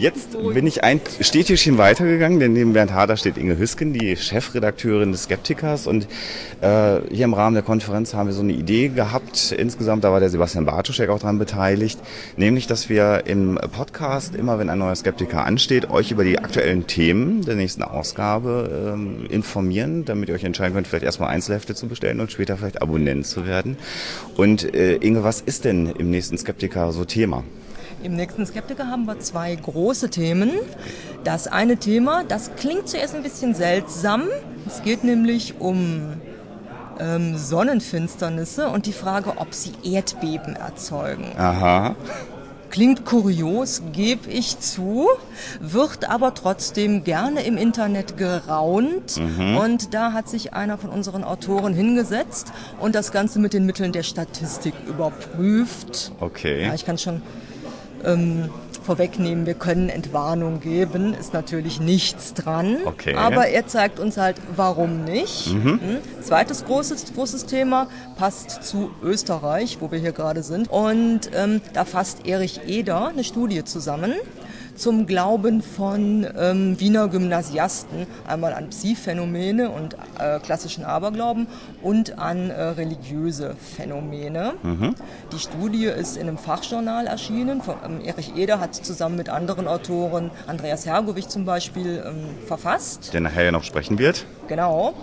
Jetzt 0.01 0.31
bin 0.55 0.67
ich 0.67 0.83
ein 0.83 0.99
Städtchen 1.21 1.77
weitergegangen, 1.77 2.41
denn 2.41 2.55
neben 2.55 2.73
Bernd 2.73 2.95
Hader 2.95 3.19
steht 3.19 3.37
Inge 3.37 3.59
Hüsken, 3.59 3.93
die 3.93 4.17
Chefredakteurin 4.17 5.13
des 5.13 5.25
Skeptikers. 5.25 5.87
Und 5.87 6.09
äh, 6.63 7.01
hier 7.11 7.27
im 7.27 7.35
Rahmen 7.35 7.53
der 7.53 7.63
Konferenz 7.63 8.15
haben 8.15 8.27
wir 8.27 8.33
so 8.33 8.41
eine 8.41 8.55
Idee 8.55 8.89
gehabt. 8.89 9.53
Insgesamt, 9.53 10.03
da 10.03 10.11
war 10.11 10.19
der 10.19 10.31
Sebastian 10.31 10.65
Bartuschek 10.65 11.11
auch 11.11 11.19
dran 11.19 11.39
beteiligt, 11.39 12.01
nämlich, 12.39 12.67
dass 12.67 12.89
wir 12.89 13.25
im 13.27 13.59
Podcast, 13.73 14.35
immer 14.35 14.59
wenn 14.59 14.71
ein 14.71 14.79
neuer 14.79 14.97
Skeptiker 14.97 15.45
ansteht, 15.45 15.91
euch 15.91 16.11
über 16.11 16.25
die 16.25 16.39
aktuellen 16.39 16.87
Themen 16.87 17.45
der 17.45 17.57
nächsten 17.57 17.83
Ausgabe 17.83 18.95
ähm, 18.95 19.27
informieren, 19.29 20.07
damit 20.07 20.31
ihr 20.31 20.35
euch 20.35 20.45
entscheiden 20.45 20.73
könnt, 20.73 20.87
vielleicht 20.87 21.05
erstmal 21.05 21.29
Einzelhefte 21.29 21.75
zu 21.75 21.89
bestellen 21.89 22.21
und 22.21 22.33
später 22.33 22.57
vielleicht 22.57 22.81
Abonnent 22.81 23.27
zu 23.27 23.45
werden. 23.45 23.77
Und 24.35 24.75
äh, 24.75 24.97
Inge, 24.97 25.25
was 25.25 25.43
ist 25.43 25.67
denn 25.67 25.91
im 25.91 26.11
nächsten 26.11 26.39
Skeptiker 26.39 26.91
so 26.93 27.05
Thema? 27.05 27.45
Im 28.03 28.17
nächsten 28.17 28.47
Skeptiker 28.47 28.87
haben 28.87 29.05
wir 29.05 29.19
zwei 29.21 29.55
große 29.55 30.09
Themen. 30.09 30.53
Das 31.23 31.47
eine 31.47 31.77
Thema, 31.77 32.25
das 32.25 32.55
klingt 32.57 32.89
zuerst 32.89 33.15
ein 33.15 33.23
bisschen 33.23 33.55
seltsam. 33.55 34.23
Es 34.67 34.83
geht 34.83 35.05
nämlich 35.05 35.61
um 35.61 36.15
ähm, 36.99 37.37
Sonnenfinsternisse 37.37 38.69
und 38.69 38.87
die 38.87 38.95
Frage, 38.95 39.35
ob 39.37 39.53
sie 39.53 39.73
Erdbeben 39.83 40.57
erzeugen. 40.57 41.27
Aha. 41.37 41.95
Klingt 42.71 43.05
kurios, 43.05 43.83
gebe 43.93 44.31
ich 44.31 44.61
zu, 44.61 45.09
wird 45.59 46.09
aber 46.09 46.35
trotzdem 46.35 47.05
gerne 47.05 47.43
im 47.43 47.59
Internet 47.59 48.17
geraunt. 48.17 49.19
Mhm. 49.19 49.57
Und 49.57 49.93
da 49.93 50.13
hat 50.13 50.29
sich 50.29 50.55
einer 50.55 50.79
von 50.79 50.89
unseren 50.89 51.25
Autoren 51.25 51.75
hingesetzt 51.75 52.53
und 52.79 52.95
das 52.95 53.13
Ganze 53.13 53.41
mit 53.41 53.53
den 53.53 53.67
Mitteln 53.67 53.93
der 53.93 54.05
Statistik 54.05 54.73
überprüft. 54.87 56.13
Okay. 56.21 56.67
Ja, 56.67 56.75
ich 56.75 56.87
kann 56.87 56.97
schon 56.97 57.21
ähm, 58.05 58.51
vorwegnehmen, 58.83 59.47
wir 59.47 59.55
können 59.55 59.89
Entwarnung 59.89 60.61
geben, 60.61 61.15
ist 61.15 61.33
natürlich 61.33 61.81
nichts 61.81 62.35
dran. 62.35 62.79
Okay. 62.85 63.15
Aber 63.15 63.47
er 63.47 63.67
zeigt 63.67 64.01
uns 64.01 64.17
halt, 64.17 64.37
warum 64.57 65.05
nicht. 65.05 65.53
Mhm. 65.53 65.81
Hm? 65.81 65.99
Zweites 66.23 66.65
großes, 66.65 67.15
großes 67.15 67.47
Thema 67.47 67.89
passt 68.17 68.65
zu 68.65 68.91
Österreich, 69.03 69.79
wo 69.81 69.91
wir 69.93 69.99
hier 69.99 70.13
gerade 70.13 70.43
sind. 70.43 70.69
Und 70.69 71.31
ähm, 71.35 71.61
da 71.73 71.85
fasst 71.85 72.27
Erich 72.27 72.63
Eder 72.67 73.09
eine 73.09 73.25
Studie 73.25 73.65
zusammen 73.65 74.15
zum 74.81 75.07
Glauben 75.07 75.61
von 75.63 76.27
ähm, 76.39 76.81
Wiener 76.81 77.09
Gymnasiasten, 77.09 78.07
einmal 78.27 78.55
an 78.55 78.71
Psi-Phänomene 78.71 79.69
und 79.71 79.95
äh, 80.19 80.39
klassischen 80.41 80.85
Aberglauben 80.85 81.47
und 81.83 82.19
an 82.19 82.51
äh, 82.51 82.63
religiöse 82.63 83.55
Phänomene. 83.77 84.55
Mhm. 84.63 84.95
Die 85.33 85.39
Studie 85.39 85.85
ist 85.85 86.17
in 86.17 86.29
einem 86.29 86.39
Fachjournal 86.39 87.07
erschienen. 87.07 87.61
Von, 87.61 87.75
ähm, 87.85 88.01
Erich 88.03 88.37
Eder 88.37 88.59
hat 88.59 88.75
zusammen 88.75 89.17
mit 89.17 89.29
anderen 89.29 89.69
Autoren, 89.69 90.31
Andreas 90.47 90.87
Hergovich 90.87 91.29
zum 91.29 91.45
Beispiel, 91.45 92.03
ähm, 92.07 92.47
verfasst. 92.47 93.13
Der 93.13 93.21
nachher 93.21 93.45
ja 93.45 93.53
noch 93.53 93.65
sprechen 93.65 93.99
wird. 93.99 94.25
Genau. 94.49 94.95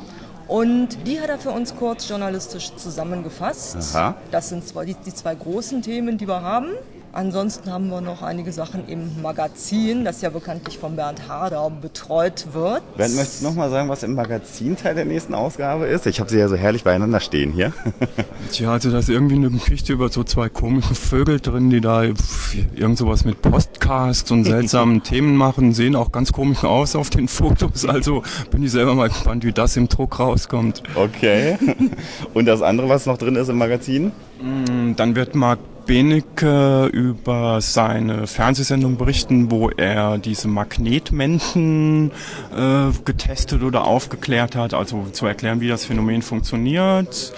Und 0.48 1.06
die 1.06 1.20
hat 1.20 1.30
er 1.30 1.38
für 1.38 1.52
uns 1.52 1.76
kurz 1.76 2.10
journalistisch 2.10 2.74
zusammengefasst. 2.76 3.94
Aha. 3.94 4.16
Das 4.32 4.50
sind 4.50 4.68
zwar 4.68 4.86
die, 4.86 4.96
die 4.96 5.14
zwei 5.14 5.36
großen 5.36 5.84
Themen, 5.84 6.18
die 6.18 6.28
wir 6.28 6.42
haben. 6.42 6.70
Ansonsten 7.18 7.72
haben 7.72 7.90
wir 7.90 8.00
noch 8.00 8.22
einige 8.22 8.52
Sachen 8.52 8.88
im 8.88 9.24
Magazin, 9.24 10.06
das 10.06 10.22
ja 10.22 10.30
bekanntlich 10.30 10.78
von 10.78 10.96
Bernd 10.96 11.28
Harder 11.28 11.68
betreut 11.72 12.46
wird. 12.54 12.84
Bernd, 12.96 13.16
möchtest 13.16 13.42
du 13.42 13.46
noch 13.48 13.56
mal 13.56 13.72
sagen, 13.72 13.90
was 13.90 14.04
im 14.04 14.14
Magazinteil 14.14 14.94
der 14.94 15.06
nächsten 15.06 15.34
Ausgabe 15.34 15.88
ist? 15.88 16.06
Ich 16.06 16.20
habe 16.20 16.30
sie 16.30 16.38
ja 16.38 16.48
so 16.48 16.56
herrlich 16.56 16.84
beieinander 16.84 17.20
stehen 17.20 17.54
hier. 17.54 17.74
Tja, 18.52 18.72
also 18.72 18.92
da 18.92 19.00
ist 19.00 19.10
irgendwie 19.10 19.34
eine 19.34 19.50
Geschichte 19.50 19.94
über 19.94 20.10
so 20.10 20.24
zwei 20.24 20.48
komische 20.48 20.94
Vögel 20.94 21.40
drin, 21.40 21.72
die 21.72 21.82
da 21.82 22.04
irgend 22.04 23.00
sowas 23.00 23.26
mit 23.26 23.42
Podcasts 23.42 24.30
und 24.30 24.44
seltsamen 24.44 25.02
Themen 25.02 25.36
machen, 25.38 25.74
sehen 25.74 25.96
auch 25.96 26.12
ganz 26.12 26.32
komisch 26.32 26.64
aus 26.64 26.96
auf 26.96 27.10
den 27.10 27.28
Fotos. 27.28 27.84
Also 27.86 28.22
bin 28.52 28.62
ich 28.62 28.70
selber 28.70 28.94
mal 28.94 29.10
gespannt, 29.10 29.44
wie 29.44 29.54
das 29.54 29.76
im 29.76 29.90
Druck 29.90 30.20
rauskommt. 30.20 30.84
Okay. 30.94 31.58
Und 32.36 32.46
das 32.46 32.62
andere, 32.62 32.90
was 32.90 33.08
noch 33.08 33.18
drin 33.18 33.36
ist 33.38 33.50
im 33.50 33.58
Magazin? 33.58 34.12
Mm, 34.42 34.96
dann 34.96 35.16
wird 35.16 35.36
Marc 35.36 35.60
Benecke 35.88 36.88
über 36.88 37.62
seine 37.62 38.28
Fernsehsendung 38.28 38.98
berichten, 38.98 39.50
wo 39.50 39.70
er 39.70 40.18
diese 40.18 40.50
Magnetmenschen 40.50 42.12
äh, 42.56 42.92
getestet 43.06 43.64
oder 43.64 43.88
aufgeklärt 43.88 44.56
hat, 44.58 44.74
also 44.74 45.08
zu 45.14 45.26
erklären, 45.26 45.62
wie 45.62 45.70
das 45.70 45.86
Phänomen 45.86 46.22
funktioniert. 46.22 47.34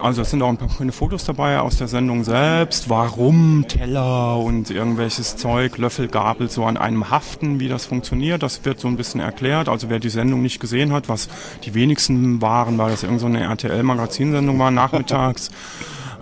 Also 0.00 0.22
es 0.22 0.30
sind 0.30 0.42
auch 0.42 0.48
ein 0.48 0.56
paar 0.56 0.70
schöne 0.70 0.92
Fotos 0.92 1.24
dabei 1.24 1.60
aus 1.60 1.76
der 1.76 1.86
Sendung 1.86 2.24
selbst, 2.24 2.88
warum 2.90 3.66
Teller 3.68 4.38
und 4.38 4.70
irgendwelches 4.70 5.36
Zeug, 5.36 5.78
Löffel, 5.78 6.08
Gabel 6.08 6.50
so 6.50 6.64
an 6.64 6.76
einem 6.76 7.10
haften, 7.10 7.60
wie 7.60 7.68
das 7.68 7.84
funktioniert. 7.84 8.42
Das 8.42 8.64
wird 8.64 8.80
so 8.80 8.88
ein 8.88 8.96
bisschen 8.96 9.20
erklärt. 9.20 9.68
Also 9.68 9.90
wer 9.90 10.00
die 10.00 10.08
Sendung 10.08 10.42
nicht 10.42 10.58
gesehen 10.58 10.92
hat, 10.92 11.08
was 11.08 11.28
die 11.64 11.74
wenigsten 11.74 12.42
waren, 12.42 12.76
weil 12.78 12.90
das 12.90 13.02
irgendeine 13.02 13.40
so 13.40 13.44
RTL-Magazinsendung 13.44 14.58
war, 14.58 14.70
nachmittags. 14.70 15.50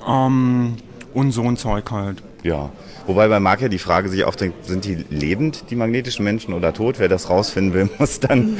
ähm, 0.06 0.76
und 1.14 1.32
so 1.32 1.42
ein 1.42 1.56
Zeug 1.56 1.90
halt. 1.90 2.22
Ja. 2.42 2.70
Wobei 3.06 3.28
bei 3.28 3.40
Mark 3.40 3.60
ja 3.60 3.68
die 3.68 3.78
Frage 3.78 4.08
sich 4.08 4.24
aufdrängt, 4.24 4.64
sind 4.64 4.84
die 4.84 5.04
lebend, 5.10 5.64
die 5.70 5.76
magnetischen 5.76 6.24
Menschen, 6.24 6.54
oder 6.54 6.72
tot? 6.72 6.98
Wer 6.98 7.08
das 7.08 7.30
rausfinden 7.30 7.74
will, 7.74 7.90
muss 7.98 8.20
dann 8.20 8.56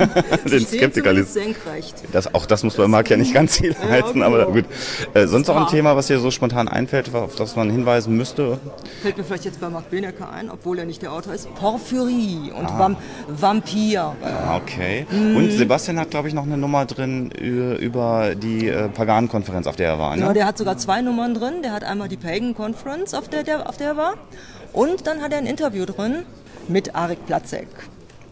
den 0.50 0.66
Skeptiker 0.66 1.14
Das, 2.12 2.34
auch 2.34 2.46
das 2.46 2.62
muss 2.62 2.76
bei 2.76 2.88
Mark 2.88 3.10
ja 3.10 3.16
nicht 3.16 3.34
ganz 3.34 3.58
viel 3.58 3.72
ja, 3.72 3.88
heißen, 3.88 4.14
genau. 4.14 4.26
aber 4.26 4.46
gut. 4.46 4.64
Äh, 5.14 5.26
sonst 5.26 5.48
noch 5.48 5.56
ein 5.56 5.68
Thema, 5.68 5.96
was 5.96 6.08
dir 6.08 6.18
so 6.18 6.30
spontan 6.30 6.68
einfällt, 6.68 7.14
auf 7.14 7.34
das 7.36 7.56
man 7.56 7.70
hinweisen 7.70 8.16
müsste? 8.16 8.58
Fällt 9.02 9.16
mir 9.16 9.24
vielleicht 9.24 9.44
jetzt 9.44 9.60
bei 9.60 9.68
Mark 9.68 9.90
Benecke 9.90 10.28
ein, 10.28 10.50
obwohl 10.50 10.78
er 10.78 10.86
nicht 10.86 11.02
der 11.02 11.12
Autor 11.12 11.34
ist. 11.34 11.52
Porphyrie 11.54 12.52
und 12.56 12.66
ah. 12.66 12.78
Vam 12.78 12.96
Vampir. 13.28 14.16
Ah, 14.22 14.56
okay. 14.56 15.06
Mhm. 15.10 15.36
Und 15.36 15.50
Sebastian 15.52 15.98
hat, 15.98 16.10
glaube 16.10 16.28
ich, 16.28 16.34
noch 16.34 16.44
eine 16.44 16.56
Nummer 16.56 16.84
drin 16.84 17.30
über 17.30 18.34
die 18.34 18.68
äh, 18.68 18.88
Pagan-Konferenz, 18.88 19.66
auf 19.66 19.76
der 19.76 19.90
er 19.90 19.98
war. 19.98 20.14
Ne? 20.14 20.22
Genau, 20.22 20.32
der 20.32 20.46
hat 20.46 20.58
sogar 20.58 20.78
zwei 20.78 21.00
Nummern 21.00 21.34
drin. 21.34 21.62
Der 21.62 21.72
hat 21.72 21.84
einmal 21.84 22.08
die 22.08 22.16
Pagan 22.16 22.54
Conference, 22.54 23.14
auf 23.14 23.23
der, 23.28 23.44
der, 23.44 23.68
auf 23.68 23.76
der 23.76 23.84
der 23.84 23.96
war. 23.96 24.14
Und 24.72 25.06
dann 25.06 25.20
hat 25.20 25.32
er 25.32 25.38
ein 25.38 25.46
Interview 25.46 25.84
drin 25.84 26.24
mit 26.68 26.94
Arik 26.94 27.26
Platzek. 27.26 27.68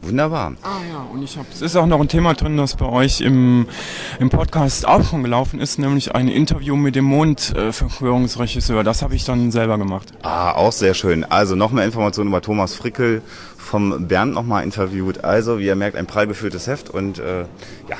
Wunderbar. 0.01 0.55
Ah 0.63 0.81
ja, 0.91 1.07
und 1.13 1.23
ich 1.23 1.37
habe, 1.37 1.47
es 1.53 1.63
ist 1.63 1.77
auch 1.77 1.87
noch 1.87 2.01
ein 2.01 2.09
Thema 2.09 2.35
drin, 2.35 2.57
das 2.57 2.75
bei 2.75 2.87
euch 2.87 3.21
im, 3.21 3.69
im 4.19 4.31
Podcast 4.31 4.89
auch 4.89 5.05
schon 5.05 5.23
gelaufen 5.23 5.61
ist, 5.61 5.79
nämlich 5.79 6.13
ein 6.13 6.27
Interview 6.27 6.75
mit 6.75 6.97
dem 6.97 7.05
Mondverschwörungsregisseur. 7.05 8.81
Äh, 8.81 8.85
das 8.85 9.03
habe 9.03 9.15
ich 9.15 9.25
dann 9.25 9.53
selber 9.53 9.79
gemacht. 9.79 10.09
Ah, 10.23 10.53
auch 10.53 10.73
sehr 10.73 10.95
schön. 10.95 11.23
Also 11.25 11.55
noch 11.55 11.71
mehr 11.71 11.85
Informationen 11.85 12.31
über 12.31 12.41
Thomas 12.41 12.75
Frickel 12.75 13.23
vom 13.57 14.09
Bernd 14.09 14.35
nochmal 14.35 14.65
interviewt. 14.65 15.23
Also, 15.23 15.61
wie 15.61 15.67
ihr 15.67 15.77
merkt, 15.77 15.97
ein 15.97 16.07
prall 16.07 16.27
geführtes 16.27 16.67
Heft 16.67 16.91
und 16.91 17.21
äh, 17.21 17.43
ja, 17.89 17.97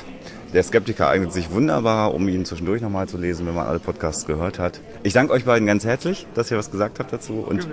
der 0.53 0.63
Skeptiker 0.63 1.09
eignet 1.09 1.33
sich 1.33 1.51
wunderbar, 1.51 2.13
um 2.13 2.27
ihn 2.27 2.45
zwischendurch 2.45 2.81
nochmal 2.81 3.07
zu 3.07 3.17
lesen, 3.17 3.45
wenn 3.47 3.55
man 3.55 3.67
alle 3.67 3.79
Podcasts 3.79 4.25
gehört 4.25 4.59
hat. 4.59 4.79
Ich 5.03 5.13
danke 5.13 5.33
euch 5.33 5.45
beiden 5.45 5.67
ganz 5.67 5.85
herzlich, 5.85 6.27
dass 6.35 6.51
ihr 6.51 6.57
was 6.57 6.71
gesagt 6.71 6.99
habt 6.99 7.11
dazu 7.11 7.33
und 7.33 7.67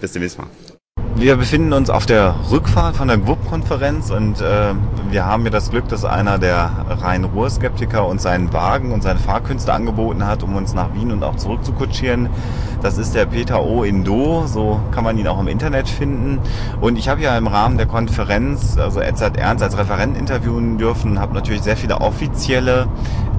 bis 0.00 0.12
demnächst 0.12 0.38
mal. 0.38 0.48
Wir 1.18 1.36
befinden 1.36 1.72
uns 1.72 1.88
auf 1.88 2.04
der 2.04 2.34
Rückfahrt 2.50 2.96
von 2.96 3.08
der 3.08 3.16
GWUP-Konferenz 3.16 4.10
und 4.10 4.38
äh, 4.42 4.74
wir 5.10 5.24
haben 5.24 5.42
hier 5.42 5.50
das 5.50 5.70
Glück, 5.70 5.88
dass 5.88 6.04
einer 6.04 6.38
der 6.38 6.70
Rhein-Ruhr-Skeptiker 6.90 8.06
uns 8.06 8.24
seinen 8.24 8.52
Wagen 8.52 8.92
und 8.92 9.02
seine 9.02 9.18
Fahrkünste 9.18 9.72
angeboten 9.72 10.26
hat, 10.26 10.42
um 10.42 10.54
uns 10.56 10.74
nach 10.74 10.92
Wien 10.92 11.12
und 11.12 11.24
auch 11.24 11.36
zurück 11.36 11.64
zu 11.64 11.72
kutschieren. 11.72 12.28
Das 12.82 12.98
ist 12.98 13.14
der 13.14 13.24
Peter 13.24 13.64
O. 13.64 13.82
Indo, 13.82 14.44
so 14.46 14.78
kann 14.92 15.04
man 15.04 15.16
ihn 15.16 15.26
auch 15.26 15.40
im 15.40 15.48
Internet 15.48 15.88
finden. 15.88 16.38
Und 16.82 16.98
ich 16.98 17.08
habe 17.08 17.22
ja 17.22 17.36
im 17.38 17.46
Rahmen 17.46 17.78
der 17.78 17.86
Konferenz, 17.86 18.76
also 18.76 19.00
Edzard 19.00 19.38
Ernst 19.38 19.64
als 19.64 19.78
Referent 19.78 20.18
interviewen 20.18 20.76
dürfen, 20.76 21.18
habe 21.18 21.32
natürlich 21.32 21.62
sehr 21.62 21.78
viele 21.78 22.02
offizielle 22.02 22.88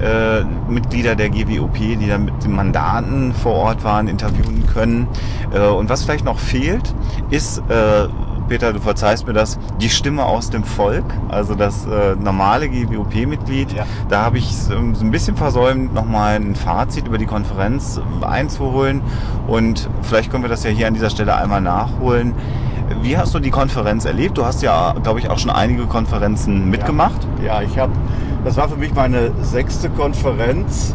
äh, 0.00 0.44
Mitglieder 0.70 1.14
der 1.14 1.30
GWOP, 1.30 1.78
die 1.78 2.06
dann 2.06 2.26
mit 2.26 2.44
den 2.44 2.52
Mandaten 2.52 3.32
vor 3.34 3.54
Ort 3.54 3.84
waren, 3.84 4.08
interviewen 4.08 4.66
können. 4.66 5.08
Äh, 5.52 5.60
und 5.66 5.88
was 5.88 6.04
vielleicht 6.04 6.24
noch 6.24 6.38
fehlt, 6.38 6.94
ist 7.30 7.58
äh, 7.68 8.08
Peter, 8.48 8.72
du 8.72 8.80
verzeihst 8.80 9.26
mir 9.26 9.34
das, 9.34 9.58
die 9.80 9.90
Stimme 9.90 10.24
aus 10.24 10.48
dem 10.48 10.64
Volk, 10.64 11.04
also 11.28 11.54
das 11.54 11.86
äh, 11.86 12.16
normale 12.16 12.68
GWOP-Mitglied. 12.68 13.72
Ja. 13.72 13.84
Da 14.08 14.24
habe 14.24 14.38
ich 14.38 14.56
so 14.56 14.74
ein 14.74 15.10
bisschen 15.10 15.36
versäumt, 15.36 15.92
nochmal 15.92 16.36
ein 16.36 16.56
Fazit 16.56 17.06
über 17.06 17.18
die 17.18 17.26
Konferenz 17.26 18.00
einzuholen 18.22 19.02
und 19.46 19.88
vielleicht 20.02 20.30
können 20.30 20.44
wir 20.44 20.48
das 20.48 20.64
ja 20.64 20.70
hier 20.70 20.86
an 20.86 20.94
dieser 20.94 21.10
Stelle 21.10 21.36
einmal 21.36 21.60
nachholen. 21.60 22.34
Wie 23.02 23.18
hast 23.18 23.34
du 23.34 23.38
die 23.38 23.50
Konferenz 23.50 24.06
erlebt? 24.06 24.38
Du 24.38 24.46
hast 24.46 24.62
ja, 24.62 24.94
glaube 25.02 25.20
ich, 25.20 25.28
auch 25.28 25.38
schon 25.38 25.50
einige 25.50 25.84
Konferenzen 25.86 26.70
mitgemacht. 26.70 27.20
Ja, 27.44 27.60
ja 27.60 27.62
ich 27.62 27.78
habe, 27.78 27.92
das 28.44 28.56
war 28.56 28.68
für 28.68 28.76
mich 28.76 28.94
meine 28.94 29.32
sechste 29.42 29.90
Konferenz 29.90 30.94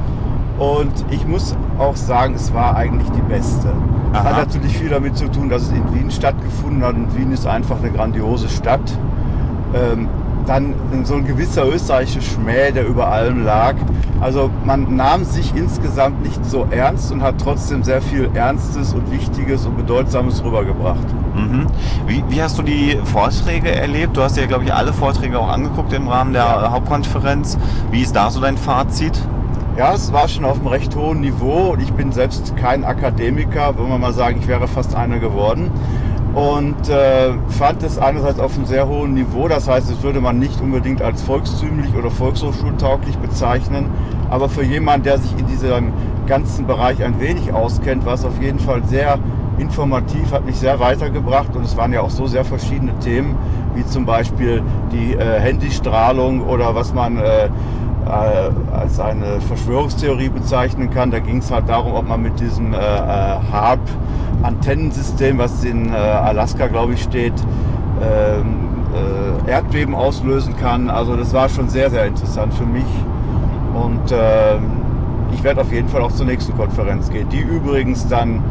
Und 0.58 0.94
ich 1.10 1.26
muss 1.28 1.56
auch 1.80 1.96
sagen, 1.96 2.36
es 2.36 2.54
war 2.54 2.76
eigentlich 2.76 3.10
die 3.12 3.22
beste. 3.22 3.74
Aha. 4.14 4.24
Hat 4.24 4.38
natürlich 4.48 4.78
viel 4.78 4.90
damit 4.90 5.18
zu 5.18 5.28
tun, 5.28 5.50
dass 5.50 5.64
es 5.64 5.72
in 5.72 5.94
Wien 5.94 6.12
stattgefunden 6.12 6.84
hat. 6.84 6.96
Und 6.96 7.18
Wien 7.18 7.32
ist 7.32 7.48
einfach 7.48 7.80
eine 7.80 7.92
grandiose 7.92 8.48
Stadt. 8.50 8.98
Ähm, 9.74 10.08
dann 10.46 10.76
so 11.04 11.16
ein 11.16 11.26
gewisser 11.26 11.68
österreichischer 11.68 12.22
Schmäh, 12.22 12.72
der 12.72 12.86
über 12.86 13.08
allem 13.08 13.44
lag. 13.44 13.76
Also 14.20 14.50
man 14.66 14.96
nahm 14.96 15.26
sich 15.26 15.54
insgesamt 15.56 16.22
nicht 16.24 16.46
so 16.46 16.68
ernst 16.70 17.12
und 17.12 17.22
hat 17.22 17.36
trotzdem 17.42 17.84
sehr 17.84 18.02
viel 18.02 18.30
Ernstes 18.34 18.94
und 18.94 19.12
Wichtiges 19.12 19.66
und 19.66 19.78
Bedeutsames 19.78 20.44
rübergebracht. 20.44 21.06
Mhm. 21.36 21.68
Wie, 22.08 22.24
wie, 22.30 22.42
hast 22.42 22.58
du 22.58 22.62
die 22.62 22.98
Vorträge 23.04 23.72
erlebt? 23.72 24.16
Du 24.16 24.22
hast 24.22 24.38
ja, 24.38 24.46
glaube 24.46 24.66
ich, 24.66 24.74
alle 24.74 24.94
Vorträge 24.94 25.40
auch 25.40 25.50
angeguckt 25.50 25.94
im 25.94 26.08
Rahmen 26.08 26.34
der 26.34 26.44
ja. 26.44 26.72
Hauptkonferenz. 26.72 27.58
Wie 27.92 28.02
ist 28.02 28.16
da 28.16 28.30
so 28.30 28.40
dein 28.40 28.58
Fazit? 28.58 29.20
Ja, 29.78 29.94
es 29.94 30.14
war 30.14 30.28
schon 30.28 30.46
auf 30.46 30.60
einem 30.60 30.68
recht 30.68 30.96
hohen 30.96 31.22
Niveau 31.22 31.72
und 31.72 31.82
ich 31.82 31.92
bin 31.94 32.12
selbst 32.12 32.56
kein 32.56 32.86
Akademiker, 32.86 33.76
würde 33.76 33.90
man 33.90 34.02
mal 34.02 34.14
sagen, 34.14 34.38
ich 34.40 34.48
wäre 34.48 34.68
fast 34.68 34.96
einer 34.96 35.18
geworden 35.18 35.72
und 36.34 36.90
äh, 36.90 37.34
fand 37.50 37.84
es 37.84 37.98
einerseits 37.98 38.40
auf 38.40 38.56
einem 38.56 38.66
sehr 38.66 38.88
hohen 38.88 39.14
Niveau, 39.14 39.48
das 39.48 39.68
heißt, 39.68 39.90
es 39.92 40.02
würde 40.02 40.20
man 40.20 40.40
nicht 40.40 40.60
unbedingt 40.62 41.02
als 41.02 41.22
volkstümlich 41.22 41.96
oder 41.96 42.10
volkshochschultauglich 42.10 43.18
bezeichnen, 43.18 43.90
aber 44.30 44.50
für 44.50 44.64
jemanden, 44.64 45.04
der 45.04 45.20
sich 45.20 45.32
in 45.38 45.46
diesem 45.46 45.94
ganzen 46.26 46.66
Bereich 46.66 47.04
ein 47.04 47.20
wenig 47.20 47.54
auskennt, 47.54 48.06
war 48.06 48.16
es 48.16 48.26
auf 48.26 48.42
jeden 48.42 48.60
Fall 48.60 48.84
sehr 48.86 49.20
informativ, 49.58 50.32
hat 50.32 50.46
mich 50.46 50.56
sehr 50.56 50.80
weitergebracht. 50.80 51.56
Und 51.56 51.64
es 51.64 51.78
waren 51.78 51.94
ja 51.94 52.02
auch 52.02 52.10
so 52.10 52.26
sehr 52.28 52.44
verschiedene 52.46 52.98
Themen, 53.00 53.38
wie 53.76 53.86
zum 53.86 54.06
Beispiel 54.06 54.64
die 54.92 55.14
äh, 55.14 55.40
Handystrahlung 55.40 56.42
oder 56.42 56.76
was 56.76 56.94
man 56.94 57.18
äh, 57.18 57.50
äh, 58.06 58.76
als 58.76 59.00
eine 59.00 59.42
Verschwörungstheorie 59.42 60.30
bezeichnen 60.30 60.90
kann. 60.90 61.12
Da 61.12 61.20
ging 61.20 61.38
es 61.38 61.52
halt 61.52 61.70
darum, 61.70 61.94
ob 61.94 62.08
man 62.08 62.22
mit 62.22 62.40
diesem 62.40 62.74
äh, 62.74 62.78
äh 62.78 62.80
HARP 63.52 63.80
Antennensystem, 64.44 65.38
was 65.38 65.64
in 65.64 65.94
äh, 65.94 65.96
Alaska, 65.96 66.68
glaube 66.68 66.94
ich, 66.94 67.04
steht, 67.04 67.34
ähm, 68.02 68.70
äh, 69.48 69.52
Erdbeben 69.52 69.96
auslösen 69.96 70.56
kann. 70.58 70.90
Also 70.90 71.16
das 71.16 71.34
war 71.34 71.50
schon 71.50 71.70
sehr, 71.70 71.90
sehr 71.90 72.06
interessant 72.06 72.54
für 72.54 72.66
mich. 72.66 72.86
Und 73.74 74.12
äh, 74.12 74.58
ich 75.34 75.44
werde 75.44 75.62
auf 75.62 75.72
jeden 75.72 75.88
Fall 75.88 76.02
auch 76.02 76.12
zur 76.12 76.26
nächsten 76.26 76.56
Konferenz 76.56 77.10
gehen, 77.10 77.28
die 77.30 77.40
übrigens 77.40 78.08
dann 78.08 78.44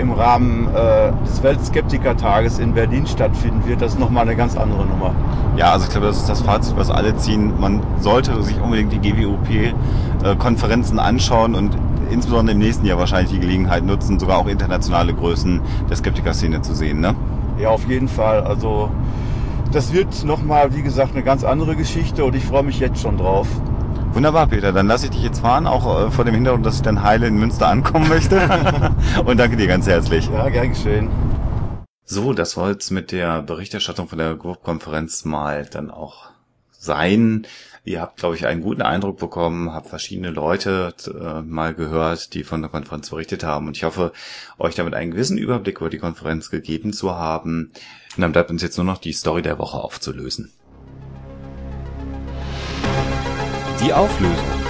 im 0.00 0.12
Rahmen 0.12 0.68
äh, 0.68 1.12
des 1.24 1.42
Weltskeptiker-Tages 1.42 2.58
in 2.58 2.74
Berlin 2.74 3.06
stattfinden 3.06 3.66
wird. 3.66 3.82
Das 3.82 3.92
ist 3.92 4.00
nochmal 4.00 4.22
eine 4.22 4.34
ganz 4.34 4.56
andere 4.56 4.86
Nummer. 4.86 5.14
Ja, 5.56 5.72
also 5.72 5.84
ich 5.84 5.90
glaube, 5.90 6.06
das 6.06 6.16
ist 6.16 6.28
das 6.28 6.40
Fazit, 6.40 6.76
was 6.76 6.90
alle 6.90 7.14
ziehen. 7.16 7.52
Man 7.60 7.82
sollte 8.00 8.42
sich 8.42 8.58
unbedingt 8.60 8.92
die 8.92 8.98
GWOP-Konferenzen 8.98 10.98
anschauen 10.98 11.54
und 11.54 11.76
insbesondere 12.10 12.54
im 12.54 12.60
nächsten 12.60 12.86
Jahr 12.86 12.98
wahrscheinlich 12.98 13.30
die 13.30 13.40
Gelegenheit 13.40 13.84
nutzen, 13.84 14.18
sogar 14.18 14.38
auch 14.38 14.46
internationale 14.46 15.14
Größen 15.14 15.60
der 15.88 15.96
Skeptiker-Szene 15.96 16.62
zu 16.62 16.74
sehen, 16.74 17.00
ne? 17.00 17.14
Ja, 17.58 17.68
auf 17.68 17.86
jeden 17.86 18.08
Fall. 18.08 18.42
Also 18.42 18.90
das 19.70 19.92
wird 19.92 20.24
nochmal, 20.24 20.74
wie 20.74 20.82
gesagt, 20.82 21.14
eine 21.14 21.22
ganz 21.22 21.44
andere 21.44 21.76
Geschichte 21.76 22.24
und 22.24 22.34
ich 22.34 22.44
freue 22.44 22.62
mich 22.62 22.80
jetzt 22.80 23.00
schon 23.00 23.18
drauf. 23.18 23.46
Wunderbar, 24.12 24.48
Peter. 24.48 24.72
Dann 24.72 24.88
lasse 24.88 25.06
ich 25.06 25.12
dich 25.12 25.22
jetzt 25.22 25.40
fahren, 25.40 25.66
auch 25.66 26.06
äh, 26.06 26.10
vor 26.10 26.24
dem 26.24 26.34
Hintergrund, 26.34 26.66
dass 26.66 26.76
ich 26.76 26.82
dann 26.82 27.02
heile 27.02 27.28
in 27.28 27.38
Münster 27.38 27.68
ankommen 27.68 28.08
möchte. 28.08 28.40
und 29.24 29.38
danke 29.38 29.56
dir 29.56 29.68
ganz 29.68 29.86
herzlich. 29.86 30.28
Ja, 30.28 30.48
gern 30.48 30.70
geschehen. 30.70 31.08
So, 32.04 32.32
das 32.32 32.52
soll 32.52 32.72
es 32.72 32.90
mit 32.90 33.12
der 33.12 33.42
Berichterstattung 33.42 34.08
von 34.08 34.18
der 34.18 34.34
GWOP-Konferenz 34.34 35.24
mal 35.24 35.64
dann 35.64 35.92
auch 35.92 36.30
sein. 36.72 37.46
Ihr 37.84 38.00
habt, 38.00 38.16
glaube 38.16 38.34
ich, 38.34 38.46
einen 38.46 38.62
guten 38.62 38.82
Eindruck 38.82 39.18
bekommen, 39.18 39.72
habt 39.72 39.86
verschiedene 39.86 40.30
Leute 40.30 40.92
äh, 41.06 41.40
mal 41.42 41.72
gehört, 41.72 42.34
die 42.34 42.42
von 42.42 42.62
der 42.62 42.70
Konferenz 42.70 43.10
berichtet 43.10 43.44
haben. 43.44 43.68
Und 43.68 43.76
ich 43.76 43.84
hoffe, 43.84 44.12
euch 44.58 44.74
damit 44.74 44.94
einen 44.94 45.12
gewissen 45.12 45.38
Überblick 45.38 45.80
über 45.80 45.88
die 45.88 45.98
Konferenz 45.98 46.50
gegeben 46.50 46.92
zu 46.92 47.14
haben. 47.14 47.70
Und 48.16 48.20
dann 48.20 48.32
bleibt 48.32 48.50
uns 48.50 48.62
jetzt 48.62 48.76
nur 48.76 48.86
noch 48.86 48.98
die 48.98 49.12
Story 49.12 49.42
der 49.42 49.58
Woche 49.58 49.78
aufzulösen. 49.78 50.50
Die 53.82 53.94
Auflösung. 53.94 54.60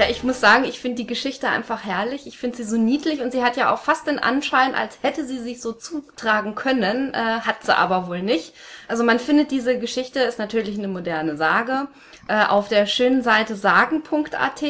Ja, 0.00 0.08
ich 0.08 0.22
muss 0.22 0.40
sagen, 0.40 0.64
ich 0.64 0.80
finde 0.80 0.96
die 0.96 1.06
Geschichte 1.06 1.48
einfach 1.48 1.84
herrlich. 1.84 2.26
Ich 2.26 2.38
finde 2.38 2.56
sie 2.56 2.64
so 2.64 2.78
niedlich 2.78 3.20
und 3.20 3.32
sie 3.32 3.42
hat 3.42 3.58
ja 3.58 3.74
auch 3.74 3.80
fast 3.80 4.06
den 4.06 4.18
Anschein, 4.18 4.74
als 4.74 4.98
hätte 5.02 5.26
sie 5.26 5.38
sich 5.38 5.60
so 5.60 5.72
zutragen 5.72 6.54
können, 6.54 7.12
äh, 7.12 7.40
hat 7.40 7.64
sie 7.64 7.76
aber 7.76 8.06
wohl 8.06 8.22
nicht. 8.22 8.54
Also 8.90 9.04
man 9.04 9.20
findet 9.20 9.52
diese 9.52 9.78
Geschichte 9.78 10.18
ist 10.18 10.40
natürlich 10.40 10.76
eine 10.76 10.88
moderne 10.88 11.36
Sage 11.36 11.86
äh, 12.26 12.44
auf 12.44 12.68
der 12.68 12.86
schönen 12.86 13.22
Seite 13.22 13.54
sagen.at 13.54 14.64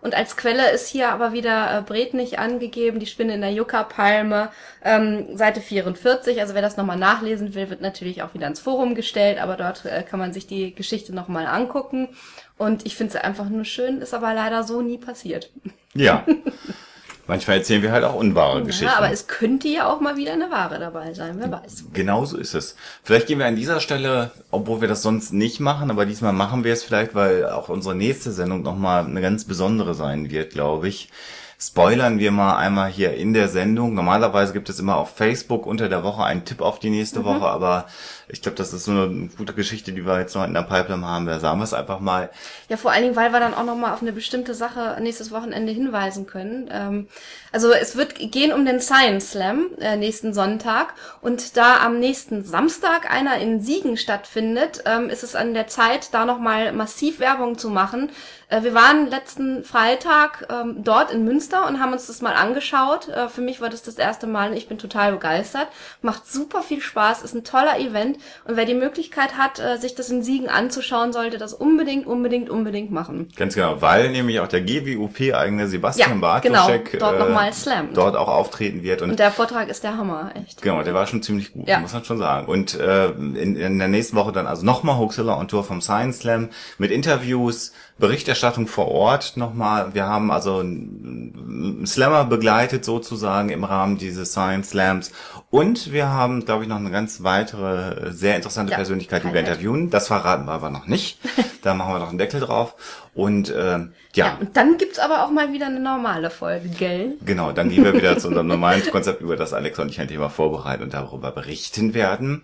und 0.00 0.14
als 0.14 0.38
Quelle 0.38 0.70
ist 0.70 0.88
hier 0.88 1.10
aber 1.10 1.34
wieder 1.34 1.78
äh, 1.78 1.82
Bretnich 1.82 2.38
angegeben, 2.38 3.00
die 3.00 3.06
Spinne 3.06 3.34
in 3.34 3.42
der 3.42 3.52
Yucca-Palme, 3.52 4.48
ähm, 4.82 5.36
Seite 5.36 5.60
44. 5.60 6.40
Also 6.40 6.54
wer 6.54 6.62
das 6.62 6.78
nochmal 6.78 6.96
nachlesen 6.96 7.54
will, 7.54 7.68
wird 7.68 7.82
natürlich 7.82 8.22
auch 8.22 8.32
wieder 8.32 8.46
ins 8.46 8.60
Forum 8.60 8.94
gestellt, 8.94 9.38
aber 9.38 9.56
dort 9.56 9.84
äh, 9.84 10.02
kann 10.02 10.20
man 10.20 10.32
sich 10.32 10.46
die 10.46 10.74
Geschichte 10.74 11.14
nochmal 11.14 11.46
angucken. 11.46 12.08
Und 12.56 12.86
ich 12.86 12.96
finde 12.96 13.12
sie 13.12 13.22
einfach 13.22 13.50
nur 13.50 13.66
schön, 13.66 14.00
ist 14.00 14.14
aber 14.14 14.32
leider 14.32 14.62
so 14.62 14.80
nie 14.80 14.96
passiert. 14.96 15.50
Ja. 15.92 16.24
Manchmal 17.26 17.58
erzählen 17.58 17.82
wir 17.82 17.92
halt 17.92 18.04
auch 18.04 18.14
unwahre 18.14 18.60
ja, 18.60 18.64
Geschichten. 18.64 18.94
aber 18.94 19.10
es 19.10 19.26
könnte 19.26 19.68
ja 19.68 19.88
auch 19.88 20.00
mal 20.00 20.16
wieder 20.16 20.32
eine 20.32 20.50
Wahre 20.50 20.78
dabei 20.78 21.12
sein, 21.12 21.36
wer 21.38 21.50
weiß. 21.50 21.86
Genau 21.92 22.24
so 22.24 22.36
ist 22.36 22.54
es. 22.54 22.76
Vielleicht 23.02 23.26
gehen 23.26 23.38
wir 23.38 23.46
an 23.46 23.56
dieser 23.56 23.80
Stelle, 23.80 24.30
obwohl 24.50 24.80
wir 24.80 24.88
das 24.88 25.02
sonst 25.02 25.32
nicht 25.32 25.60
machen, 25.60 25.90
aber 25.90 26.06
diesmal 26.06 26.32
machen 26.32 26.64
wir 26.64 26.72
es 26.72 26.84
vielleicht, 26.84 27.14
weil 27.14 27.48
auch 27.48 27.68
unsere 27.68 27.94
nächste 27.94 28.30
Sendung 28.32 28.62
nochmal 28.62 29.04
eine 29.04 29.20
ganz 29.20 29.44
besondere 29.44 29.94
sein 29.94 30.30
wird, 30.30 30.52
glaube 30.52 30.88
ich 30.88 31.10
spoilern 31.58 32.18
wir 32.18 32.30
mal 32.32 32.56
einmal 32.56 32.90
hier 32.90 33.14
in 33.14 33.32
der 33.32 33.48
Sendung. 33.48 33.94
Normalerweise 33.94 34.52
gibt 34.52 34.68
es 34.68 34.78
immer 34.78 34.96
auf 34.96 35.16
Facebook 35.16 35.66
unter 35.66 35.88
der 35.88 36.04
Woche 36.04 36.22
einen 36.22 36.44
Tipp 36.44 36.60
auf 36.60 36.78
die 36.78 36.90
nächste 36.90 37.20
mhm. 37.20 37.24
Woche, 37.24 37.46
aber 37.46 37.86
ich 38.28 38.42
glaube, 38.42 38.56
das 38.56 38.72
ist 38.72 38.84
so 38.84 38.90
eine 38.90 39.28
gute 39.36 39.52
Geschichte, 39.52 39.92
die 39.92 40.04
wir 40.04 40.18
jetzt 40.18 40.34
noch 40.34 40.44
in 40.44 40.54
der 40.54 40.62
Pipeline 40.62 41.06
haben. 41.06 41.26
Da 41.26 41.38
sagen 41.38 41.60
wir 41.60 41.64
es 41.64 41.72
einfach 41.72 42.00
mal. 42.00 42.30
Ja, 42.68 42.76
vor 42.76 42.90
allen 42.90 43.04
Dingen, 43.04 43.16
weil 43.16 43.32
wir 43.32 43.38
dann 43.38 43.54
auch 43.54 43.64
noch 43.64 43.76
mal 43.76 43.92
auf 43.92 44.02
eine 44.02 44.12
bestimmte 44.12 44.54
Sache 44.54 44.96
nächstes 45.00 45.30
Wochenende 45.30 45.72
hinweisen 45.72 46.26
können. 46.26 46.68
Ähm, 46.72 47.08
also 47.52 47.72
es 47.72 47.96
wird 47.96 48.16
gehen 48.16 48.52
um 48.52 48.64
den 48.64 48.80
Science 48.80 49.30
Slam 49.30 49.68
äh, 49.78 49.96
nächsten 49.96 50.34
Sonntag 50.34 50.94
und 51.20 51.56
da 51.56 51.78
am 51.78 52.00
nächsten 52.00 52.44
Samstag 52.44 53.10
einer 53.10 53.38
in 53.38 53.60
Siegen 53.60 53.96
stattfindet, 53.96 54.82
ähm, 54.86 55.08
ist 55.08 55.22
es 55.22 55.36
an 55.36 55.54
der 55.54 55.68
Zeit, 55.68 56.12
da 56.12 56.24
noch 56.24 56.38
mal 56.38 56.72
massiv 56.72 57.20
Werbung 57.20 57.56
zu 57.56 57.70
machen. 57.70 58.10
Äh, 58.48 58.62
wir 58.62 58.74
waren 58.74 59.08
letzten 59.08 59.64
Freitag 59.64 60.46
ähm, 60.50 60.82
dort 60.82 61.10
in 61.10 61.24
Münster 61.24 61.66
und 61.66 61.80
haben 61.80 61.92
uns 61.92 62.06
das 62.06 62.22
mal 62.22 62.34
angeschaut. 62.34 63.08
Äh, 63.08 63.28
für 63.28 63.40
mich 63.40 63.60
war 63.60 63.70
das 63.70 63.82
das 63.82 63.96
erste 63.96 64.26
Mal 64.26 64.50
und 64.50 64.56
ich 64.56 64.68
bin 64.68 64.78
total 64.78 65.12
begeistert. 65.12 65.68
Macht 66.02 66.26
super 66.26 66.62
viel 66.62 66.80
Spaß, 66.80 67.22
ist 67.22 67.34
ein 67.34 67.44
toller 67.44 67.78
Event 67.78 68.15
und 68.44 68.56
wer 68.56 68.64
die 68.64 68.74
Möglichkeit 68.74 69.36
hat, 69.36 69.58
äh, 69.58 69.78
sich 69.78 69.94
das 69.94 70.10
in 70.10 70.22
Siegen 70.22 70.48
anzuschauen, 70.48 71.12
sollte 71.12 71.38
das 71.38 71.54
unbedingt, 71.54 72.06
unbedingt, 72.06 72.50
unbedingt 72.50 72.90
machen. 72.90 73.28
Ganz 73.36 73.54
genau, 73.54 73.80
weil 73.80 74.10
nämlich 74.10 74.40
auch 74.40 74.48
der 74.48 74.62
GWUP-eigene 74.62 75.68
Sebastian 75.68 76.10
ja, 76.10 76.16
Bartoschek 76.16 76.92
genau, 76.92 77.10
dort, 77.10 77.16
äh, 77.16 77.18
nochmal 77.24 77.52
slammt. 77.52 77.96
dort 77.96 78.16
auch 78.16 78.28
auftreten 78.28 78.82
wird. 78.82 79.02
Und, 79.02 79.10
und, 79.10 79.18
der 79.18 79.30
Vortrag 79.30 79.68
ist 79.68 79.84
der 79.84 79.96
Hammer, 79.96 80.32
echt. 80.34 80.62
Genau, 80.62 80.82
der 80.82 80.94
war 80.94 81.06
schon 81.06 81.22
ziemlich 81.22 81.52
gut, 81.52 81.68
ja. 81.68 81.80
muss 81.80 81.92
man 81.92 82.04
schon 82.04 82.18
sagen. 82.18 82.46
Und 82.46 82.78
äh, 82.78 83.08
in, 83.10 83.56
in 83.56 83.78
der 83.78 83.88
nächsten 83.88 84.16
Woche 84.16 84.32
dann 84.32 84.46
also 84.46 84.64
nochmal 84.64 84.98
Hoaxilla 84.98 85.34
und 85.34 85.50
Tour 85.50 85.64
vom 85.64 85.80
Science 85.80 86.20
Slam 86.20 86.48
mit 86.78 86.90
Interviews, 86.90 87.72
Berichterstattung 87.98 88.66
vor 88.66 88.88
Ort 88.88 89.38
nochmal. 89.38 89.94
Wir 89.94 90.04
haben 90.04 90.30
also 90.30 90.58
einen 90.58 91.86
Slammer 91.86 92.24
begleitet 92.24 92.84
sozusagen 92.84 93.48
im 93.48 93.64
Rahmen 93.64 93.96
dieses 93.96 94.32
Science 94.32 94.70
Slams. 94.70 95.12
Und 95.48 95.92
wir 95.92 96.10
haben, 96.10 96.44
glaube 96.44 96.64
ich, 96.64 96.68
noch 96.68 96.76
eine 96.76 96.90
ganz 96.90 97.22
weitere 97.22 98.12
sehr 98.12 98.36
interessante 98.36 98.72
ja, 98.72 98.76
Persönlichkeit, 98.76 99.24
die 99.24 99.32
wir 99.32 99.40
interviewen. 99.40 99.88
Das 99.88 100.08
verraten 100.08 100.44
wir 100.44 100.52
aber 100.52 100.68
noch 100.68 100.86
nicht. 100.86 101.18
da 101.62 101.72
machen 101.72 101.94
wir 101.94 101.98
noch 101.98 102.10
einen 102.10 102.18
Deckel 102.18 102.40
drauf. 102.40 102.74
Und 103.14 103.48
äh, 103.48 103.78
ja. 103.78 103.88
ja. 104.14 104.36
Und 104.40 104.54
dann 104.58 104.76
gibt's 104.76 104.98
aber 104.98 105.24
auch 105.24 105.30
mal 105.30 105.54
wieder 105.54 105.66
eine 105.66 105.80
normale 105.80 106.28
Folge, 106.28 106.68
gell? 106.68 107.14
Genau, 107.24 107.52
dann 107.52 107.70
gehen 107.70 107.82
wir 107.82 107.94
wieder 107.94 108.18
zu 108.18 108.28
unserem 108.28 108.46
normalen 108.48 108.82
Konzept, 108.90 109.22
über 109.22 109.36
das 109.36 109.54
Alex 109.54 109.78
und 109.78 109.88
ich 109.88 110.00
ein 110.00 110.08
Thema 110.08 110.28
vorbereiten 110.28 110.82
und 110.82 110.92
darüber 110.92 111.30
berichten 111.30 111.94
werden. 111.94 112.42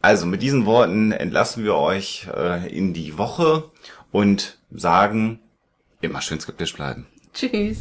Also 0.00 0.26
mit 0.26 0.42
diesen 0.42 0.64
Worten 0.64 1.10
entlassen 1.10 1.64
wir 1.64 1.74
euch 1.74 2.28
äh, 2.34 2.68
in 2.74 2.94
die 2.94 3.18
Woche 3.18 3.64
und 4.12 4.58
sagen, 4.70 5.40
immer 6.00 6.20
schön 6.20 6.40
skeptisch 6.40 6.74
bleiben. 6.74 7.06
Tschüss. 7.34 7.78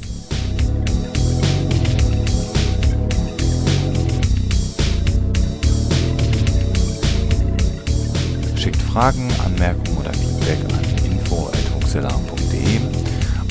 Schickt 8.56 8.82
Fragen, 8.82 9.30
Anmerkungen 9.46 9.98
oder 9.98 10.14
Feedback 10.14 10.60
an 10.74 11.06
info.huxilla.de 11.06 12.82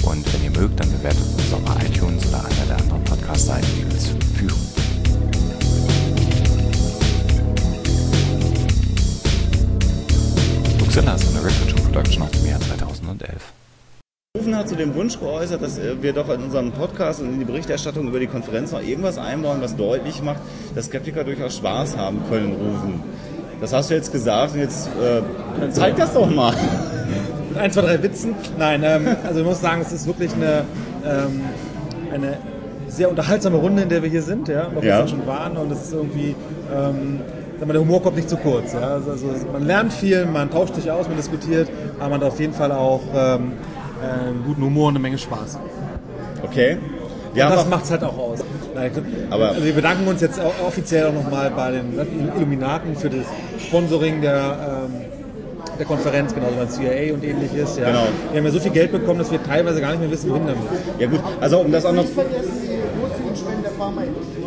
und 0.03 0.33
wenn 0.33 0.45
ihr 0.45 0.51
mögt, 0.61 0.79
dann 0.79 0.91
bewertet 0.93 1.25
uns 1.37 1.53
auf 1.53 1.63
iTunes 1.85 2.27
oder 2.29 2.45
einer 2.45 2.67
der 2.67 2.77
anderen 2.79 3.03
Podcasts 3.05 3.47
Podcast-Einstiegs 3.47 4.15
führen. 4.37 4.57
Bookzilla 10.79 11.15
ist 11.15 11.29
eine 11.29 11.45
Record 11.45 11.71
Show 11.71 11.86
Production 11.97 12.25
aus 12.25 12.31
dem 12.33 12.47
Jahr 12.47 12.61
2011. 12.61 13.53
Rufen 14.37 14.55
hat 14.55 14.69
zu 14.69 14.77
dem 14.77 14.95
Wunsch 14.95 15.19
geäußert, 15.19 15.63
dass 15.63 15.79
äh, 15.79 15.95
wir 16.03 16.13
doch 16.13 16.29
in 16.29 16.43
unserem 16.43 16.71
Podcast 16.71 17.23
und 17.23 17.33
in 17.33 17.39
die 17.39 17.47
Berichterstattung 17.47 18.07
über 18.09 18.21
die 18.21 18.27
Konferenz 18.27 18.71
noch 18.73 18.83
irgendwas 18.83 19.17
einbauen, 19.17 19.63
was 19.63 19.77
deutlich 19.77 20.23
macht, 20.23 20.41
dass 20.75 20.87
Skeptiker 20.87 21.25
durchaus 21.25 21.57
Spaß 21.57 21.97
haben 21.97 22.21
können, 22.29 22.53
rufen. 22.53 23.03
Das 23.63 23.73
hast 23.73 23.89
du 23.89 23.95
jetzt 23.95 24.13
gesagt 24.13 24.53
und 24.53 24.61
jetzt 24.61 24.89
äh, 24.89 25.71
zeig 25.71 25.97
das 25.97 26.13
doch 26.13 26.29
mal. 26.29 26.55
Mit 27.49 27.57
ein, 27.57 27.73
zwei, 27.73 27.81
drei 27.81 28.03
Witzen. 28.03 28.35
Nein, 28.59 28.83
ähm, 28.85 29.17
also 29.27 29.41
ich 29.41 29.47
muss 29.47 29.63
sagen, 29.63 29.81
es 29.81 29.91
ist 29.91 30.07
wirklich 30.07 30.35
eine, 30.35 30.65
ähm, 31.03 31.41
eine 32.13 32.37
sehr 32.89 33.09
unterhaltsame 33.09 33.57
Runde, 33.57 33.85
in 33.85 33.89
der 33.89 34.03
wir 34.03 34.11
hier 34.11 34.23
sind, 34.23 34.49
ja, 34.49 34.71
wo 34.75 34.83
wir 34.83 34.89
Ja. 34.91 35.01
ja. 35.01 35.09
schon 35.09 35.27
waren 35.27 35.57
und 35.57 35.73
es 35.73 35.85
ist 35.85 35.95
irgendwie, 35.95 36.37
ähm, 36.77 37.21
mal, 37.65 37.73
der 37.73 37.81
Humor 37.81 38.03
kommt 38.03 38.17
nicht 38.17 38.29
zu 38.29 38.37
kurz. 38.37 38.73
Ja? 38.73 38.81
Also, 38.81 39.11
also 39.13 39.27
man 39.53 39.67
lernt 39.67 39.93
viel, 39.93 40.27
man 40.27 40.51
tauscht 40.51 40.75
sich 40.75 40.91
aus, 40.91 41.07
man 41.09 41.17
diskutiert, 41.17 41.69
aber 41.99 42.11
man 42.11 42.21
hat 42.21 42.29
auf 42.29 42.41
jeden 42.41 42.53
Fall 42.53 42.73
auch 42.73 43.01
ähm, 43.15 43.53
äh, 44.03 44.29
einen 44.29 44.45
guten 44.45 44.63
Humor 44.63 44.89
und 44.89 44.95
eine 44.97 45.01
Menge 45.01 45.19
Spaß. 45.19 45.59
Okay. 46.43 46.79
Wir 47.33 47.47
und 47.47 47.53
das 47.55 47.69
macht 47.69 47.85
es 47.85 47.91
halt 47.91 48.03
auch 48.05 48.17
aus. 48.17 48.39
Nein, 48.75 48.91
Aber- 49.31 49.49
also 49.51 49.65
wir 49.65 49.75
bedanken 49.75 50.07
uns 50.09 50.21
jetzt 50.21 50.41
auch 50.41 50.55
offiziell 50.67 51.07
auch 51.07 51.13
nochmal 51.13 51.51
bei 51.51 51.71
den 51.73 51.99
Illuminaten 52.37 52.97
für 52.97 53.11
das 53.11 53.27
Sponsoring 53.59 54.21
der, 54.23 54.87
ähm, 54.87 54.95
der 55.79 55.85
Konferenz, 55.87 56.35
genauso 56.35 56.55
beim 56.57 56.69
CIA 56.71 57.13
und 57.13 57.23
ähnliches. 57.25 57.77
Ja. 57.79 57.87
Genau. 57.89 58.07
Wir 58.33 58.39
haben 58.39 58.47
ja 58.47 58.53
so 58.53 58.61
viel 58.61 58.73
Geld 58.73 58.93
bekommen, 58.93 59.19
dass 59.19 59.31
wir 59.31 59.43
teilweise 59.43 59.81
gar 59.81 59.91
nicht 59.91 60.01
mehr 60.01 60.11
wissen, 60.11 60.31
wohin 60.31 60.47
damit. 60.47 60.63
Ja 60.99 61.07
gut, 61.09 61.21
also 61.41 61.59
um 61.59 61.71
das 61.73 61.85
auch 61.85 61.93
noch... 61.93 62.05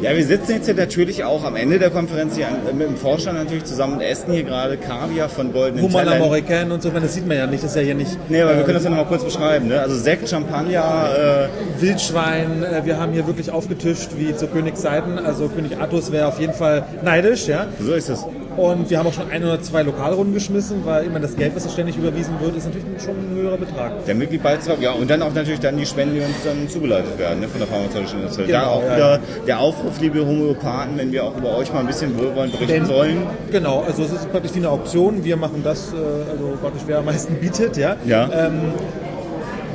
Ja, 0.01 0.15
wir 0.15 0.25
sitzen 0.25 0.51
jetzt 0.53 0.65
hier 0.65 0.73
natürlich 0.75 1.23
auch 1.23 1.43
am 1.43 1.55
Ende 1.55 1.77
der 1.79 1.89
Konferenz 1.89 2.35
hier 2.35 2.47
an- 2.47 2.77
mit 2.77 2.87
dem 2.87 2.95
Vorstand 2.97 3.37
natürlich 3.37 3.65
zusammen 3.65 3.95
und 3.95 4.01
essen 4.01 4.31
hier 4.33 4.43
gerade 4.43 4.77
Kaviar 4.77 5.29
von 5.29 5.51
goldenen 5.51 5.83
Human 5.83 6.05
Tellern. 6.05 6.21
American 6.21 6.71
und 6.71 6.81
so, 6.81 6.89
das 6.89 7.13
sieht 7.13 7.27
man 7.27 7.37
ja 7.37 7.47
nicht, 7.47 7.63
das 7.63 7.71
ist 7.71 7.75
ja 7.77 7.81
hier 7.83 7.95
nicht. 7.95 8.17
Nee, 8.29 8.41
aber 8.41 8.53
wir 8.55 8.61
äh, 8.61 8.63
können 8.63 8.75
das 8.75 8.83
ja 8.83 8.89
noch 8.89 8.97
mal 8.97 9.05
kurz 9.05 9.23
beschreiben. 9.23 9.67
Ne? 9.67 9.79
Also 9.81 9.95
Sekt, 9.95 10.29
Champagner, 10.29 11.49
äh, 11.49 11.81
Wildschwein, 11.81 12.63
äh, 12.63 12.85
wir 12.85 12.97
haben 12.99 13.11
hier 13.13 13.27
wirklich 13.27 13.51
aufgetischt 13.51 14.11
wie 14.17 14.35
zu 14.35 14.47
Königszeiten. 14.47 15.17
Also 15.19 15.47
König 15.49 15.77
Artus 15.77 16.11
wäre 16.11 16.27
auf 16.27 16.39
jeden 16.39 16.53
Fall 16.53 16.83
neidisch, 17.03 17.47
ja. 17.47 17.67
so 17.79 17.93
ist 17.93 18.09
es. 18.09 18.25
Und 18.59 18.89
wir 18.89 18.99
haben 18.99 19.07
auch 19.07 19.13
schon 19.13 19.31
ein 19.31 19.41
oder 19.41 19.61
zwei 19.61 19.83
Lokalrunden 19.83 20.33
geschmissen, 20.33 20.81
weil 20.83 21.05
immer 21.05 21.21
das 21.21 21.37
Geld, 21.37 21.55
was 21.55 21.63
da 21.63 21.69
ständig 21.69 21.95
überwiesen 21.95 22.33
wird, 22.41 22.57
ist 22.57 22.65
natürlich 22.65 22.85
schon 23.01 23.15
ein 23.15 23.33
höherer 23.33 23.55
Betrag. 23.55 24.05
Der 24.05 24.15
Mitgliedbeitrag, 24.15 24.81
ja, 24.81 24.91
und 24.91 25.09
dann 25.09 25.21
auch 25.21 25.33
natürlich 25.33 25.61
dann 25.61 25.77
die 25.77 25.85
Spenden, 25.85 26.15
die 26.15 26.21
uns 26.21 26.43
dann 26.43 26.67
zugeleitet 26.67 27.17
werden 27.17 27.39
ne, 27.39 27.47
von 27.47 27.59
der 27.59 27.69
pharmazeutischen 27.69 28.19
Industrie. 28.19 28.47
Genau, 28.47 28.59
da 28.59 28.67
auch 28.67 28.83
ja, 28.83 28.95
wieder 28.95 29.11
ja. 29.13 29.19
der 29.47 29.59
Aufruf, 29.61 30.01
liebe 30.01 30.25
Homöopathen, 30.25 30.97
wenn 30.97 31.09
wir 31.13 31.23
auch 31.23 31.37
über 31.37 31.55
euch 31.55 31.71
mal 31.71 31.79
ein 31.79 31.87
bisschen 31.87 32.17
wohlwollend 32.19 32.51
berichten 32.51 32.73
Denn- 32.73 32.85
sollen. 32.85 33.23
Genau, 33.49 33.83
also 33.87 34.03
es 34.03 34.11
ist 34.11 34.29
praktisch 34.29 34.53
wie 34.53 34.59
eine 34.59 34.69
Auktion. 34.69 35.23
Wir 35.23 35.37
machen 35.37 35.61
das, 35.63 35.93
äh, 35.93 35.95
also 36.29 36.57
praktisch 36.61 36.83
wer 36.85 36.99
am 36.99 37.05
meisten 37.05 37.35
bietet, 37.35 37.77
ja. 37.77 37.95
Ja. 38.05 38.29
Ähm, 38.47 38.73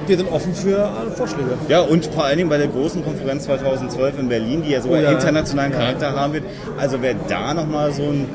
wir 0.07 0.19
sind 0.19 0.31
offen 0.31 0.55
für 0.55 0.91
Vorschläge. 1.17 1.57
Ja, 1.69 1.81
und 1.81 2.05
vor 2.07 2.25
allen 2.25 2.37
Dingen 2.37 2.51
bei 2.51 2.59
der 2.59 2.67
großen 2.69 3.03
Konferenz 3.03 3.45
2012 3.45 4.19
in 4.19 4.29
Berlin, 4.29 4.63
die 4.63 4.73
ja 4.73 4.83
sogar 4.83 4.99
Oh 5.01 5.03
ja. 5.03 5.13
internationalen. 5.13 5.73
Charakter 5.73 6.13
haben 6.13 6.35
wird. 6.35 6.45
Also 6.77 6.99
wer 7.01 7.15
da 7.27 7.55
nochmal 7.55 7.91
so 7.93 8.03
ein, 8.03 8.27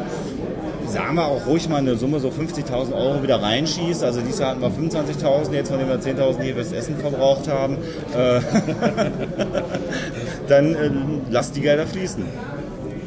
sagen 0.89 1.15
wir 1.15 1.25
auch 1.25 1.45
ruhig 1.45 1.69
mal 1.69 1.77
eine 1.77 1.95
Summe, 1.95 2.19
so 2.19 2.29
50.000 2.29 2.93
Euro 2.93 3.23
wieder 3.23 3.41
reinschießt, 3.41 4.03
also 4.03 4.21
dieses 4.21 4.39
Jahr 4.39 4.51
hatten 4.51 4.61
wir 4.61 4.69
25.000 4.69 5.53
jetzt, 5.53 5.69
von 5.69 5.79
denen 5.79 5.89
wir 5.89 5.99
10.000 5.99 6.41
hier 6.41 6.55
fürs 6.55 6.71
Essen 6.71 6.97
verbraucht 6.97 7.47
haben, 7.47 7.77
äh, 8.15 8.41
dann 10.47 10.75
äh, 10.75 10.91
lasst 11.29 11.55
die 11.55 11.61
Gelder 11.61 11.87
fließen. 11.87 12.23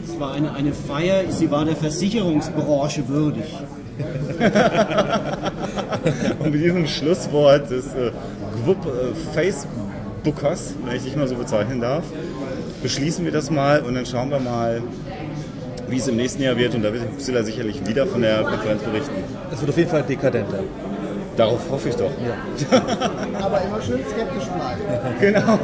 Es 0.04 0.20
war 0.20 0.32
eine, 0.32 0.52
eine 0.52 0.72
Feier, 0.72 1.30
sie 1.30 1.50
war 1.50 1.64
der 1.64 1.76
Versicherungsbranche 1.76 3.08
würdig. 3.08 3.44
Und 6.38 6.52
mit 6.52 6.62
diesem 6.62 6.86
Schlusswort 6.86 7.70
des 7.70 7.86
äh, 7.94 8.10
Gwupp, 8.64 8.86
äh, 8.86 9.14
Facebookers, 9.34 10.74
wenn 10.84 10.96
ich 10.96 11.04
dich 11.04 11.16
mal 11.16 11.28
so 11.28 11.34
bezeichnen 11.34 11.80
darf, 11.80 12.04
beschließen 12.82 13.24
wir 13.24 13.32
das 13.32 13.50
mal 13.50 13.82
und 13.82 13.94
dann 13.94 14.06
schauen 14.06 14.30
wir 14.30 14.40
mal, 14.40 14.82
wie 15.92 15.98
es 15.98 16.08
im 16.08 16.16
nächsten 16.16 16.42
Jahr 16.42 16.56
wird. 16.56 16.74
Und 16.74 16.82
da 16.82 16.92
wird 16.92 17.14
Priscilla 17.14 17.42
sicherlich 17.42 17.86
wieder 17.86 18.06
von 18.06 18.22
der 18.22 18.42
Konferenz 18.42 18.82
berichten. 18.82 19.12
Es 19.52 19.60
wird 19.60 19.70
auf 19.70 19.76
jeden 19.76 19.90
Fall 19.90 20.02
dekadenter. 20.02 20.60
Darauf 21.36 21.60
hoffe 21.70 21.90
ich 21.90 21.96
doch. 21.96 22.10
Aber 23.40 23.62
immer 23.62 23.80
schön 23.80 24.00
skeptisch 24.10 24.48
bleiben. 24.48 24.80
Genau. 25.20 25.58